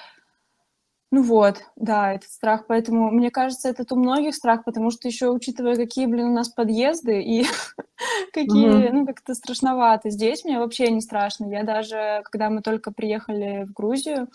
Ну 1.11 1.23
вот, 1.23 1.63
да, 1.77 2.15
этот 2.15 2.31
страх. 2.31 2.65
Поэтому, 2.67 3.11
мне 3.11 3.31
кажется, 3.31 3.69
это 3.69 3.85
у 3.91 3.99
многих 3.99 4.35
страх, 4.35 4.65
потому 4.65 4.91
что 4.91 5.09
еще 5.09 5.29
учитывая, 5.29 5.77
какие, 5.77 6.07
блин, 6.07 6.29
у 6.29 6.35
нас 6.35 6.49
подъезды 6.49 7.21
и 7.21 7.45
какие, 8.33 8.89
ну, 8.89 9.05
как-то 9.05 9.35
страшновато. 9.35 10.09
Здесь 10.09 10.43
мне 10.43 10.59
вообще 10.59 10.91
не 10.91 11.03
страшно. 11.03 11.53
Я 11.53 11.65
даже, 11.65 12.23
когда 12.25 12.49
мы 12.49 12.63
только 12.63 12.93
приехали 12.93 13.65
в 13.65 13.75
Грузию, 13.75 14.29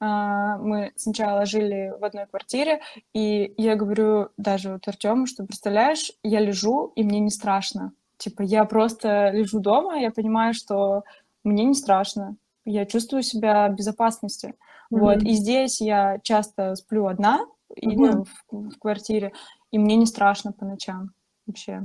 мы 0.00 0.92
сначала 0.96 1.44
жили 1.44 1.92
в 1.98 2.04
одной 2.04 2.26
квартире, 2.26 2.80
и 3.12 3.52
я 3.56 3.76
говорю 3.76 4.28
даже 4.36 4.72
вот 4.72 4.86
Артему, 4.86 5.26
что, 5.26 5.44
представляешь, 5.44 6.12
я 6.22 6.40
лежу, 6.40 6.92
и 6.94 7.02
мне 7.02 7.20
не 7.20 7.30
страшно. 7.30 7.92
Типа, 8.16 8.42
я 8.42 8.64
просто 8.64 9.30
лежу 9.30 9.60
дома, 9.60 9.98
я 9.98 10.10
понимаю, 10.10 10.54
что 10.54 11.04
мне 11.44 11.64
не 11.64 11.74
страшно, 11.74 12.36
я 12.64 12.84
чувствую 12.84 13.22
себя 13.22 13.68
в 13.68 13.74
безопасности. 13.74 14.54
Mm-hmm. 14.92 14.98
Вот, 14.98 15.22
и 15.22 15.32
здесь 15.32 15.80
я 15.80 16.18
часто 16.22 16.74
сплю 16.74 17.06
одна, 17.06 17.40
mm-hmm. 17.70 17.94
ну, 17.96 18.24
в, 18.24 18.70
в 18.70 18.78
квартире, 18.78 19.32
и 19.70 19.78
мне 19.78 19.96
не 19.96 20.06
страшно 20.06 20.52
по 20.52 20.64
ночам 20.64 21.10
вообще. 21.46 21.82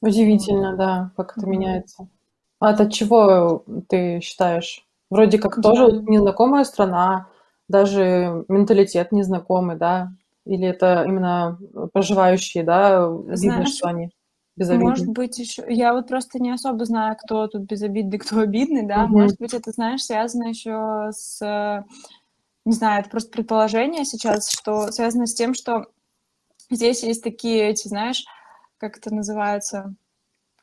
Удивительно, 0.00 0.74
mm-hmm. 0.74 0.76
да, 0.76 1.10
как 1.16 1.36
это 1.36 1.46
mm-hmm. 1.46 1.50
меняется. 1.50 2.08
А 2.58 2.70
от 2.70 2.92
чего 2.92 3.64
ты 3.88 4.20
считаешь? 4.20 4.86
Вроде 5.10 5.38
как 5.38 5.60
тоже 5.62 6.02
незнакомая 6.02 6.64
страна, 6.64 7.28
даже 7.68 8.44
менталитет 8.48 9.12
незнакомый, 9.12 9.76
да? 9.76 10.12
Или 10.44 10.68
это 10.68 11.04
именно 11.06 11.58
проживающие, 11.92 12.62
да, 12.62 13.10
Знаешь, 13.10 13.40
видно, 13.40 13.66
что 13.66 13.88
они 13.88 14.10
безобидны? 14.56 14.90
Может 14.90 15.08
быть, 15.08 15.38
еще... 15.38 15.64
Я 15.68 15.92
вот 15.92 16.08
просто 16.08 16.38
не 16.38 16.50
особо 16.50 16.84
знаю, 16.84 17.16
кто 17.16 17.46
тут 17.48 17.62
безобидный, 17.62 18.18
кто 18.18 18.40
обидный, 18.40 18.86
да? 18.86 19.04
Угу. 19.04 19.12
Может 19.12 19.38
быть, 19.38 19.54
это, 19.54 19.70
знаешь, 19.72 20.04
связано 20.04 20.48
еще 20.48 21.10
с... 21.12 21.84
Не 22.64 22.72
знаю, 22.72 23.00
это 23.00 23.10
просто 23.10 23.30
предположение 23.30 24.04
сейчас, 24.04 24.50
что 24.50 24.90
связано 24.90 25.26
с 25.26 25.34
тем, 25.34 25.54
что 25.54 25.86
здесь 26.68 27.04
есть 27.04 27.22
такие 27.22 27.68
эти, 27.68 27.86
знаешь, 27.86 28.24
как 28.78 28.98
это 28.98 29.14
называется, 29.14 29.94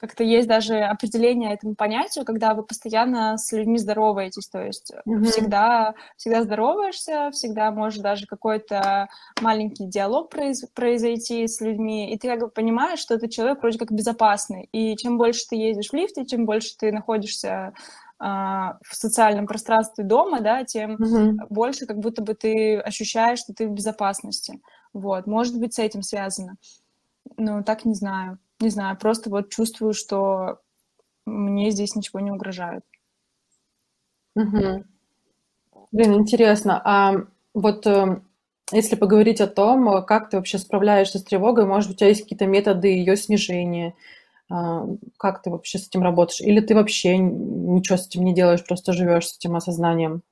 как-то 0.04 0.26
есть 0.26 0.50
даже 0.50 0.80
определение 0.80 1.54
этому 1.54 1.76
понятию, 1.76 2.26
когда 2.26 2.54
вы 2.56 2.64
постоянно 2.64 3.38
с 3.38 3.54
людьми 3.54 3.78
здороваетесь, 3.78 4.50
то 4.50 4.62
есть 4.62 4.92
mm-hmm. 5.08 5.24
всегда, 5.24 5.94
всегда 6.18 6.44
здороваешься, 6.44 7.32
всегда 7.32 7.72
может 7.72 8.04
даже 8.04 8.28
какой-то 8.28 9.08
маленький 9.40 9.86
диалог 9.86 10.30
произ- 10.36 10.68
произойти 10.74 11.48
с 11.48 11.62
людьми, 11.62 12.14
и 12.14 12.18
ты 12.18 12.28
как 12.28 12.42
бы 12.42 12.50
понимаешь, 12.50 13.00
что 13.00 13.14
этот 13.14 13.32
человек 13.32 13.62
вроде 13.62 13.80
как 13.80 13.94
безопасный, 13.94 14.68
и 14.74 14.98
чем 14.98 15.18
больше 15.18 15.48
ты 15.50 15.56
ездишь 15.56 15.92
в 15.92 15.94
лифте, 15.94 16.26
чем 16.26 16.46
больше 16.46 16.76
ты 16.78 16.92
находишься 16.92 17.72
а, 18.20 18.80
в 18.84 18.96
социальном 18.96 19.48
пространстве 19.48 20.04
дома, 20.04 20.42
да, 20.42 20.66
тем 20.66 20.98
mm-hmm. 20.98 21.46
больше 21.50 21.86
как 21.86 22.00
будто 22.00 22.22
бы 22.22 22.34
ты 22.34 22.78
ощущаешь, 22.78 23.40
что 23.40 23.54
ты 23.54 23.70
в 23.70 23.72
безопасности. 23.72 24.60
Вот, 24.92 25.28
может 25.28 25.58
быть, 25.58 25.76
с 25.76 25.80
этим 25.80 26.02
связано. 26.02 26.58
Но 27.38 27.64
так 27.64 27.86
не 27.86 27.94
знаю 27.94 28.38
не 28.60 28.70
знаю, 28.70 28.98
просто 28.98 29.30
вот 29.30 29.50
чувствую, 29.50 29.94
что 29.94 30.60
мне 31.26 31.72
здесь 31.72 31.96
ничего 31.96 32.20
не 32.20 32.32
угрожает. 32.32 32.84
Угу. 34.36 34.84
Блин, 35.92 36.14
интересно. 36.16 36.82
А 36.84 37.26
вот 37.54 37.86
э, 37.86 38.22
если 38.72 38.96
поговорить 38.96 39.42
о 39.42 39.48
том, 39.48 40.04
как 40.06 40.30
ты 40.30 40.38
вообще 40.38 40.58
справляешься 40.58 41.20
с 41.20 41.24
тревогой, 41.24 41.66
может, 41.66 41.92
у 41.92 41.94
тебя 41.94 42.08
есть 42.08 42.24
какие-то 42.24 42.48
методы 42.48 42.88
ее 42.88 43.16
снижения, 43.16 43.96
а, 44.50 44.86
как 45.18 45.42
ты 45.42 45.50
вообще 45.50 45.78
с 45.80 45.88
этим 45.88 46.04
работаешь? 46.04 46.42
Или 46.42 46.60
ты 46.60 46.76
вообще 46.76 47.18
ничего 47.18 47.98
с 47.98 48.08
этим 48.08 48.24
не 48.24 48.34
делаешь, 48.34 48.66
просто 48.66 48.94
живешь 48.94 49.28
с 49.28 49.38
этим 49.38 49.56
осознанием? 49.56 50.24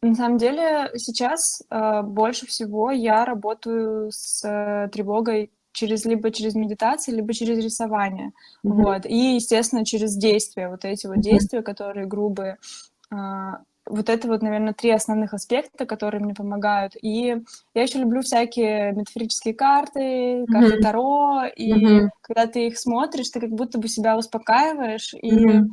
На 0.00 0.14
самом 0.14 0.38
деле 0.38 0.90
сейчас 0.96 1.62
э, 1.70 2.02
больше 2.02 2.46
всего 2.46 2.92
я 2.92 3.24
работаю 3.24 4.10
с 4.12 4.44
э, 4.44 4.88
тревогой 4.92 5.50
через 5.78 6.04
либо 6.04 6.30
через 6.30 6.54
медитацию, 6.54 7.16
либо 7.16 7.32
через 7.32 7.58
рисование, 7.64 8.32
mm-hmm. 8.64 8.72
вот, 8.72 9.06
и, 9.06 9.36
естественно, 9.36 9.84
через 9.84 10.16
действия, 10.16 10.68
вот 10.68 10.84
эти 10.84 11.06
вот 11.06 11.20
действия, 11.20 11.62
которые 11.62 12.06
грубые, 12.06 12.58
а, 13.10 13.60
вот 13.86 14.10
это 14.10 14.28
вот, 14.28 14.42
наверное, 14.42 14.74
три 14.74 14.90
основных 14.90 15.32
аспекта, 15.32 15.86
которые 15.86 16.22
мне 16.22 16.34
помогают. 16.34 16.92
И 17.00 17.42
я 17.74 17.82
еще 17.82 17.98
люблю 17.98 18.20
всякие 18.20 18.92
метафорические 18.92 19.54
карты, 19.54 20.44
карты 20.46 20.76
mm-hmm. 20.76 20.82
Таро, 20.82 21.44
и 21.56 21.72
mm-hmm. 21.72 22.08
когда 22.20 22.46
ты 22.46 22.66
их 22.66 22.78
смотришь, 22.78 23.30
ты 23.30 23.40
как 23.40 23.50
будто 23.50 23.78
бы 23.78 23.88
себя 23.88 24.18
успокаиваешь, 24.18 25.14
и 25.14 25.30
mm-hmm. 25.30 25.64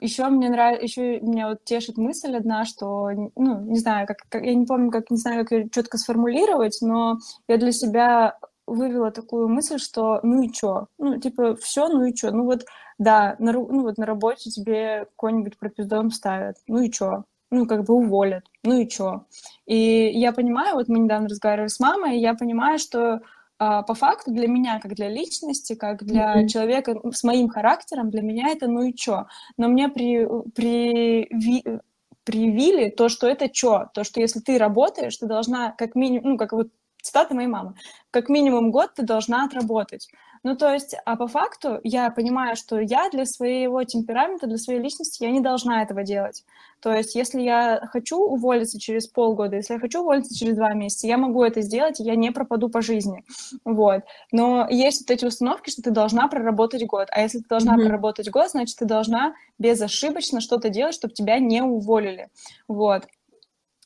Еще 0.00 0.28
мне 0.28 0.48
нравится, 0.48 0.84
еще 0.84 1.20
меня 1.20 1.48
вот 1.48 1.64
тешит 1.64 1.96
мысль 1.96 2.36
одна, 2.36 2.64
что, 2.64 3.10
ну, 3.34 3.60
не 3.62 3.80
знаю, 3.80 4.06
как, 4.06 4.18
как 4.28 4.44
я 4.44 4.54
не 4.54 4.64
помню, 4.64 4.92
как 4.92 5.10
не 5.10 5.16
знаю, 5.16 5.42
как 5.42 5.50
ее 5.50 5.68
четко 5.70 5.98
сформулировать, 5.98 6.78
но 6.80 7.18
я 7.48 7.56
для 7.56 7.72
себя 7.72 8.38
вывела 8.68 9.10
такую 9.10 9.48
мысль, 9.48 9.78
что 9.78 10.20
ну 10.22 10.42
и 10.42 10.50
чё? 10.52 10.86
Ну, 10.98 11.18
типа, 11.18 11.56
все, 11.56 11.88
ну 11.88 12.04
и 12.04 12.14
чё? 12.14 12.30
Ну 12.30 12.44
вот, 12.44 12.64
да, 12.98 13.36
на, 13.38 13.52
ну 13.52 13.82
вот 13.82 13.98
на 13.98 14.06
работе 14.06 14.50
тебе 14.50 15.06
какой-нибудь 15.16 15.58
пропиздон 15.58 16.10
ставят, 16.10 16.56
ну 16.68 16.80
и 16.80 16.90
чё? 16.90 17.24
Ну, 17.50 17.66
как 17.66 17.84
бы 17.84 17.94
уволят, 17.94 18.44
ну 18.64 18.78
и 18.78 18.86
чё? 18.88 19.24
И 19.66 19.76
я 20.14 20.32
понимаю, 20.32 20.74
вот 20.74 20.88
мы 20.88 20.98
недавно 20.98 21.28
разговаривали 21.28 21.68
с 21.68 21.80
мамой, 21.80 22.16
и 22.16 22.20
я 22.20 22.34
понимаю, 22.34 22.78
что 22.78 23.20
а, 23.58 23.82
по 23.82 23.94
факту 23.94 24.30
для 24.32 24.46
меня, 24.48 24.78
как 24.80 24.94
для 24.94 25.08
личности, 25.08 25.74
как 25.74 26.04
для 26.04 26.42
mm-hmm. 26.42 26.48
человека 26.48 27.00
с 27.12 27.24
моим 27.24 27.48
характером, 27.48 28.10
для 28.10 28.22
меня 28.22 28.48
это 28.50 28.68
ну 28.68 28.82
и 28.82 28.94
чё. 28.94 29.26
Но 29.56 29.68
мне 29.68 29.88
при, 29.88 30.28
при, 30.54 31.28
привили 32.24 32.90
то, 32.90 33.08
что 33.08 33.26
это 33.26 33.48
чё, 33.48 33.88
то, 33.94 34.04
что 34.04 34.20
если 34.20 34.40
ты 34.40 34.58
работаешь, 34.58 35.16
ты 35.16 35.26
должна 35.26 35.72
как 35.72 35.94
минимум, 35.94 36.32
ну, 36.32 36.36
как 36.38 36.52
вот 36.52 36.68
цитата 37.08 37.34
моей 37.34 37.48
мамы, 37.48 37.74
как 38.10 38.28
минимум 38.28 38.70
год 38.70 38.94
ты 38.94 39.02
должна 39.02 39.44
отработать. 39.44 40.08
Ну, 40.44 40.56
то 40.56 40.72
есть, 40.72 40.94
а 41.04 41.16
по 41.16 41.26
факту 41.26 41.80
я 41.82 42.10
понимаю, 42.10 42.54
что 42.54 42.78
я 42.78 43.10
для 43.10 43.24
своего 43.24 43.82
темперамента, 43.84 44.46
для 44.46 44.58
своей 44.58 44.80
личности, 44.80 45.24
я 45.24 45.30
не 45.30 45.40
должна 45.40 45.82
этого 45.82 46.04
делать. 46.04 46.44
То 46.80 46.92
есть, 46.92 47.16
если 47.16 47.40
я 47.40 47.88
хочу 47.92 48.18
уволиться 48.18 48.78
через 48.78 49.08
полгода, 49.08 49.56
если 49.56 49.74
я 49.74 49.80
хочу 49.80 50.00
уволиться 50.00 50.36
через 50.36 50.56
два 50.56 50.72
месяца, 50.74 51.08
я 51.08 51.18
могу 51.18 51.42
это 51.42 51.60
сделать, 51.60 51.98
и 51.98 52.04
я 52.04 52.14
не 52.14 52.30
пропаду 52.30 52.68
по 52.68 52.82
жизни. 52.82 53.24
Вот. 53.64 54.04
Но 54.30 54.68
есть 54.70 55.00
вот 55.00 55.12
эти 55.12 55.24
установки, 55.24 55.70
что 55.70 55.82
ты 55.82 55.90
должна 55.90 56.28
проработать 56.28 56.86
год. 56.86 57.08
А 57.10 57.20
если 57.20 57.38
ты 57.38 57.48
должна 57.48 57.74
mm-hmm. 57.74 57.84
проработать 57.84 58.30
год, 58.30 58.50
значит, 58.50 58.76
ты 58.76 58.84
должна 58.84 59.34
безошибочно 59.58 60.40
что-то 60.40 60.68
делать, 60.68 60.94
чтобы 60.94 61.14
тебя 61.14 61.40
не 61.40 61.62
уволили. 61.62 62.28
Вот. 62.68 63.08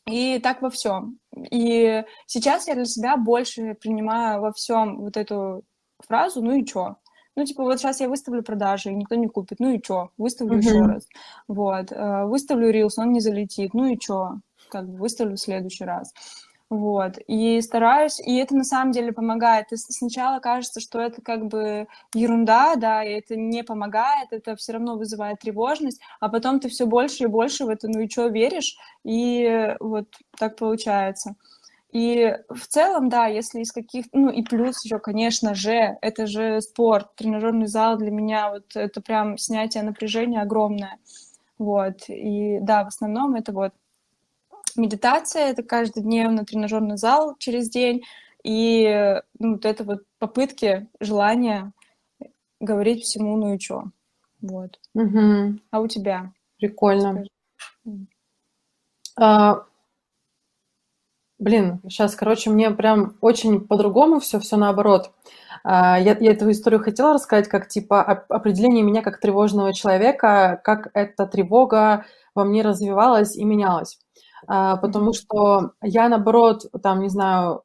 И 0.07 0.39
так 0.41 0.63
во 0.63 0.71
всем. 0.71 1.19
И 1.51 2.05
сейчас 2.27 2.67
я 2.69 2.75
для 2.75 2.85
себя 2.85 3.17
больше 3.17 3.75
принимаю 3.75 4.41
во 4.41 4.53
всем 4.53 5.01
вот 5.01 5.17
эту 5.17 5.63
фразу 6.07 6.43
«ну 6.43 6.53
и 6.57 6.65
чё?». 6.65 6.97
ну, 7.37 7.45
типа, 7.47 7.63
вот 7.63 7.79
сейчас 7.79 8.01
я 8.01 8.09
выставлю 8.09 8.43
продажи, 8.43 8.91
и 8.91 8.95
никто 8.95 9.15
не 9.15 9.29
купит, 9.29 9.59
ну 9.61 9.71
и 9.73 9.81
чё, 9.81 10.11
выставлю 10.19 10.57
mm-hmm. 10.59 10.61
еще 10.61 10.81
раз, 10.83 11.07
вот, 11.49 11.91
э, 11.93 12.25
выставлю 12.27 12.71
рилс, 12.71 12.99
он 12.99 13.13
не 13.13 13.21
залетит, 13.21 13.73
ну 13.75 13.87
и 13.87 13.99
чё, 13.99 14.41
как 14.69 14.87
бы 14.89 14.99
выставлю 14.99 15.37
в 15.37 15.41
следующий 15.41 15.85
раз. 15.85 16.13
Вот, 16.73 17.19
и 17.27 17.61
стараюсь, 17.61 18.19
и 18.19 18.37
это 18.37 18.57
на 18.57 18.65
самом 18.65 18.93
деле 18.93 19.13
помогает. 19.13 19.73
И 19.73 19.77
сначала 19.77 20.41
кажется, 20.41 20.81
что 20.81 21.01
это 21.01 21.21
как 21.21 21.47
бы 21.47 21.87
ерунда, 22.15 22.77
да, 22.77 23.05
и 23.05 23.11
это 23.11 23.37
не 23.37 23.63
помогает, 23.63 24.29
это 24.31 24.57
все 24.57 24.73
равно 24.73 24.97
вызывает 24.97 25.41
тревожность, 25.41 26.01
а 26.19 26.31
потом 26.31 26.61
ты 26.61 26.71
все 26.71 26.87
больше 26.87 27.25
и 27.25 27.27
больше 27.27 27.67
в 27.67 27.69
это, 27.69 27.89
ну 27.89 28.01
и 28.01 28.09
что, 28.09 28.29
веришь, 28.29 28.79
и 29.05 29.77
вот 29.81 30.07
так 30.39 30.57
получается. 30.57 31.35
И 31.91 32.39
в 32.49 32.67
целом, 32.67 33.11
да, 33.11 33.27
если 33.27 33.61
из 33.61 33.71
каких... 33.71 34.07
Ну 34.15 34.31
и 34.31 34.43
плюс 34.43 34.83
еще, 34.83 34.99
конечно 34.99 35.55
же, 35.55 35.99
это 36.01 36.27
же 36.27 36.63
спорт, 36.63 37.15
тренажерный 37.17 37.67
зал 37.67 37.99
для 37.99 38.11
меня, 38.11 38.51
вот 38.51 38.75
это 38.77 39.03
прям 39.03 39.37
снятие 39.37 39.83
напряжения 39.83 40.41
огромное. 40.41 40.97
Вот, 41.59 42.09
и 42.09 42.61
да, 42.63 42.85
в 42.85 42.87
основном 42.87 43.35
это 43.35 43.53
вот 43.53 43.75
медитация, 44.77 45.51
это 45.51 45.63
каждодневно 45.63 46.45
тренажерный 46.45 46.97
зал 46.97 47.37
через 47.39 47.71
день, 47.71 48.03
и 48.45 49.21
ну, 49.39 49.53
вот 49.53 49.65
это 49.65 49.85
вот 49.85 50.03
попытки, 50.19 50.89
желание 51.01 51.73
говорить 52.61 53.05
всему, 53.05 53.37
ну 53.37 53.55
и 53.55 53.59
чё. 53.59 53.85
Вот. 54.41 54.79
Угу. 54.95 55.59
А 55.71 55.81
у 55.81 55.87
тебя? 55.87 56.33
Прикольно. 56.59 57.25
А, 59.17 59.65
блин, 61.39 61.81
сейчас, 61.89 62.15
короче, 62.15 62.51
мне 62.51 62.71
прям 62.71 63.17
очень 63.21 63.61
по-другому 63.61 64.21
все, 64.21 64.41
все 64.41 64.57
наоборот. 64.57 65.13
А, 65.65 65.99
я, 65.99 66.17
я 66.19 66.33
эту 66.33 66.51
историю 66.51 66.83
хотела 66.83 67.15
рассказать, 67.15 67.49
как 67.49 67.69
типа 67.69 68.03
определение 68.03 68.83
меня 68.83 69.03
как 69.03 69.21
тревожного 69.21 69.73
человека, 69.73 70.61
как 70.65 70.91
эта 70.95 71.27
тревога 71.27 72.07
во 72.35 72.45
мне 72.45 72.63
развивалась 72.63 73.37
и 73.37 73.45
менялась. 73.45 73.99
А, 74.47 74.77
потому 74.77 75.13
что 75.13 75.73
я, 75.83 76.09
наоборот, 76.09 76.67
там, 76.83 77.01
не 77.01 77.09
знаю, 77.09 77.63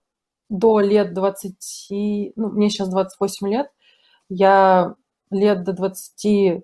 до 0.49 0.79
лет 0.79 1.13
20, 1.13 2.33
ну, 2.35 2.49
мне 2.49 2.69
сейчас 2.69 2.89
28 2.89 3.47
лет, 3.47 3.71
я 4.29 4.95
лет 5.31 5.63
до 5.63 5.73
23, 5.73 6.63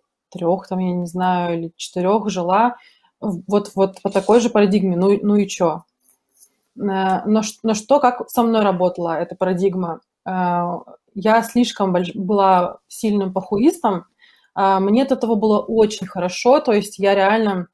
там, 0.70 0.80
я 0.80 0.94
не 0.94 1.08
знаю, 1.08 1.58
или 1.60 1.74
4 1.78 2.30
жила 2.30 2.76
вот, 3.24 3.72
вот 3.76 4.02
по 4.02 4.10
такой 4.10 4.40
же 4.40 4.50
парадигме, 4.50 4.98
ну, 4.98 5.18
ну 5.22 5.36
и 5.36 5.48
чё? 5.48 5.84
Э, 6.78 7.26
но, 7.26 7.42
но 7.64 7.74
что, 7.74 8.00
как 8.00 8.30
со 8.30 8.44
мной 8.44 8.62
работала 8.64 9.18
эта 9.18 9.36
парадигма? 9.36 10.02
Э, 10.28 10.80
я 11.16 11.44
слишком 11.44 11.94
больш... 11.94 12.14
была 12.16 12.80
сильным 12.88 13.34
похуистом, 13.34 14.06
а 14.56 14.80
мне 14.80 15.04
от 15.04 15.12
этого 15.12 15.36
было 15.36 15.60
очень 15.60 16.08
хорошо, 16.08 16.60
то 16.60 16.74
есть 16.74 17.00
я 17.00 17.16
реально 17.16 17.68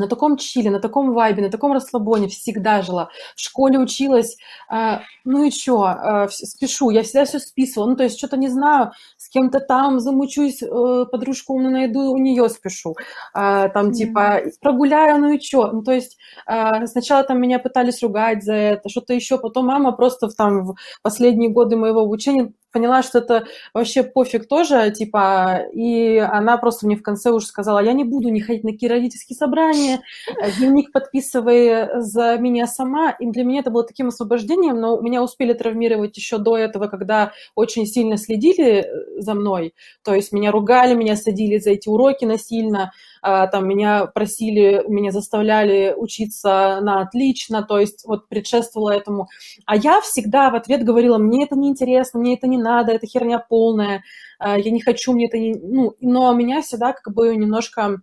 на 0.00 0.08
таком 0.08 0.36
чиле, 0.36 0.70
на 0.70 0.80
таком 0.80 1.12
вайбе, 1.12 1.42
на 1.42 1.50
таком 1.50 1.72
расслабоне 1.72 2.28
всегда 2.28 2.82
жила. 2.82 3.10
В 3.36 3.40
школе 3.40 3.78
училась, 3.78 4.36
э, 4.72 4.98
ну 5.24 5.44
и 5.44 5.50
чё, 5.50 5.84
э, 5.86 6.28
спешу, 6.30 6.90
я 6.90 7.02
всегда 7.02 7.24
все 7.24 7.38
списывала. 7.38 7.90
Ну, 7.90 7.96
то 7.96 8.04
есть 8.04 8.18
что-то 8.18 8.36
не 8.36 8.48
знаю, 8.48 8.92
с 9.16 9.28
кем-то 9.28 9.60
там 9.60 10.00
замучусь, 10.00 10.62
э, 10.62 11.06
подружку 11.10 11.58
найду, 11.60 12.12
у 12.12 12.18
нее 12.18 12.48
спешу. 12.48 12.96
Э, 13.34 13.68
там 13.72 13.92
типа 13.92 14.40
прогуляю, 14.60 15.18
ну 15.20 15.32
и 15.32 15.38
чё. 15.38 15.70
Ну, 15.72 15.82
то 15.82 15.92
есть 15.92 16.16
э, 16.46 16.86
сначала 16.86 17.22
там 17.24 17.40
меня 17.40 17.58
пытались 17.58 18.02
ругать 18.02 18.42
за 18.44 18.54
это, 18.54 18.88
что-то 18.88 19.14
еще, 19.14 19.38
потом 19.38 19.66
мама 19.66 19.92
просто 19.92 20.28
в, 20.28 20.34
там 20.34 20.64
в 20.64 20.74
последние 21.02 21.50
годы 21.50 21.76
моего 21.76 22.00
обучения 22.00 22.52
поняла, 22.72 23.02
что 23.02 23.18
это 23.18 23.44
вообще 23.74 24.02
пофиг 24.02 24.48
тоже, 24.48 24.90
типа, 24.90 25.66
и 25.72 26.16
она 26.18 26.56
просто 26.56 26.86
мне 26.86 26.96
в 26.96 27.02
конце 27.02 27.30
уже 27.30 27.46
сказала, 27.46 27.80
я 27.80 27.92
не 27.92 28.04
буду 28.04 28.28
не 28.28 28.40
ходить 28.40 28.64
на 28.64 28.72
какие 28.72 28.90
родительские 28.90 29.36
собрания, 29.36 30.00
дневник 30.58 30.92
подписывай 30.92 32.00
за 32.00 32.38
меня 32.38 32.66
сама, 32.66 33.10
и 33.10 33.26
для 33.26 33.44
меня 33.44 33.60
это 33.60 33.70
было 33.70 33.84
таким 33.84 34.08
освобождением, 34.08 34.80
но 34.80 35.00
меня 35.00 35.22
успели 35.22 35.52
травмировать 35.52 36.16
еще 36.16 36.38
до 36.38 36.56
этого, 36.56 36.86
когда 36.86 37.32
очень 37.54 37.86
сильно 37.86 38.16
следили 38.16 38.84
э, 38.84 39.20
за 39.20 39.34
мной, 39.34 39.74
то 40.02 40.14
есть 40.14 40.32
меня 40.32 40.50
ругали, 40.50 40.94
меня 40.94 41.16
садили 41.16 41.58
за 41.58 41.70
эти 41.70 41.88
уроки 41.88 42.24
насильно, 42.24 42.92
там 43.22 43.68
меня 43.68 44.06
просили, 44.06 44.84
меня 44.88 45.10
заставляли 45.10 45.94
учиться 45.96 46.80
на 46.80 47.02
отлично, 47.02 47.62
то 47.62 47.78
есть 47.78 48.04
вот 48.04 48.28
предшествовало 48.28 48.90
этому. 48.90 49.28
А 49.66 49.76
я 49.76 50.00
всегда 50.00 50.50
в 50.50 50.54
ответ 50.54 50.84
говорила, 50.84 51.18
мне 51.18 51.44
это 51.44 51.56
не 51.56 51.68
интересно, 51.68 52.20
мне 52.20 52.34
это 52.34 52.46
не 52.46 52.58
надо, 52.58 52.92
это 52.92 53.06
херня 53.06 53.38
полная, 53.38 54.02
а, 54.38 54.58
я 54.58 54.70
не 54.70 54.80
хочу, 54.80 55.12
мне 55.12 55.26
это 55.26 55.38
не... 55.38 55.54
Ну, 55.54 55.96
но 56.00 56.32
меня 56.32 56.62
всегда 56.62 56.92
как 56.92 57.12
бы 57.14 57.36
немножко 57.36 58.00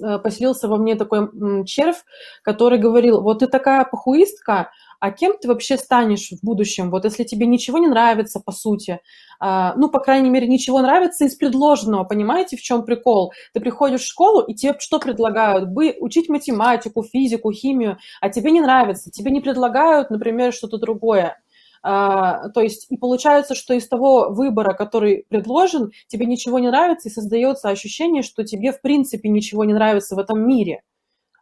э, 0.00 0.18
поселился 0.18 0.68
во 0.68 0.78
мне 0.78 0.94
такой 0.94 1.28
червь, 1.66 2.02
который 2.42 2.78
говорил, 2.78 3.20
вот 3.20 3.40
ты 3.40 3.46
такая 3.46 3.84
похуистка, 3.84 4.70
а 5.04 5.10
кем 5.10 5.36
ты 5.38 5.48
вообще 5.48 5.76
станешь 5.76 6.30
в 6.30 6.42
будущем? 6.42 6.90
Вот 6.90 7.04
если 7.04 7.24
тебе 7.24 7.44
ничего 7.44 7.76
не 7.76 7.88
нравится, 7.88 8.40
по 8.40 8.52
сути, 8.52 9.00
а, 9.38 9.74
ну, 9.76 9.90
по 9.90 10.00
крайней 10.00 10.30
мере, 10.30 10.48
ничего 10.48 10.80
нравится 10.80 11.26
из 11.26 11.36
предложенного, 11.36 12.04
понимаете, 12.04 12.56
в 12.56 12.62
чем 12.62 12.86
прикол? 12.86 13.34
Ты 13.52 13.60
приходишь 13.60 14.00
в 14.00 14.06
школу, 14.06 14.40
и 14.40 14.54
тебе 14.54 14.74
что 14.78 14.98
предлагают? 14.98 15.68
Бы 15.68 15.94
учить 16.00 16.30
математику, 16.30 17.02
физику, 17.02 17.52
химию, 17.52 17.98
а 18.22 18.30
тебе 18.30 18.50
не 18.50 18.62
нравится, 18.62 19.10
тебе 19.10 19.30
не 19.30 19.42
предлагают, 19.42 20.08
например, 20.08 20.54
что-то 20.54 20.78
другое. 20.78 21.38
Uh, 21.86 22.48
то 22.54 22.62
есть 22.62 22.86
и 22.88 22.96
получается, 22.96 23.54
что 23.54 23.74
из 23.74 23.86
того 23.86 24.30
выбора, 24.30 24.72
который 24.72 25.26
предложен, 25.28 25.90
тебе 26.06 26.24
ничего 26.24 26.58
не 26.58 26.68
нравится, 26.68 27.10
и 27.10 27.12
создается 27.12 27.68
ощущение, 27.68 28.22
что 28.22 28.42
тебе 28.42 28.72
в 28.72 28.80
принципе 28.80 29.28
ничего 29.28 29.64
не 29.66 29.74
нравится 29.74 30.14
в 30.14 30.18
этом 30.18 30.48
мире. 30.48 30.80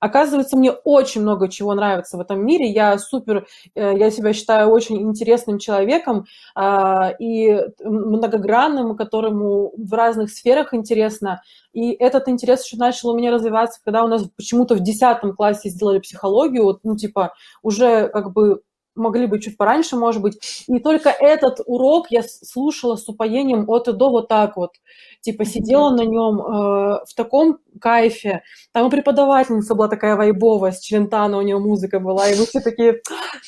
Оказывается, 0.03 0.57
мне 0.57 0.73
очень 0.73 1.21
много 1.21 1.49
чего 1.49 1.75
нравится 1.75 2.17
в 2.17 2.21
этом 2.21 2.45
мире. 2.45 2.69
Я 2.69 2.99
супер, 2.99 3.47
э, 3.77 3.97
я 3.97 4.11
себя 4.11 4.33
считаю 4.33 4.69
очень 4.71 5.01
интересным 5.01 5.61
человеком 5.61 6.25
а, 6.57 7.15
и 7.21 7.57
многогранным, 7.85 8.97
которому 8.97 9.73
в 9.77 9.93
разных 9.93 10.31
сферах 10.31 10.75
интересно. 10.75 11.41
И 11.73 11.93
этот 11.93 12.29
интерес 12.29 12.65
еще 12.65 12.79
начал 12.79 13.11
у 13.11 13.17
меня 13.17 13.31
развиваться, 13.31 13.81
когда 13.85 14.03
у 14.03 14.09
нас 14.09 14.25
почему-то 14.37 14.75
в 14.75 14.81
10 14.81 15.37
классе 15.37 15.69
сделали 15.69 16.01
психологию, 16.01 16.81
ну, 16.83 16.97
типа, 16.97 17.33
уже 17.63 18.09
как 18.09 18.33
бы 18.33 18.63
могли 18.95 19.27
бы 19.27 19.41
чуть 19.41 19.57
пораньше, 19.57 19.97
может 19.97 20.23
быть. 20.23 20.65
И 20.69 20.79
только 20.79 21.11
этот 21.11 21.61
урок 21.67 22.11
я 22.11 22.23
слушала 22.23 22.97
с 22.97 23.09
упоением 23.09 23.69
от 23.69 23.89
и 23.89 23.93
до 23.93 24.11
вот 24.11 24.29
так 24.29 24.57
вот. 24.57 24.73
Типа 25.21 25.45
сидела 25.45 25.91
на 25.91 26.03
нем 26.03 26.41
э, 26.41 27.05
в 27.07 27.15
таком 27.15 27.59
кайфе. 27.81 28.43
Там 28.73 28.89
и 28.89 28.91
преподавательница 28.91 29.75
была 29.75 29.89
такая 29.89 30.17
вайбовая, 30.17 30.73
с 30.73 30.81
Челентано 30.81 31.39
у 31.39 31.43
нее 31.43 31.59
музыка 31.59 32.01
была. 32.01 32.29
И 32.29 32.39
мы 32.39 32.47
все 32.47 32.61
такие... 32.61 33.01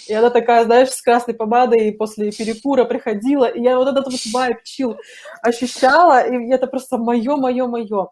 И 0.09 0.13
она 0.13 0.31
такая, 0.31 0.65
знаешь, 0.65 0.91
с 0.91 1.03
красной 1.03 1.35
помадой 1.35 1.93
после 1.93 2.31
перекура 2.31 2.85
приходила. 2.85 3.45
И 3.45 3.63
я 3.63 3.77
вот 3.77 3.89
этот 3.89 4.07
вот 4.07 4.21
vibe, 4.33 4.63
chill 4.63 4.97
ощущала. 5.43 6.21
И 6.27 6.51
это 6.51 6.67
просто 6.67 6.99
мое, 6.99 7.37
мое, 7.37 7.67
мое. 7.67 8.09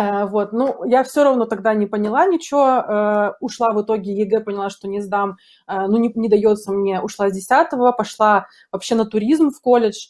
Э, 0.00 0.24
вот, 0.24 0.52
ну, 0.52 0.84
я 0.84 1.04
все 1.04 1.24
равно 1.24 1.44
тогда 1.44 1.74
не 1.74 1.86
поняла 1.86 2.24
ничего, 2.24 2.64
э, 2.66 3.32
ушла 3.40 3.72
в 3.74 3.82
итоге 3.82 4.14
ЕГЭ, 4.14 4.40
поняла, 4.40 4.70
что 4.70 4.88
не 4.88 5.00
сдам, 5.02 5.36
э, 5.68 5.86
ну, 5.88 5.98
не, 5.98 6.10
не 6.14 6.28
дается 6.30 6.72
мне, 6.72 7.02
ушла 7.02 7.28
с 7.28 7.34
10 7.34 7.92
пошла 7.98 8.46
вообще 8.72 8.94
на 8.94 9.04
туризм 9.04 9.50
в 9.50 9.60
колледж, 9.60 10.08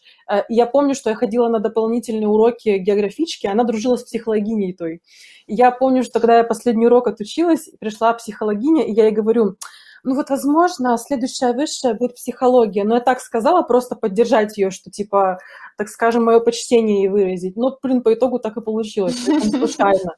и 0.49 0.55
я 0.55 0.67
помню, 0.67 0.95
что 0.95 1.11
я 1.11 1.17
ходила 1.17 1.49
на 1.49 1.59
дополнительные 1.59 2.29
уроки 2.29 2.79
географички, 2.79 3.49
она 3.49 3.65
дружила 3.65 3.97
с 3.97 4.05
психологиней 4.05 4.73
той. 4.75 5.03
И 5.49 5.55
я 5.55 5.73
помню, 5.73 6.05
что 6.05 6.21
когда 6.21 6.39
я 6.39 6.45
последний 6.45 6.87
урок 6.87 7.09
отучилась, 7.09 7.69
пришла 7.81 8.13
психологиня, 8.13 8.85
и 8.85 8.93
я 8.93 9.07
ей 9.07 9.13
говорю, 9.13 9.57
ну 10.05 10.15
вот, 10.15 10.31
возможно, 10.31 10.97
следующая 10.99 11.53
высшая 11.53 11.95
будет 11.95 12.15
психология. 12.15 12.85
Но 12.85 12.95
я 12.95 13.01
так 13.01 13.21
сказала, 13.21 13.63
просто 13.63 13.97
поддержать 13.97 14.57
ее, 14.57 14.71
что, 14.71 14.91
типа, 14.91 15.39
так 15.77 15.89
скажем, 15.89 16.25
мое 16.25 16.41
почтение 16.41 17.03
ей 17.03 17.09
выразить. 17.09 17.57
Ну, 17.57 17.77
блин, 17.83 18.03
по 18.03 18.15
итогу 18.15 18.39
так 18.39 18.57
и 18.57 18.63
получилось, 18.63 19.17
случайно. 19.25 20.15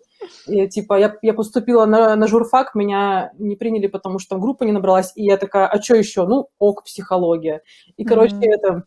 И, 0.47 0.69
типа, 0.69 0.99
я, 0.99 1.17
я 1.23 1.35
поступила 1.35 1.85
на, 1.85 2.15
на 2.17 2.27
журфак, 2.27 2.75
меня 2.75 3.33
не 3.39 3.57
приняли, 3.57 3.87
потому 3.87 4.19
что 4.19 4.31
там 4.31 4.41
группа 4.41 4.65
не 4.65 4.73
набралась, 4.73 5.13
и 5.17 5.25
я 5.25 5.37
такая, 5.37 5.67
а 5.67 5.83
что 5.83 5.97
еще? 5.97 6.27
Ну, 6.27 6.49
ок, 6.59 6.85
психология. 6.85 7.63
И, 7.97 8.05
короче, 8.05 8.37
mm-hmm. 8.37 8.51
это 8.51 8.85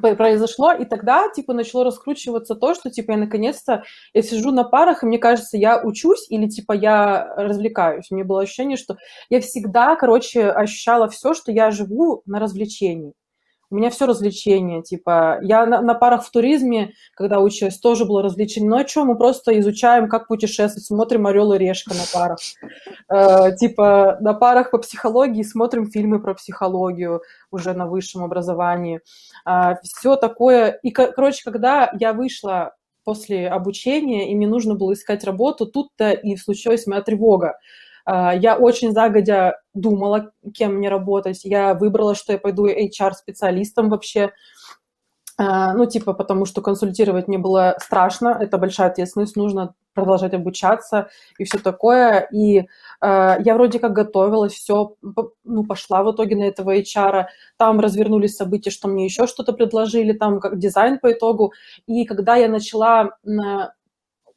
произошло, 0.00 0.72
и 0.72 0.84
тогда, 0.84 1.28
типа, 1.28 1.52
начало 1.52 1.84
раскручиваться 1.84 2.54
то, 2.54 2.74
что, 2.74 2.90
типа, 2.90 3.12
я 3.12 3.18
наконец-то, 3.18 3.84
я 4.14 4.22
сижу 4.22 4.50
на 4.50 4.64
парах, 4.64 5.02
и 5.02 5.06
мне 5.06 5.18
кажется, 5.18 5.56
я 5.56 5.82
учусь 5.82 6.26
или, 6.30 6.48
типа, 6.48 6.72
я 6.72 7.34
развлекаюсь. 7.36 8.06
У 8.10 8.14
меня 8.14 8.24
было 8.24 8.42
ощущение, 8.42 8.76
что 8.76 8.96
я 9.28 9.40
всегда, 9.40 9.94
короче, 9.96 10.50
ощущала 10.50 11.08
все, 11.08 11.34
что 11.34 11.52
я 11.52 11.70
живу 11.70 12.22
на 12.26 12.40
развлечении. 12.40 13.12
У 13.72 13.76
меня 13.76 13.88
все 13.88 14.06
развлечения, 14.06 14.82
типа, 14.82 15.38
я 15.40 15.64
на, 15.64 15.80
на 15.80 15.94
парах 15.94 16.26
в 16.26 16.30
туризме, 16.30 16.92
когда 17.14 17.40
училась, 17.40 17.78
тоже 17.78 18.04
было 18.04 18.22
развлечение, 18.22 18.68
но 18.68 18.86
что, 18.86 19.06
мы 19.06 19.16
просто 19.16 19.58
изучаем, 19.60 20.10
как 20.10 20.28
путешествовать, 20.28 20.84
смотрим 20.84 21.26
«Орел 21.26 21.54
и 21.54 21.58
решка» 21.58 21.94
на 21.94 22.04
парах, 22.12 22.38
э, 23.08 23.56
типа, 23.56 24.18
на 24.20 24.34
парах 24.34 24.70
по 24.70 24.78
психологии 24.78 25.42
смотрим 25.42 25.90
фильмы 25.90 26.20
про 26.20 26.34
психологию 26.34 27.22
уже 27.50 27.72
на 27.72 27.86
высшем 27.86 28.22
образовании, 28.22 29.00
э, 29.48 29.74
все 29.82 30.16
такое, 30.16 30.78
и, 30.82 30.90
короче, 30.90 31.42
когда 31.42 31.90
я 31.98 32.12
вышла 32.12 32.74
после 33.04 33.48
обучения, 33.48 34.30
и 34.30 34.34
мне 34.34 34.46
нужно 34.46 34.74
было 34.74 34.92
искать 34.92 35.24
работу, 35.24 35.66
тут-то 35.66 36.10
и 36.10 36.36
случилась 36.36 36.86
моя 36.86 37.00
тревога, 37.00 37.48
а, 37.48 37.54
я 38.06 38.56
очень 38.58 38.92
загодя 38.92 39.60
думала, 39.74 40.32
кем 40.54 40.74
мне 40.76 40.88
работать. 40.88 41.44
Я 41.44 41.74
выбрала, 41.74 42.14
что 42.14 42.32
я 42.32 42.38
пойду 42.38 42.66
HR-специалистом 42.66 43.88
вообще. 43.88 44.32
А, 45.38 45.72
ну, 45.74 45.86
типа, 45.86 46.12
потому 46.12 46.44
что 46.44 46.60
консультировать 46.62 47.26
мне 47.26 47.38
было 47.38 47.76
страшно, 47.80 48.36
это 48.38 48.58
большая 48.58 48.88
ответственность, 48.88 49.36
нужно 49.36 49.74
продолжать 49.94 50.34
обучаться 50.34 51.08
и 51.38 51.44
все 51.44 51.58
такое. 51.58 52.28
И 52.32 52.60
э, 52.60 52.64
я 53.00 53.54
вроде 53.54 53.78
как 53.78 53.92
готовилась, 53.92 54.52
все, 54.52 54.94
ну, 55.44 55.64
пошла 55.64 56.02
в 56.02 56.12
итоге 56.12 56.36
на 56.36 56.44
этого 56.44 56.76
HR. 56.76 57.26
Там 57.56 57.80
развернулись 57.80 58.36
события, 58.36 58.70
что 58.70 58.88
мне 58.88 59.04
еще 59.04 59.26
что-то 59.26 59.52
предложили, 59.52 60.12
там 60.12 60.40
как 60.40 60.58
дизайн 60.58 60.98
по 60.98 61.12
итогу. 61.12 61.52
И 61.86 62.04
когда 62.04 62.36
я 62.36 62.48
начала 62.48 63.16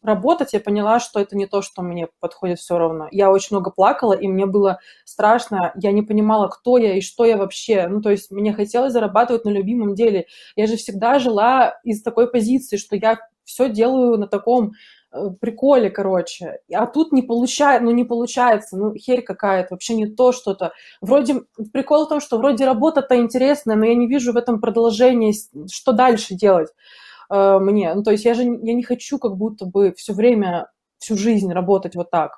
работать, 0.05 0.53
я 0.53 0.59
поняла, 0.59 0.99
что 0.99 1.19
это 1.19 1.35
не 1.35 1.47
то, 1.47 1.61
что 1.61 1.81
мне 1.81 2.07
подходит 2.19 2.59
все 2.59 2.77
равно. 2.77 3.07
Я 3.11 3.31
очень 3.31 3.55
много 3.55 3.71
плакала, 3.71 4.13
и 4.13 4.27
мне 4.27 4.45
было 4.45 4.79
страшно. 5.03 5.73
Я 5.75 5.91
не 5.91 6.01
понимала, 6.01 6.47
кто 6.47 6.77
я 6.77 6.95
и 6.95 7.01
что 7.01 7.25
я 7.25 7.37
вообще. 7.37 7.87
Ну, 7.87 8.01
то 8.01 8.09
есть 8.09 8.31
мне 8.31 8.53
хотелось 8.53 8.93
зарабатывать 8.93 9.45
на 9.45 9.49
любимом 9.49 9.95
деле. 9.95 10.27
Я 10.55 10.67
же 10.67 10.77
всегда 10.77 11.19
жила 11.19 11.79
из 11.83 12.01
такой 12.01 12.29
позиции, 12.31 12.77
что 12.77 12.95
я 12.95 13.17
все 13.43 13.69
делаю 13.69 14.17
на 14.17 14.27
таком 14.27 14.73
э, 15.11 15.29
приколе, 15.39 15.89
короче. 15.89 16.59
А 16.73 16.87
тут 16.87 17.11
не 17.11 17.21
получается, 17.21 17.85
ну 17.85 17.91
не 17.91 18.03
получается, 18.03 18.77
ну 18.77 18.93
херь 18.95 19.21
какая-то, 19.21 19.75
вообще 19.75 19.95
не 19.95 20.07
то 20.07 20.31
что-то. 20.31 20.73
Вроде, 21.01 21.41
прикол 21.71 22.05
в 22.05 22.09
том, 22.09 22.19
что 22.19 22.37
вроде 22.37 22.65
работа-то 22.65 23.15
интересная, 23.17 23.75
но 23.75 23.85
я 23.85 23.95
не 23.95 24.07
вижу 24.07 24.33
в 24.33 24.37
этом 24.37 24.59
продолжения, 24.59 25.33
что 25.71 25.91
дальше 25.93 26.33
делать. 26.33 26.69
Э, 27.29 27.59
мне. 27.59 27.93
Ну, 27.93 28.03
то 28.03 28.11
есть 28.11 28.25
я 28.25 28.33
же 28.33 28.43
я 28.43 28.73
не 28.73 28.83
хочу 28.83 29.19
как 29.19 29.35
будто 29.37 29.65
бы 29.65 29.93
все 29.95 30.13
время, 30.13 30.69
всю 30.99 31.17
жизнь 31.17 31.51
работать 31.51 31.95
вот 31.95 32.11
так. 32.11 32.31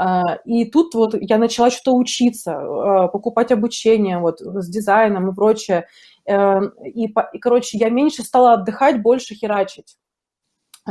Uh, 0.00 0.38
и 0.44 0.64
тут 0.64 0.94
вот 0.94 1.16
я 1.20 1.38
начала 1.38 1.70
что-то 1.72 1.92
учиться, 1.96 2.52
uh, 2.52 3.08
покупать 3.08 3.50
обучение 3.50 4.20
вот 4.20 4.40
с 4.40 4.68
дизайном 4.68 5.28
и 5.28 5.34
прочее. 5.34 5.88
Uh, 6.28 6.70
и, 6.84 7.06
и, 7.06 7.38
короче, 7.40 7.78
я 7.78 7.90
меньше 7.90 8.22
стала 8.22 8.52
отдыхать, 8.52 9.02
больше 9.02 9.34
херачить. 9.34 9.96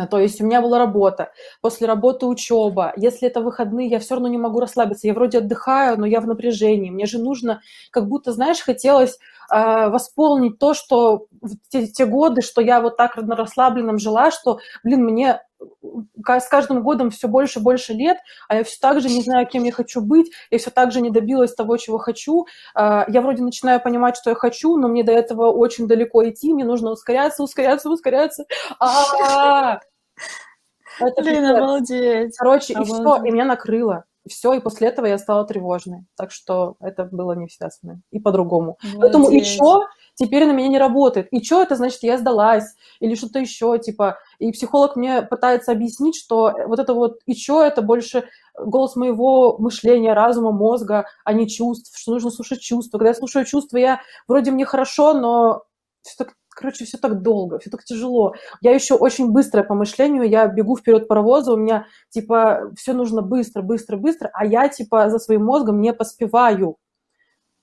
То 0.05 0.19
есть 0.19 0.39
у 0.41 0.45
меня 0.45 0.61
была 0.61 0.77
работа, 0.77 1.31
после 1.61 1.87
работы 1.87 2.27
учеба. 2.27 2.93
Если 2.95 3.27
это 3.27 3.41
выходные, 3.41 3.87
я 3.87 3.99
все 3.99 4.15
равно 4.15 4.27
не 4.27 4.37
могу 4.37 4.59
расслабиться. 4.59 5.07
Я 5.07 5.13
вроде 5.13 5.39
отдыхаю, 5.39 5.99
но 5.99 6.05
я 6.05 6.21
в 6.21 6.27
напряжении. 6.27 6.91
Мне 6.91 7.05
же 7.05 7.17
нужно, 7.17 7.61
как 7.89 8.07
будто, 8.07 8.31
знаешь, 8.31 8.59
хотелось 8.59 9.17
э, 9.51 9.89
восполнить 9.89 10.59
то, 10.59 10.73
что 10.73 11.25
в 11.41 11.55
те, 11.69 11.87
те 11.87 12.05
годы, 12.05 12.41
что 12.41 12.61
я 12.61 12.81
вот 12.81 12.97
так 12.97 13.17
на 13.17 13.35
расслабленном 13.35 13.97
жила, 13.97 14.29
что, 14.29 14.59
блин, 14.83 15.03
мне 15.03 15.41
с 15.59 16.47
каждым 16.47 16.83
годом 16.83 17.09
все 17.09 17.27
больше 17.27 17.59
и 17.59 17.61
больше 17.61 17.93
лет, 17.93 18.17
а 18.47 18.55
я 18.55 18.63
все 18.63 18.77
так 18.79 19.01
же 19.01 19.09
не 19.09 19.21
знаю, 19.21 19.47
кем 19.47 19.63
я 19.63 19.71
хочу 19.71 20.01
быть, 20.01 20.31
я 20.51 20.57
все 20.57 20.69
так 20.69 20.91
же 20.91 21.01
не 21.01 21.09
добилась 21.09 21.53
того, 21.53 21.77
чего 21.77 21.97
хочу. 21.97 22.45
Э, 22.75 23.05
я 23.07 23.21
вроде 23.21 23.43
начинаю 23.43 23.81
понимать, 23.81 24.17
что 24.17 24.31
я 24.31 24.35
хочу, 24.35 24.77
но 24.77 24.87
мне 24.87 25.03
до 25.03 25.11
этого 25.11 25.51
очень 25.51 25.87
далеко 25.87 26.27
идти, 26.29 26.53
мне 26.53 26.65
нужно 26.65 26.91
ускоряться, 26.91 27.43
ускоряться, 27.43 27.89
ускоряться. 27.89 28.45
А-а-а! 28.79 29.79
Это 30.99 31.21
Блин, 31.21 31.45
обалдеть. 31.45 32.35
Короче, 32.37 32.73
обалдеть. 32.73 32.95
и 32.95 33.01
все, 33.01 33.23
и 33.23 33.31
меня 33.31 33.45
накрыло. 33.45 34.05
Все, 34.27 34.53
и 34.53 34.59
после 34.59 34.87
этого 34.87 35.05
я 35.05 35.17
стала 35.17 35.45
тревожной. 35.45 36.05
Так 36.15 36.31
что 36.31 36.75
это 36.81 37.05
было 37.05 37.33
не 37.33 37.47
всегда 37.47 37.69
со 37.69 37.79
мной. 37.83 37.97
И 38.11 38.19
по-другому. 38.19 38.77
Поэтому 38.99 39.29
что 39.43 39.85
теперь 40.17 40.45
на 40.45 40.51
меня 40.51 40.67
не 40.67 40.79
работает. 40.79 41.27
И 41.31 41.43
что 41.43 41.61
это 41.61 41.75
значит, 41.75 42.03
я 42.03 42.17
сдалась 42.17 42.75
или 42.99 43.15
что-то 43.15 43.39
еще, 43.39 43.77
типа. 43.79 44.17
И 44.39 44.51
психолог 44.51 44.95
мне 44.95 45.21
пытается 45.21 45.71
объяснить, 45.71 46.17
что 46.17 46.53
вот 46.67 46.79
это 46.79 46.93
вот 46.93 47.19
и 47.25 47.35
что 47.35 47.63
это 47.63 47.81
больше 47.81 48.25
голос 48.57 48.95
моего 48.95 49.57
мышления, 49.59 50.13
разума, 50.13 50.51
мозга, 50.51 51.05
а 51.23 51.33
не 51.33 51.47
чувств, 51.47 51.97
что 51.97 52.11
нужно 52.11 52.31
слушать 52.31 52.61
чувства. 52.61 52.97
Когда 52.97 53.09
я 53.09 53.15
слушаю 53.15 53.45
чувства, 53.45 53.77
я 53.77 54.01
вроде 54.27 54.51
мне 54.51 54.65
хорошо, 54.65 55.13
но 55.13 55.63
все 56.01 56.15
так 56.17 56.33
короче, 56.57 56.85
все 56.85 56.97
так 56.97 57.21
долго, 57.21 57.59
все 57.59 57.69
так 57.69 57.83
тяжело. 57.83 58.33
Я 58.61 58.73
еще 58.73 58.95
очень 58.95 59.29
быстрая 59.31 59.63
по 59.63 59.75
мышлению, 59.75 60.27
я 60.27 60.47
бегу 60.47 60.75
вперед 60.75 61.07
паровоза, 61.07 61.53
у 61.53 61.57
меня, 61.57 61.85
типа, 62.09 62.71
все 62.75 62.93
нужно 62.93 63.21
быстро, 63.21 63.61
быстро, 63.61 63.95
быстро, 63.95 64.31
а 64.33 64.43
я, 64.43 64.67
типа, 64.67 65.11
за 65.11 65.19
своим 65.19 65.45
мозгом 65.45 65.81
не 65.81 65.93
поспеваю. 65.93 66.77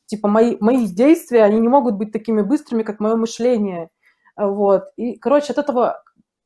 Типа, 0.07 0.29
мои, 0.29 0.57
мои 0.61 0.87
действия, 0.87 1.45
они 1.45 1.61
не 1.61 1.69
могут 1.69 1.95
быть 1.95 2.13
такими 2.13 2.43
быстрыми, 2.43 2.83
как 2.83 3.01
мое 3.01 3.17
мышление. 3.17 3.89
Вот. 4.37 4.85
И, 4.97 5.17
короче, 5.17 5.53
от 5.53 5.59
этого 5.59 6.03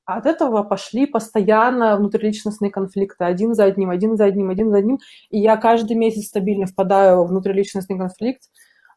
от 0.08 0.24
этого 0.24 0.62
пошли 0.62 1.04
постоянно 1.04 1.94
внутриличностные 1.96 2.70
конфликты, 2.70 3.24
один 3.24 3.54
за 3.54 3.64
одним, 3.64 3.90
один 3.90 4.16
за 4.16 4.24
одним, 4.24 4.48
один 4.48 4.70
за 4.70 4.78
одним. 4.78 4.98
И 5.28 5.38
я 5.38 5.58
каждый 5.58 5.96
месяц 5.96 6.28
стабильно 6.28 6.64
впадаю 6.64 7.24
в 7.24 7.28
внутриличностный 7.28 7.98
конфликт, 7.98 8.44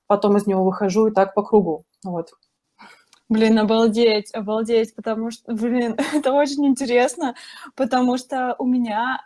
потом 0.07 0.37
из 0.37 0.47
него 0.47 0.63
выхожу 0.63 1.07
и 1.07 1.11
так 1.11 1.33
по 1.33 1.43
кругу. 1.43 1.83
Вот. 2.05 2.29
Блин, 3.27 3.59
обалдеть, 3.59 4.33
обалдеть, 4.33 4.95
потому 4.95 5.31
что, 5.31 5.53
блин, 5.53 5.97
это 6.13 6.31
очень 6.31 6.65
интересно, 6.65 7.35
потому 7.75 8.17
что 8.17 8.55
у 8.57 8.65
меня, 8.65 9.21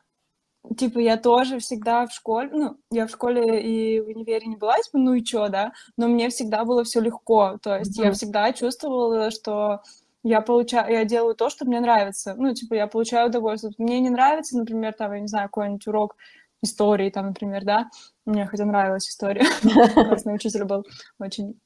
типа, 0.77 0.99
я 0.99 1.17
тоже 1.17 1.59
всегда 1.59 2.05
в 2.07 2.13
школе, 2.13 2.49
ну, 2.51 2.77
я 2.91 3.07
в 3.07 3.11
школе 3.11 3.61
и 3.61 3.99
в 3.99 4.07
универе 4.07 4.45
не 4.47 4.55
была, 4.55 4.77
типа, 4.77 4.97
ну 4.97 5.13
и 5.13 5.23
чё, 5.23 5.47
да, 5.49 5.73
но 5.97 6.07
мне 6.07 6.29
всегда 6.29 6.65
было 6.65 6.83
все 6.83 6.99
легко, 7.01 7.57
то 7.61 7.77
есть 7.77 7.99
mm-hmm. 7.99 8.05
я 8.05 8.11
всегда 8.11 8.53
чувствовала, 8.53 9.31
что 9.31 9.81
я 10.23 10.41
получаю, 10.41 10.91
я 10.91 11.05
делаю 11.05 11.35
то, 11.35 11.49
что 11.49 11.65
мне 11.65 11.79
нравится, 11.79 12.35
ну, 12.35 12.53
типа, 12.53 12.73
я 12.73 12.87
получаю 12.87 13.29
удовольствие. 13.29 13.73
Мне 13.77 13.99
не 13.99 14.09
нравится, 14.09 14.57
например, 14.57 14.93
там, 14.93 15.13
я 15.13 15.19
не 15.19 15.27
знаю, 15.27 15.49
какой-нибудь 15.49 15.87
урок 15.87 16.15
истории, 16.63 17.11
там, 17.11 17.27
например, 17.27 17.63
да, 17.63 17.89
мне 18.25 18.47
хотя 18.47 18.65
нравилась 18.65 19.07
история, 19.07 19.45
классный 19.93 20.35
учитель 20.35 20.63
был, 20.63 20.83
очень 21.19 21.59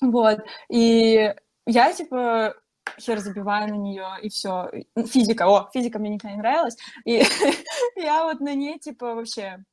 вот. 0.00 0.40
И 0.70 1.34
я, 1.66 1.92
типа, 1.92 2.54
хер 2.98 3.18
забиваю 3.18 3.68
на 3.68 3.76
нее, 3.76 4.06
и 4.22 4.28
все. 4.28 4.70
Физика, 5.06 5.48
о, 5.48 5.70
физика 5.72 5.98
мне 5.98 6.10
никогда 6.10 6.34
не 6.34 6.40
нравилась. 6.40 6.76
И 7.04 7.22
я 7.96 8.24
вот 8.24 8.40
на 8.40 8.54
ней, 8.54 8.78
типа, 8.78 9.14
вообще 9.14 9.64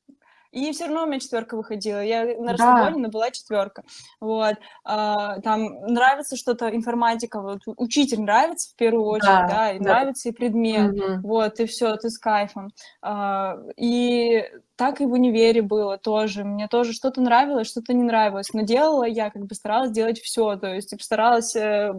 и 0.52 0.72
все 0.72 0.86
равно 0.86 1.04
у 1.04 1.06
меня 1.08 1.20
четверка 1.20 1.56
выходила. 1.56 2.04
Я 2.04 2.24
на 2.40 2.54
расслабоне, 2.54 2.96
да. 2.96 3.02
но 3.02 3.10
была 3.10 3.32
четверка. 3.32 3.84
Вот. 4.20 4.56
А, 4.84 5.40
там 5.42 5.82
нравится 5.82 6.36
что-то, 6.36 6.70
информатика, 6.70 7.42
вот 7.42 7.60
учитель 7.66 8.22
нравится 8.22 8.72
в 8.72 8.76
первую 8.76 9.06
очередь, 9.06 9.28
да, 9.28 9.48
да 9.48 9.72
и 9.74 9.80
да. 9.80 9.84
нравится 9.84 10.30
и 10.30 10.32
предмет. 10.32 10.94
Угу. 10.94 11.28
Вот, 11.28 11.60
и 11.60 11.66
все, 11.66 11.96
ты 11.98 12.10
с 12.10 12.18
кайфом. 12.18 12.70
А, 13.02 13.58
и 13.76 14.46
так 14.76 15.02
и 15.02 15.06
в 15.06 15.12
универе 15.12 15.62
было 15.62 15.98
тоже. 15.98 16.44
Мне 16.44 16.68
тоже 16.68 16.94
что-то 16.94 17.22
нравилось, 17.22 17.68
что-то 17.68 17.94
не 17.94 18.04
нравилось. 18.04 18.54
Но 18.54 18.62
делала 18.62 19.04
я, 19.04 19.30
как 19.30 19.46
бы 19.46 19.54
старалась 19.54 19.92
делать 19.92 20.20
все. 20.20 20.56
То 20.56 20.74
есть 20.74 20.90
типа, 20.90 21.04
старалась 21.04 21.56
э, 21.56 21.94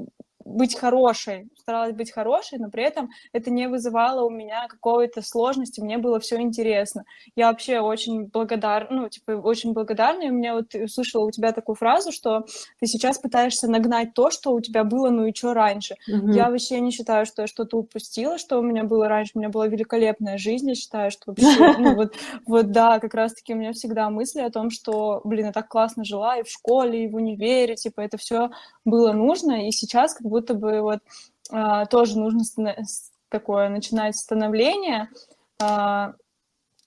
быть 0.48 0.76
хорошей, 0.76 1.48
старалась 1.60 1.94
быть 1.94 2.10
хорошей, 2.10 2.58
но 2.58 2.70
при 2.70 2.82
этом 2.82 3.10
это 3.32 3.50
не 3.50 3.68
вызывало 3.68 4.24
у 4.24 4.30
меня 4.30 4.66
какой-то 4.68 5.22
сложности, 5.22 5.80
мне 5.80 5.98
было 5.98 6.18
все 6.18 6.40
интересно. 6.40 7.04
Я 7.36 7.48
вообще 7.48 7.80
очень 7.80 8.26
благодарна, 8.26 9.02
ну, 9.02 9.08
типа, 9.08 9.32
очень 9.32 9.72
благодарна, 9.72 10.22
и 10.22 10.30
у 10.30 10.32
меня 10.32 10.54
вот 10.54 10.74
услышала 10.74 11.24
у 11.24 11.30
тебя 11.30 11.52
такую 11.52 11.76
фразу, 11.76 12.10
что 12.10 12.46
ты 12.80 12.86
сейчас 12.86 13.18
пытаешься 13.18 13.68
нагнать 13.68 14.14
то, 14.14 14.30
что 14.30 14.52
у 14.52 14.60
тебя 14.60 14.84
было, 14.84 15.10
ну 15.10 15.26
и 15.26 15.34
что 15.34 15.54
раньше. 15.54 15.96
Mm-hmm. 16.10 16.32
Я 16.32 16.50
вообще 16.50 16.80
не 16.80 16.90
считаю, 16.90 17.26
что 17.26 17.42
я 17.42 17.48
что-то 17.48 17.76
упустила, 17.76 18.38
что 18.38 18.58
у 18.58 18.62
меня 18.62 18.84
было 18.84 19.08
раньше, 19.08 19.32
у 19.34 19.38
меня 19.38 19.50
была 19.50 19.66
великолепная 19.66 20.38
жизнь, 20.38 20.68
я 20.68 20.74
считаю, 20.74 21.10
что 21.10 21.32
вообще, 21.32 21.46
ну, 21.78 21.94
вот, 21.94 22.14
вот, 22.46 22.70
да, 22.72 22.98
как 22.98 23.14
раз-таки 23.14 23.54
у 23.54 23.56
меня 23.56 23.72
всегда 23.72 24.08
мысли 24.10 24.40
о 24.40 24.50
том, 24.50 24.70
что, 24.70 25.20
блин, 25.24 25.46
я 25.46 25.52
так 25.52 25.68
классно 25.68 26.04
жила 26.04 26.38
и 26.38 26.42
в 26.42 26.48
школе, 26.48 27.04
и 27.04 27.08
в 27.08 27.14
универе, 27.14 27.76
типа, 27.76 28.00
это 28.00 28.16
все 28.16 28.50
было 28.84 29.12
нужно, 29.12 29.68
и 29.68 29.70
сейчас 29.70 30.14
как 30.14 30.26
будто 30.26 30.37
бы 30.54 30.80
вот 30.80 31.00
а, 31.50 31.86
тоже 31.86 32.18
нужно 32.18 32.42
такое 33.28 33.68
начинать 33.68 34.16
становление, 34.16 35.08
а, 35.60 36.14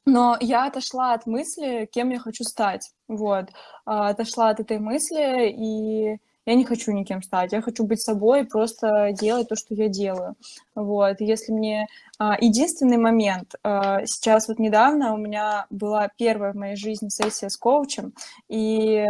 но 0.06 0.38
я 0.40 0.68
отошла 0.68 1.14
от 1.14 1.26
мысли, 1.26 1.90
кем 1.92 2.10
я 2.10 2.20
хочу 2.20 2.44
стать, 2.44 2.92
вот, 3.08 3.46
а, 3.86 4.10
отошла 4.10 4.50
от 4.50 4.60
этой 4.60 4.80
мысли, 4.80 5.50
и 5.50 6.18
я 6.48 6.56
не 6.56 6.66
хочу 6.66 6.92
никем 6.92 7.22
стать, 7.22 7.54
я 7.54 7.62
хочу 7.62 7.86
быть 7.86 8.02
собой 8.02 8.42
и 8.42 8.48
просто 8.48 9.12
делать 9.14 9.48
то, 9.50 9.56
что 9.56 9.76
я 9.76 9.90
делаю, 9.90 10.36
вот, 10.76 11.18
если 11.20 11.52
мне... 11.52 11.88
Единственный 12.40 12.98
момент, 12.98 13.56
сейчас 13.64 14.48
вот 14.48 14.60
недавно 14.60 15.16
у 15.16 15.18
меня 15.18 15.66
была 15.72 16.08
первая 16.18 16.54
в 16.54 16.56
моей 16.56 16.76
жизни 16.76 17.10
сессия 17.10 17.50
с 17.50 17.58
коучем, 17.58 18.14
и 18.48 19.04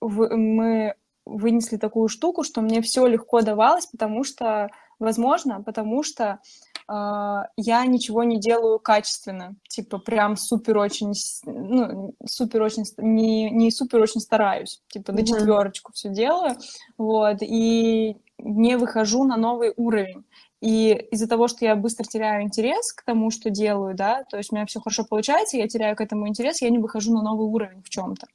мы 0.00 0.94
вынесли 1.30 1.76
такую 1.76 2.08
штуку, 2.08 2.42
что 2.42 2.60
мне 2.60 2.82
все 2.82 3.06
легко 3.06 3.40
давалось, 3.42 3.86
потому 3.86 4.24
что, 4.24 4.70
возможно, 4.98 5.62
потому 5.62 6.02
что 6.02 6.40
э, 6.88 7.42
я 7.56 7.86
ничего 7.86 8.24
не 8.24 8.40
делаю 8.40 8.78
качественно, 8.78 9.56
типа 9.68 9.98
прям 9.98 10.36
супер 10.36 10.78
очень, 10.78 11.12
ну, 11.44 12.14
супер 12.26 12.62
очень, 12.62 12.84
не, 12.98 13.50
не 13.50 13.70
супер 13.70 14.00
очень 14.00 14.20
стараюсь, 14.20 14.82
типа 14.88 15.12
на 15.12 15.24
четверочку 15.24 15.92
все 15.92 16.10
делаю, 16.10 16.56
вот, 16.98 17.38
и 17.42 18.16
не 18.38 18.76
выхожу 18.76 19.24
на 19.24 19.36
новый 19.36 19.72
уровень. 19.76 20.24
И 20.60 20.92
из-за 21.10 21.26
того, 21.26 21.48
что 21.48 21.64
я 21.64 21.74
быстро 21.74 22.04
теряю 22.04 22.42
интерес 22.42 22.92
к 22.92 23.02
тому, 23.02 23.30
что 23.30 23.48
делаю, 23.48 23.94
да, 23.94 24.24
то 24.24 24.36
есть 24.36 24.52
у 24.52 24.56
меня 24.56 24.66
все 24.66 24.80
хорошо 24.80 25.04
получается, 25.08 25.56
я 25.56 25.66
теряю 25.68 25.96
к 25.96 26.02
этому 26.02 26.28
интерес, 26.28 26.60
я 26.60 26.68
не 26.68 26.78
выхожу 26.78 27.14
на 27.14 27.22
новый 27.22 27.46
уровень 27.46 27.82
в 27.82 27.88
чем-то. 27.88 28.26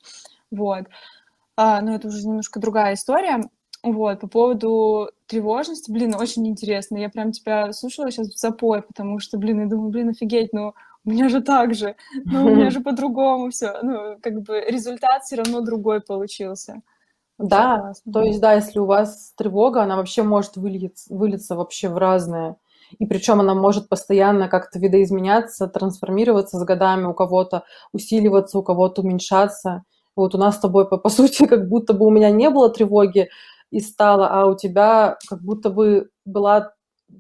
Вот. 0.50 0.86
А, 1.58 1.82
но 1.82 1.96
это 1.96 2.08
уже 2.08 2.26
немножко 2.28 2.60
другая 2.60 2.94
история. 2.96 3.42
Вот, 3.84 4.20
по 4.20 4.28
поводу 4.28 5.10
тревожности, 5.28 5.92
блин, 5.92 6.16
очень 6.16 6.48
интересно. 6.48 6.98
Я 6.98 7.10
прям 7.10 7.32
тебя 7.32 7.72
слушала 7.72 8.10
сейчас 8.10 8.30
в 8.30 8.40
запой, 8.40 8.82
потому 8.82 9.20
что, 9.20 9.38
блин, 9.38 9.62
я 9.62 9.68
думаю, 9.68 9.92
блин, 9.92 10.10
офигеть, 10.10 10.54
ну, 10.54 10.74
у 11.06 11.10
меня 11.10 11.30
же 11.30 11.42
так 11.42 11.76
же, 11.76 11.96
ну, 12.26 12.46
у 12.46 12.56
меня 12.56 12.70
же 12.72 12.80
по-другому 12.82 13.52
все. 13.52 13.78
Ну, 13.84 14.18
как 14.22 14.42
бы 14.42 14.60
результат 14.60 15.24
все 15.24 15.36
равно 15.36 15.62
другой 15.62 16.02
получился. 16.02 16.82
Да, 17.38 17.80
классно. 17.80 18.14
то 18.14 18.22
есть, 18.22 18.40
да, 18.40 18.54
если 18.54 18.80
у 18.80 18.86
вас 18.86 19.34
тревога, 19.38 19.84
она 19.84 19.98
вообще 19.98 20.24
может 20.24 20.56
вылиться, 20.56 21.14
вылиться 21.14 21.56
вообще 21.56 21.90
в 21.90 21.98
разное. 21.98 22.56
И 22.98 23.06
причем 23.06 23.40
она 23.40 23.54
может 23.56 23.90
постоянно 23.90 24.48
как-то 24.48 24.80
видоизменяться, 24.80 25.68
трансформироваться 25.68 26.58
с 26.58 26.64
годами, 26.64 27.06
у 27.06 27.14
кого-то 27.14 27.64
усиливаться, 27.92 28.58
у 28.58 28.64
кого-то 28.64 29.02
уменьшаться. 29.02 29.84
Вот 30.16 30.36
у 30.36 30.38
нас 30.38 30.56
с 30.56 30.60
тобой, 30.60 30.88
по, 30.88 30.98
по 30.98 31.10
сути, 31.10 31.46
как 31.48 31.68
будто 31.68 31.94
бы 31.94 32.06
у 32.06 32.12
меня 32.12 32.32
не 32.32 32.50
было 32.50 32.70
тревоги 32.70 33.30
и 33.72 33.80
стало, 33.80 34.28
а 34.30 34.46
у 34.46 34.56
тебя 34.56 35.18
как 35.28 35.42
будто 35.42 35.70
бы 35.70 36.10
была 36.26 36.74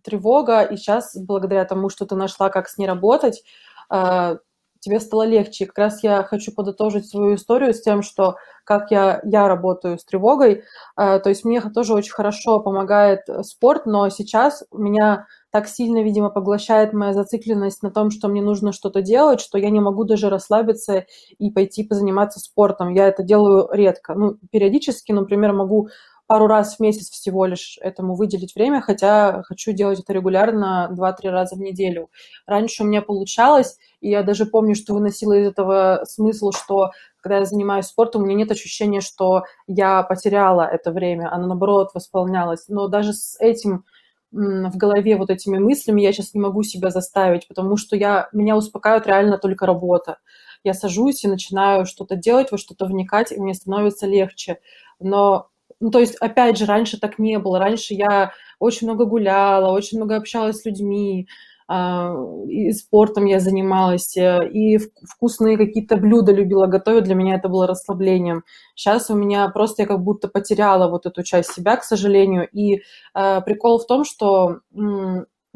тревога, 0.03 0.61
и 0.63 0.77
сейчас, 0.77 1.15
благодаря 1.15 1.65
тому, 1.65 1.89
что 1.89 2.05
ты 2.05 2.15
нашла, 2.15 2.49
как 2.49 2.67
с 2.67 2.77
ней 2.77 2.87
работать, 2.87 3.43
а, 3.89 4.37
тебе 4.85 4.99
стало 4.99 5.23
легче. 5.23 5.63
И 5.63 5.67
как 5.67 5.77
раз 5.79 6.03
я 6.03 6.23
хочу 6.23 6.53
подытожить 6.53 7.09
свою 7.09 7.35
историю 7.35 7.73
с 7.73 7.81
тем, 7.81 8.03
что 8.03 8.35
как 8.63 8.91
я, 8.91 9.19
я 9.23 9.47
работаю 9.47 9.97
с 9.97 10.05
тревогой. 10.05 10.63
А, 10.95 11.19
то 11.19 11.29
есть 11.29 11.43
мне 11.43 11.61
тоже 11.61 11.93
очень 11.93 12.13
хорошо 12.13 12.59
помогает 12.59 13.21
спорт, 13.41 13.85
но 13.85 14.09
сейчас 14.09 14.63
меня 14.71 15.25
так 15.51 15.67
сильно, 15.67 16.03
видимо, 16.03 16.29
поглощает 16.29 16.93
моя 16.93 17.13
зацикленность 17.13 17.81
на 17.81 17.89
том, 17.89 18.11
что 18.11 18.27
мне 18.27 18.41
нужно 18.41 18.73
что-то 18.73 19.01
делать, 19.01 19.39
что 19.39 19.57
я 19.57 19.69
не 19.69 19.79
могу 19.79 20.03
даже 20.03 20.29
расслабиться 20.29 21.05
и 21.39 21.49
пойти 21.49 21.83
позаниматься 21.83 22.39
спортом. 22.39 22.93
Я 22.93 23.07
это 23.07 23.23
делаю 23.23 23.69
редко. 23.71 24.13
Ну, 24.15 24.37
периодически, 24.51 25.11
например, 25.11 25.53
могу 25.53 25.89
пару 26.27 26.47
раз 26.47 26.75
в 26.77 26.79
месяц 26.79 27.09
всего 27.09 27.45
лишь 27.45 27.77
этому 27.81 28.15
выделить 28.15 28.55
время, 28.55 28.81
хотя 28.81 29.43
хочу 29.43 29.71
делать 29.71 29.99
это 29.99 30.13
регулярно 30.13 30.89
2-3 30.91 31.29
раза 31.29 31.55
в 31.55 31.59
неделю. 31.59 32.09
Раньше 32.47 32.83
у 32.83 32.85
меня 32.85 33.01
получалось, 33.01 33.77
и 34.01 34.09
я 34.09 34.23
даже 34.23 34.45
помню, 34.45 34.75
что 34.75 34.93
выносила 34.93 35.33
из 35.33 35.47
этого 35.47 36.03
смысл, 36.07 36.51
что 36.51 36.91
когда 37.21 37.39
я 37.39 37.45
занимаюсь 37.45 37.85
спортом, 37.87 38.21
у 38.21 38.25
меня 38.25 38.35
нет 38.37 38.51
ощущения, 38.51 39.01
что 39.01 39.43
я 39.67 40.03
потеряла 40.03 40.61
это 40.61 40.91
время, 40.91 41.33
оно 41.33 41.47
наоборот 41.47 41.89
восполнялось. 41.93 42.65
Но 42.67 42.87
даже 42.87 43.13
с 43.13 43.35
этим 43.39 43.83
в 44.31 44.75
голове 44.77 45.15
вот 45.15 45.29
этими 45.29 45.57
мыслями 45.59 46.01
я 46.01 46.11
сейчас 46.11 46.33
не 46.33 46.41
могу 46.41 46.61
себя 46.63 46.89
заставить, 46.89 47.47
потому 47.47 47.77
что 47.77 47.95
я, 47.95 48.27
меня 48.33 48.57
успокаивает 48.57 49.07
реально 49.07 49.37
только 49.37 49.65
работа. 49.65 50.17
Я 50.63 50.73
сажусь 50.73 51.23
и 51.23 51.27
начинаю 51.29 51.85
что-то 51.85 52.15
делать, 52.15 52.51
во 52.51 52.57
что-то 52.57 52.85
вникать, 52.85 53.31
и 53.31 53.39
мне 53.39 53.53
становится 53.53 54.07
легче. 54.07 54.59
Но 54.99 55.49
ну, 55.79 55.91
то 55.91 55.99
есть, 55.99 56.15
опять 56.15 56.57
же, 56.57 56.65
раньше 56.65 56.99
так 56.99 57.19
не 57.19 57.39
было. 57.39 57.59
Раньше 57.59 57.93
я 57.93 58.31
очень 58.59 58.87
много 58.87 59.05
гуляла, 59.05 59.71
очень 59.71 59.97
много 59.97 60.15
общалась 60.15 60.61
с 60.61 60.65
людьми, 60.65 61.27
а, 61.67 62.13
и 62.47 62.71
спортом 62.73 63.25
я 63.25 63.39
занималась, 63.39 64.15
э, 64.17 64.47
и 64.49 64.77
вкусные 64.77 65.57
какие-то 65.57 65.97
блюда 65.97 66.31
любила 66.31 66.67
готовить, 66.67 67.05
для 67.05 67.15
меня 67.15 67.35
это 67.35 67.49
было 67.49 67.65
расслаблением. 67.65 68.43
Сейчас 68.75 69.09
у 69.09 69.15
меня 69.15 69.47
просто 69.49 69.81
я 69.83 69.87
как 69.87 70.03
будто 70.03 70.27
потеряла 70.27 70.89
вот 70.89 71.07
эту 71.07 71.23
часть 71.23 71.53
себя, 71.53 71.75
к 71.77 71.83
сожалению, 71.83 72.47
и 72.51 72.83
э, 73.15 73.41
прикол 73.41 73.79
в 73.79 73.87
том, 73.87 74.03
что 74.05 74.59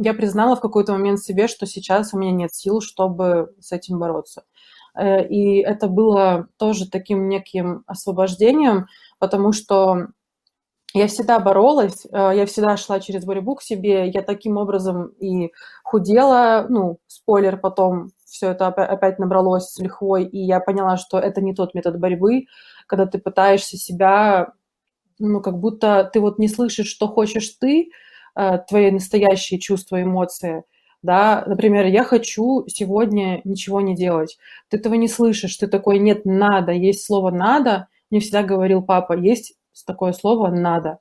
я 0.02 0.14
признала 0.14 0.56
в 0.56 0.62
какой-то 0.62 0.94
момент 0.94 1.20
себе, 1.20 1.48
что 1.48 1.68
сейчас 1.68 2.14
у 2.14 2.18
меня 2.18 2.32
нет 2.32 2.54
сил, 2.54 2.82
чтобы 2.82 3.54
с 3.60 3.72
этим 3.72 4.00
бороться. 4.00 4.44
Э, 4.96 5.26
и 5.28 5.60
это 5.60 5.88
было 5.88 6.48
тоже 6.58 6.90
таким 6.90 7.30
неким 7.30 7.84
освобождением, 7.86 8.88
потому 9.20 9.54
что 9.54 10.08
я 10.94 11.08
всегда 11.08 11.40
боролась, 11.40 12.06
э, 12.12 12.32
я 12.36 12.46
всегда 12.48 12.76
шла 12.78 13.00
через 13.00 13.24
борьбу 13.26 13.56
к 13.56 13.62
себе, 13.62 14.08
я 14.10 14.24
таким 14.24 14.58
образом 14.58 15.08
и 15.20 15.52
худела, 15.84 16.66
ну, 16.70 17.00
спойлер, 17.08 17.58
потом 17.58 18.10
все 18.26 18.52
это 18.52 18.68
опять 18.68 19.20
набралось 19.20 19.70
с 19.72 19.80
лихвой, 19.80 20.26
и 20.26 20.40
я 20.40 20.60
поняла, 20.60 20.98
что 20.98 21.20
это 21.20 21.42
не 21.42 21.54
тот 21.54 21.76
метод 21.76 22.00
борьбы, 22.00 22.46
когда 22.88 23.06
ты 23.06 23.20
пытаешься 23.20 23.78
себя, 23.78 24.54
ну, 25.20 25.42
как 25.42 25.60
будто 25.60 26.10
ты 26.14 26.20
вот 26.22 26.40
не 26.40 26.48
слышишь, 26.48 26.88
что 26.88 27.08
хочешь 27.08 27.50
ты, 27.60 27.92
э, 28.36 28.58
твои 28.70 28.92
настоящие 28.92 29.60
чувства, 29.60 30.02
эмоции, 30.02 30.64
да, 31.04 31.44
например, 31.48 31.86
я 31.88 32.04
хочу 32.04 32.66
сегодня 32.68 33.42
ничего 33.44 33.82
не 33.82 33.96
делать, 33.96 34.38
ты 34.70 34.78
этого 34.78 34.96
не 34.96 35.08
слышишь, 35.08 35.56
ты 35.58 35.68
такой, 35.68 36.00
нет, 36.00 36.26
надо, 36.26 36.72
есть 36.74 37.06
слово 37.06 37.32
«надо», 37.32 37.88
мне 38.10 38.20
всегда 38.20 38.44
говорил 38.44 38.82
папа, 38.82 39.14
есть 39.14 39.56
такое 39.86 40.14
слово 40.14 40.50
«надо». 40.50 40.98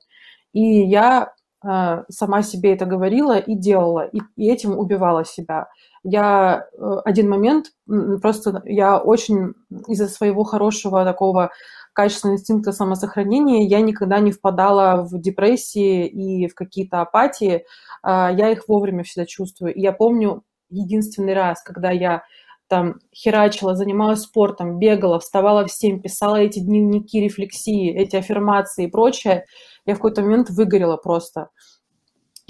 И 0.53 0.61
я 0.61 1.33
э, 1.63 2.03
сама 2.09 2.41
себе 2.41 2.73
это 2.73 2.85
говорила 2.85 3.37
и 3.37 3.55
делала, 3.55 4.05
и, 4.05 4.19
и 4.35 4.49
этим 4.49 4.77
убивала 4.77 5.25
себя. 5.25 5.67
Я 6.03 6.67
э, 6.71 6.95
один 7.05 7.29
момент, 7.29 7.67
просто 8.21 8.61
я 8.65 8.97
очень 8.97 9.53
из-за 9.87 10.07
своего 10.07 10.43
хорошего 10.43 11.03
такого 11.03 11.51
качественного 11.93 12.37
инстинкта 12.37 12.71
самосохранения, 12.71 13.67
я 13.67 13.81
никогда 13.81 14.19
не 14.19 14.31
впадала 14.31 15.03
в 15.03 15.19
депрессии 15.19 16.07
и 16.07 16.47
в 16.47 16.55
какие-то 16.55 17.01
апатии, 17.01 17.55
э, 17.55 17.63
я 18.03 18.49
их 18.49 18.67
вовремя 18.67 19.03
всегда 19.03 19.25
чувствую. 19.25 19.75
И 19.75 19.81
я 19.81 19.91
помню 19.91 20.43
единственный 20.69 21.33
раз, 21.33 21.61
когда 21.61 21.91
я 21.91 22.23
там 22.69 22.95
херачила, 23.13 23.75
занималась 23.75 24.21
спортом, 24.21 24.79
бегала, 24.79 25.19
вставала 25.19 25.65
в 25.65 25.71
7, 25.71 26.01
писала 26.01 26.37
эти 26.37 26.59
дневники, 26.59 27.19
рефлексии, 27.19 27.93
эти 27.93 28.15
аффирмации 28.15 28.85
и 28.85 28.89
прочее, 28.89 29.45
я 29.85 29.95
в 29.95 29.97
какой-то 29.97 30.21
момент 30.21 30.49
выгорела 30.49 30.97
просто. 30.97 31.49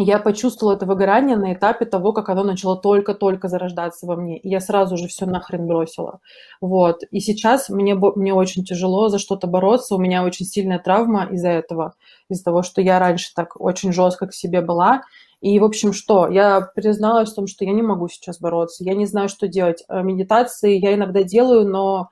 Я 0.02 0.20
почувствовала 0.20 0.76
это 0.76 0.86
выгорание 0.86 1.36
на 1.36 1.54
этапе 1.54 1.84
того, 1.84 2.14
как 2.14 2.30
оно 2.30 2.46
начало 2.46 2.78
только-только 2.78 3.50
зарождаться 3.50 4.06
во 4.06 4.16
мне. 4.16 4.38
И 4.40 4.48
я 4.48 4.62
сразу 4.62 4.96
же 4.96 5.10
все 5.10 5.26
нахрен 5.26 5.68
бросила. 5.68 6.22
Вот. 6.62 7.02
И 7.12 7.20
сейчас 7.20 7.68
мне, 7.68 7.96
мне 7.96 8.34
очень 8.34 8.64
тяжело 8.64 9.10
за 9.10 9.20
что-то 9.20 9.48
бороться. 9.48 9.96
У 9.96 10.00
меня 10.00 10.24
очень 10.24 10.46
сильная 10.46 10.80
травма 10.80 11.28
из-за 11.32 11.50
этого. 11.50 11.96
Из-за 12.30 12.46
того, 12.46 12.64
что 12.64 12.82
я 12.82 12.98
раньше 12.98 13.34
так 13.36 13.60
очень 13.60 13.92
жестко 13.92 14.28
к 14.28 14.34
себе 14.34 14.62
была. 14.62 15.02
И, 15.42 15.60
в 15.60 15.64
общем, 15.64 15.94
что? 15.94 16.28
Я 16.28 16.62
призналась 16.62 17.32
в 17.32 17.36
том, 17.36 17.48
что 17.48 17.64
я 17.64 17.72
не 17.72 17.82
могу 17.82 18.10
сейчас 18.10 18.40
бороться, 18.40 18.84
я 18.84 18.94
не 18.94 19.06
знаю, 19.06 19.30
что 19.30 19.48
делать. 19.48 19.84
Э, 19.88 20.04
медитации 20.04 20.78
я 20.78 20.94
иногда 20.94 21.24
делаю, 21.24 21.68
но 21.68 22.10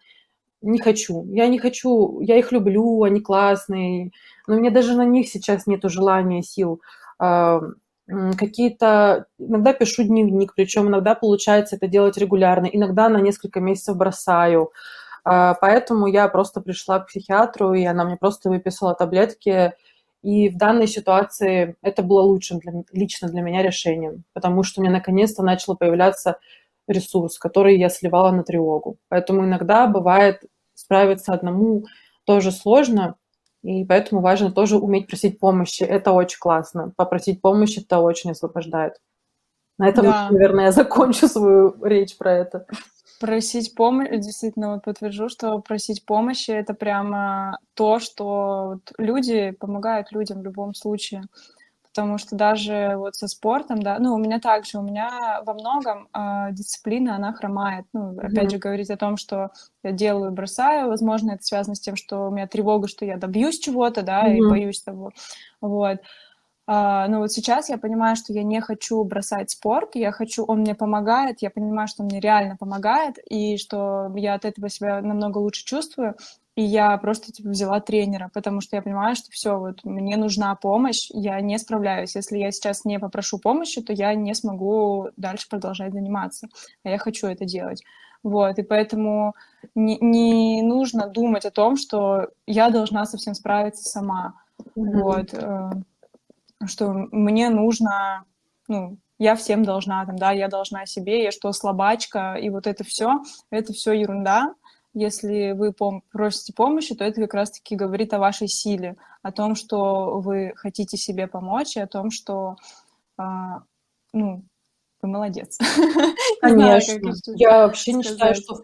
не 0.62 0.80
хочу. 0.80 1.26
Я 1.30 1.48
не 1.48 1.60
хочу, 1.60 2.20
я 2.22 2.38
их 2.38 2.52
люблю, 2.52 3.04
они 3.04 3.22
классные, 3.22 4.12
но 4.48 4.56
у 4.56 4.60
меня 4.60 4.72
даже 4.72 4.96
на 4.96 5.06
них 5.06 5.30
сейчас 5.30 5.68
нет 5.68 5.82
желания, 5.84 6.42
сил. 6.42 6.82
А, 7.20 7.62
какие-то... 8.38 9.26
Иногда 9.38 9.74
пишу 9.74 10.04
дневник, 10.04 10.54
причем 10.56 10.88
иногда 10.88 11.16
получается 11.16 11.76
это 11.76 11.88
делать 11.88 12.18
регулярно, 12.18 12.66
иногда 12.66 13.10
на 13.10 13.18
несколько 13.18 13.60
месяцев 13.60 13.98
бросаю. 13.98 14.72
А, 15.24 15.56
поэтому 15.56 16.08
я 16.08 16.28
просто 16.30 16.62
пришла 16.62 17.00
к 17.00 17.08
психиатру, 17.08 17.74
и 17.74 17.84
она 17.84 18.06
мне 18.06 18.18
просто 18.18 18.50
выписала 18.50 18.96
таблетки, 18.96 19.74
и 20.28 20.50
в 20.50 20.58
данной 20.58 20.88
ситуации 20.88 21.78
это 21.82 22.04
было 22.04 22.20
лучшим 22.20 22.60
для, 22.60 22.74
лично 22.92 23.30
для 23.30 23.42
меня 23.42 23.62
решением, 23.64 24.26
потому 24.34 24.62
что 24.62 24.82
у 24.82 24.84
меня 24.84 24.92
наконец-то 24.92 25.42
начал 25.42 25.78
появляться 25.78 26.38
ресурс, 26.86 27.40
который 27.40 27.80
я 27.80 27.88
сливала 27.88 28.32
на 28.32 28.44
тревогу. 28.44 28.98
Поэтому 29.08 29.46
иногда 29.46 29.88
бывает 29.88 30.42
справиться 30.74 31.32
одному 31.32 31.86
тоже 32.26 32.52
сложно, 32.52 33.16
и 33.64 33.86
поэтому 33.86 34.20
важно 34.20 34.52
тоже 34.52 34.78
уметь 34.78 35.08
просить 35.08 35.40
помощи. 35.40 35.84
Это 35.84 36.12
очень 36.12 36.40
классно. 36.40 36.92
Попросить 36.98 37.40
помощи 37.40 37.80
это 37.80 38.00
очень 38.00 38.32
освобождает. 38.32 38.96
На 39.78 39.88
этом, 39.88 40.08
да. 40.08 40.28
наверное, 40.30 40.66
я 40.66 40.72
закончу 40.74 41.30
свою 41.30 41.82
речь 41.86 42.18
про 42.18 42.34
это. 42.34 42.66
Просить 43.20 43.74
помощи, 43.76 44.18
действительно, 44.18 44.74
вот 44.74 44.84
подтвержу, 44.84 45.28
что 45.30 45.60
просить 45.60 46.06
помощи 46.06 46.52
это 46.52 46.74
прямо 46.74 47.58
то, 47.74 48.00
что 48.00 48.80
люди 48.98 49.52
помогают 49.52 50.12
людям 50.12 50.42
в 50.42 50.44
любом 50.44 50.74
случае. 50.76 51.24
потому 51.98 52.20
что 52.20 52.36
даже 52.36 52.94
вот 52.96 53.16
со 53.16 53.28
спортом, 53.28 53.82
да, 53.82 53.98
ну, 53.98 54.14
у 54.14 54.20
меня 54.20 54.40
также, 54.40 54.78
у 54.78 54.84
меня 54.84 55.42
во 55.44 55.56
многом 55.56 56.08
э, 56.14 56.52
дисциплина, 56.52 57.16
она 57.16 57.34
хромает. 57.34 57.86
Ну, 57.92 58.14
mm-hmm. 58.14 58.28
опять 58.28 58.52
же, 58.52 58.60
говорить 58.60 58.92
о 58.92 58.98
том, 58.98 59.18
что 59.18 59.50
я 59.82 59.92
делаю, 59.94 60.32
бросаю, 60.32 60.90
возможно, 60.90 61.32
это 61.32 61.44
связано 61.44 61.74
с 61.74 61.80
тем, 61.80 61.96
что 61.96 62.28
у 62.28 62.32
меня 62.32 62.46
тревога, 62.46 62.88
что 62.88 63.04
я 63.04 63.18
добьюсь 63.18 63.58
чего-то, 63.58 64.04
да, 64.04 64.28
mm-hmm. 64.28 64.38
и 64.38 64.48
боюсь 64.48 64.84
того. 64.84 65.12
Вот. 65.60 65.98
Uh, 66.70 67.08
но 67.08 67.20
вот 67.20 67.32
сейчас 67.32 67.70
я 67.70 67.78
понимаю, 67.78 68.18
что 68.18 68.34
я 68.34 68.44
не 68.44 68.60
хочу 68.60 69.02
бросать 69.06 69.52
спорт, 69.52 69.96
я 69.96 70.12
хочу, 70.12 70.44
он 70.44 70.60
мне 70.60 70.76
помогает, 70.76 71.42
я 71.42 71.50
понимаю, 71.50 71.88
что 71.88 72.04
он 72.04 72.08
мне 72.08 72.20
реально 72.20 72.58
помогает, 72.58 73.20
и 73.30 73.56
что 73.56 74.12
я 74.18 74.34
от 74.34 74.44
этого 74.44 74.68
себя 74.70 75.02
намного 75.02 75.38
лучше 75.38 75.64
чувствую, 75.64 76.16
и 76.58 76.64
я 76.64 76.98
просто 76.98 77.32
типа 77.32 77.50
взяла 77.50 77.80
тренера, 77.80 78.32
потому 78.34 78.62
что 78.62 78.76
я 78.76 78.82
понимаю, 78.82 79.16
что 79.16 79.30
все, 79.30 79.60
вот 79.60 79.86
мне 79.86 80.18
нужна 80.18 80.56
помощь, 80.56 81.08
я 81.14 81.40
не 81.40 81.60
справляюсь. 81.60 82.16
Если 82.16 82.40
я 82.40 82.52
сейчас 82.52 82.84
не 82.84 82.98
попрошу 83.00 83.38
помощи, 83.38 83.80
то 83.84 83.94
я 83.94 84.16
не 84.16 84.34
смогу 84.34 85.10
дальше 85.18 85.48
продолжать 85.48 85.94
заниматься. 85.94 86.48
А 86.84 86.90
я 86.90 86.98
хочу 86.98 87.28
это 87.28 87.46
делать. 87.46 87.84
Вот, 88.24 88.58
и 88.58 88.64
поэтому 88.64 89.36
не, 89.76 90.00
не 90.00 90.64
нужно 90.64 91.08
думать 91.08 91.46
о 91.46 91.52
том, 91.52 91.78
что 91.78 92.30
я 92.48 92.72
должна 92.72 93.06
совсем 93.06 93.36
справиться 93.36 93.88
сама. 93.88 94.34
Mm-hmm. 94.76 95.02
Вот, 95.02 95.34
э, 95.36 95.72
что 96.66 96.92
мне 97.12 97.50
нужно, 97.50 98.26
ну, 98.68 98.98
я 99.20 99.36
всем 99.36 99.64
должна, 99.64 100.06
там, 100.06 100.18
да, 100.18 100.32
я 100.32 100.48
должна 100.48 100.86
себе, 100.86 101.24
я 101.24 101.32
что, 101.32 101.52
слабачка, 101.52 102.36
и 102.36 102.50
вот 102.50 102.68
это 102.68 102.84
все, 102.84 103.22
это 103.50 103.74
все 103.74 103.94
ерунда 103.94 104.54
если 104.98 105.52
вы 105.52 105.70
пом- 105.70 106.02
просите 106.12 106.54
помощи, 106.54 106.96
то 106.96 107.04
это 107.04 107.22
как 107.22 107.34
раз-таки 107.36 107.76
говорит 107.76 108.14
о 108.14 108.20
вашей 108.20 108.48
силе, 108.48 108.98
о 109.22 109.32
том, 109.32 109.56
что 109.56 110.20
вы 110.20 110.54
хотите 110.56 110.98
себе 110.98 111.28
помочь, 111.28 111.78
и 111.78 111.80
о 111.80 111.88
том, 111.88 112.10
что, 112.10 112.56
а, 113.18 113.62
ну, 114.12 114.44
вы 115.02 115.10
молодец. 115.10 115.60
Конечно. 116.42 117.12
Я 117.36 117.68
вообще 117.68 117.94
не 117.94 118.04
считаю, 118.04 118.34
что 118.34 118.64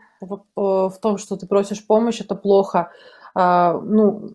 в 0.56 0.98
том, 1.02 1.18
что 1.20 1.36
ты 1.38 1.46
просишь 1.46 1.86
помощь, 1.86 2.20
это 2.20 2.34
плохо. 2.34 2.92
А, 3.36 3.74
ну, 3.74 4.34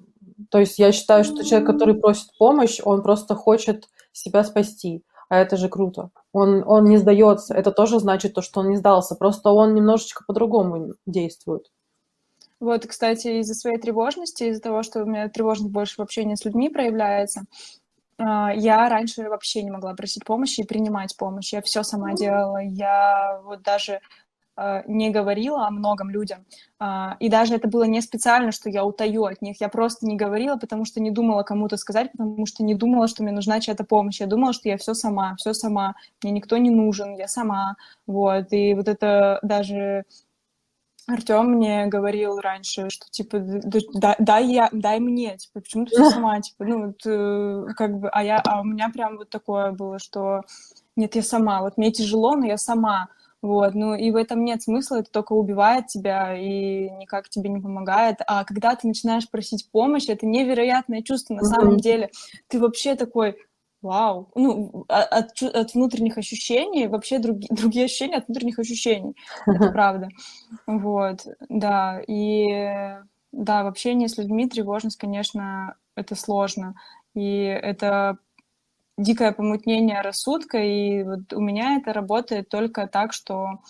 то 0.50 0.58
есть 0.58 0.78
я 0.78 0.92
считаю, 0.92 1.24
что 1.24 1.44
человек, 1.44 1.68
который 1.68 1.94
просит 1.94 2.28
помощь, 2.38 2.80
он 2.84 3.02
просто 3.02 3.34
хочет 3.34 3.88
себя 4.12 4.44
спасти. 4.44 5.02
А 5.28 5.36
это 5.36 5.56
же 5.56 5.68
круто. 5.68 6.10
Он, 6.32 6.64
он 6.66 6.84
не 6.84 6.96
сдается. 6.96 7.54
Это 7.54 7.70
тоже 7.70 7.98
значит 7.98 8.34
то, 8.34 8.40
что 8.40 8.60
он 8.60 8.70
не 8.70 8.76
сдался. 8.76 9.14
Просто 9.14 9.50
он 9.50 9.74
немножечко 9.74 10.24
по-другому 10.26 10.94
действует. 11.06 11.70
Вот, 12.60 12.86
кстати, 12.86 13.40
из-за 13.40 13.54
своей 13.54 13.78
тревожности, 13.78 14.44
из-за 14.44 14.62
того, 14.62 14.82
что 14.82 15.02
у 15.02 15.06
меня 15.06 15.28
тревожность 15.28 15.72
больше 15.72 15.96
в 15.96 16.00
общении 16.00 16.34
с 16.34 16.44
людьми 16.44 16.68
проявляется, 16.70 17.42
а, 18.18 18.52
я 18.52 18.88
раньше 18.88 19.28
вообще 19.28 19.62
не 19.62 19.70
могла 19.70 19.94
просить 19.94 20.24
помощи 20.24 20.62
и 20.62 20.66
принимать 20.66 21.16
помощь. 21.16 21.52
Я 21.52 21.62
все 21.62 21.82
сама 21.82 22.14
делала. 22.14 22.58
Я 22.62 23.40
вот 23.44 23.62
даже 23.62 24.00
не 24.86 25.10
говорила 25.10 25.66
о 25.66 25.70
многом 25.70 26.10
людям. 26.10 26.44
А, 26.78 27.16
и 27.20 27.28
даже 27.28 27.54
это 27.54 27.68
было 27.68 27.84
не 27.84 28.00
специально, 28.00 28.52
что 28.52 28.68
я 28.70 28.84
утаю 28.84 29.24
от 29.24 29.42
них. 29.42 29.60
Я 29.60 29.68
просто 29.68 30.06
не 30.06 30.16
говорила, 30.16 30.56
потому 30.56 30.84
что 30.84 31.00
не 31.00 31.10
думала 31.10 31.42
кому-то 31.42 31.76
сказать, 31.76 32.10
потому 32.12 32.46
что 32.46 32.64
не 32.64 32.74
думала, 32.74 33.08
что 33.08 33.22
мне 33.22 33.32
нужна 33.32 33.60
чья-то 33.60 33.84
помощь. 33.84 34.20
Я 34.20 34.26
думала, 34.26 34.52
что 34.52 34.68
я 34.68 34.76
все 34.76 34.94
сама, 34.94 35.36
все 35.36 35.52
сама. 35.54 35.94
Мне 36.22 36.32
никто 36.32 36.56
не 36.56 36.70
нужен, 36.70 37.14
я 37.14 37.28
сама. 37.28 37.76
Вот. 38.06 38.52
И 38.52 38.74
вот 38.74 38.88
это 38.88 39.38
даже 39.42 40.04
Артем 41.08 41.52
мне 41.52 41.86
говорил 41.86 42.38
раньше, 42.38 42.90
что 42.90 43.06
типа 43.10 43.38
дай, 43.40 44.16
дай 44.18 44.46
я, 44.46 44.68
дай 44.72 45.00
мне, 45.00 45.38
типа 45.38 45.60
почему 45.60 45.86
ты 45.86 46.04
сама, 46.10 46.38
типа 46.40 46.64
ну 46.64 46.86
вот 46.86 47.06
э, 47.06 47.72
как 47.76 47.98
бы, 47.98 48.08
а 48.10 48.22
я, 48.22 48.42
а 48.44 48.60
у 48.60 48.64
меня 48.64 48.90
прям 48.90 49.16
вот 49.16 49.30
такое 49.30 49.72
было, 49.72 49.98
что 49.98 50.42
нет, 50.96 51.14
я 51.14 51.22
сама, 51.22 51.62
вот 51.62 51.78
мне 51.78 51.92
тяжело, 51.92 52.36
но 52.36 52.44
я 52.44 52.58
сама, 52.58 53.08
вот, 53.40 53.74
ну 53.74 53.94
и 53.94 54.10
в 54.10 54.16
этом 54.16 54.44
нет 54.44 54.62
смысла, 54.62 54.96
это 54.96 55.10
только 55.10 55.32
убивает 55.32 55.86
тебя 55.86 56.36
и 56.36 56.90
никак 56.90 57.28
тебе 57.28 57.50
не 57.50 57.60
помогает. 57.60 58.16
А 58.26 58.44
когда 58.44 58.74
ты 58.74 58.88
начинаешь 58.88 59.30
просить 59.30 59.70
помощи, 59.70 60.10
это 60.10 60.26
невероятное 60.26 61.02
чувство 61.02 61.34
на 61.34 61.44
самом 61.44 61.76
деле. 61.76 62.10
Ты 62.48 62.58
вообще 62.58 62.96
такой, 62.96 63.36
Вау. 63.80 64.28
Ну, 64.34 64.84
а, 64.88 65.02
от, 65.02 65.40
от 65.40 65.74
внутренних 65.74 66.18
ощущений, 66.18 66.88
вообще 66.88 67.20
други, 67.20 67.46
другие 67.50 67.84
ощущения 67.84 68.16
от 68.16 68.26
внутренних 68.26 68.58
ощущений. 68.58 69.14
Это 69.46 69.70
правда. 69.70 70.08
Вот, 70.66 71.24
да. 71.48 72.02
И 72.08 72.96
да, 73.30 73.62
в 73.62 73.66
общении 73.68 74.08
с 74.08 74.18
людьми 74.18 74.48
тревожность, 74.48 74.96
конечно, 74.96 75.76
это 75.94 76.16
сложно. 76.16 76.74
И 77.14 77.42
это 77.44 78.18
дикое 78.98 79.32
помутнение 79.32 80.02
рассудка, 80.02 80.58
и 80.58 81.02
вот 81.04 81.32
у 81.32 81.40
меня 81.40 81.76
это 81.76 81.92
работает 81.92 82.48
только 82.48 82.86
так, 82.86 83.12
что 83.12 83.60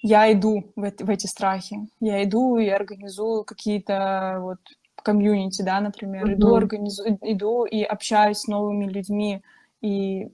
я 0.00 0.32
иду 0.32 0.72
в, 0.74 0.90
в 0.98 1.10
эти 1.10 1.26
страхи. 1.26 1.88
Я 2.00 2.24
иду 2.24 2.56
и 2.56 2.68
организую 2.68 3.44
какие-то 3.44 4.38
вот 4.40 4.58
комьюнити, 5.02 5.62
да, 5.62 5.80
например, 5.80 6.26
mm-hmm. 6.26 6.34
иду, 6.34 6.54
организу... 6.56 7.04
иду 7.22 7.64
и 7.64 7.82
общаюсь 7.82 8.38
с 8.38 8.48
новыми 8.48 8.86
людьми, 8.86 9.42
и 9.80 10.28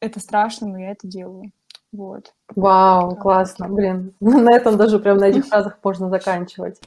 это 0.00 0.20
страшно, 0.20 0.68
но 0.68 0.78
я 0.78 0.90
это 0.90 1.06
делаю. 1.06 1.52
Вот. 1.92 2.34
Вау, 2.54 3.16
классно, 3.16 3.68
блин. 3.68 4.14
На 4.20 4.54
этом 4.54 4.76
даже 4.76 4.98
прям 4.98 5.18
на 5.18 5.28
этих 5.28 5.46
фразах 5.48 5.78
можно 5.82 6.10
заканчивать. 6.10 6.80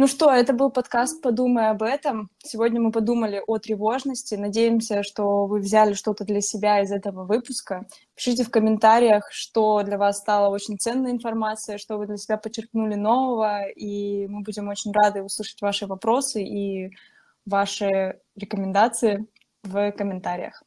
Ну 0.00 0.06
что, 0.06 0.32
это 0.32 0.54
был 0.54 0.70
подкаст 0.70 1.20
«Подумай 1.20 1.68
об 1.68 1.82
этом». 1.82 2.30
Сегодня 2.38 2.80
мы 2.80 2.90
подумали 2.90 3.42
о 3.46 3.58
тревожности. 3.58 4.34
Надеемся, 4.34 5.02
что 5.02 5.44
вы 5.44 5.58
взяли 5.60 5.92
что-то 5.92 6.24
для 6.24 6.40
себя 6.40 6.80
из 6.80 6.90
этого 6.90 7.26
выпуска. 7.26 7.86
Пишите 8.14 8.44
в 8.44 8.50
комментариях, 8.50 9.28
что 9.30 9.82
для 9.82 9.98
вас 9.98 10.16
стала 10.16 10.48
очень 10.48 10.78
ценная 10.78 11.10
информация, 11.10 11.76
что 11.76 11.98
вы 11.98 12.06
для 12.06 12.16
себя 12.16 12.38
подчеркнули 12.38 12.94
нового, 12.94 13.68
и 13.68 14.26
мы 14.26 14.40
будем 14.40 14.68
очень 14.68 14.90
рады 14.90 15.22
услышать 15.22 15.60
ваши 15.60 15.86
вопросы 15.86 16.42
и 16.44 16.96
ваши 17.44 18.20
рекомендации 18.36 19.26
в 19.64 19.92
комментариях. 19.92 20.62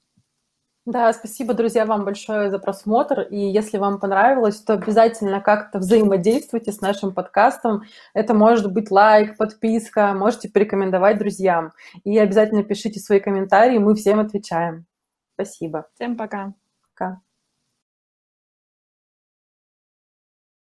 Да, 0.85 1.13
спасибо, 1.13 1.53
друзья, 1.53 1.85
вам 1.85 2.03
большое 2.03 2.51
за 2.51 2.59
просмотр. 2.59 3.21
И 3.21 3.37
если 3.37 3.77
вам 3.77 3.99
понравилось, 4.01 4.59
то 4.59 4.73
обязательно 4.73 5.39
как-то 5.39 5.79
взаимодействуйте 5.79 6.73
с 6.73 6.81
нашим 6.81 7.13
подкастом. 7.13 7.83
Это 8.13 8.33
может 8.33 8.71
быть 8.73 8.91
лайк, 8.91 9.37
подписка, 9.37 10.13
можете 10.13 10.49
порекомендовать 10.49 11.19
друзьям. 11.19 11.71
И 12.03 12.17
обязательно 12.19 12.63
пишите 12.63 12.99
свои 12.99 13.21
комментарии, 13.21 13.77
мы 13.77 13.95
всем 13.95 14.19
отвечаем. 14.19 14.85
Спасибо. 15.35 15.87
Всем 15.95 16.17
пока. 16.17 16.53
Пока. 16.93 17.21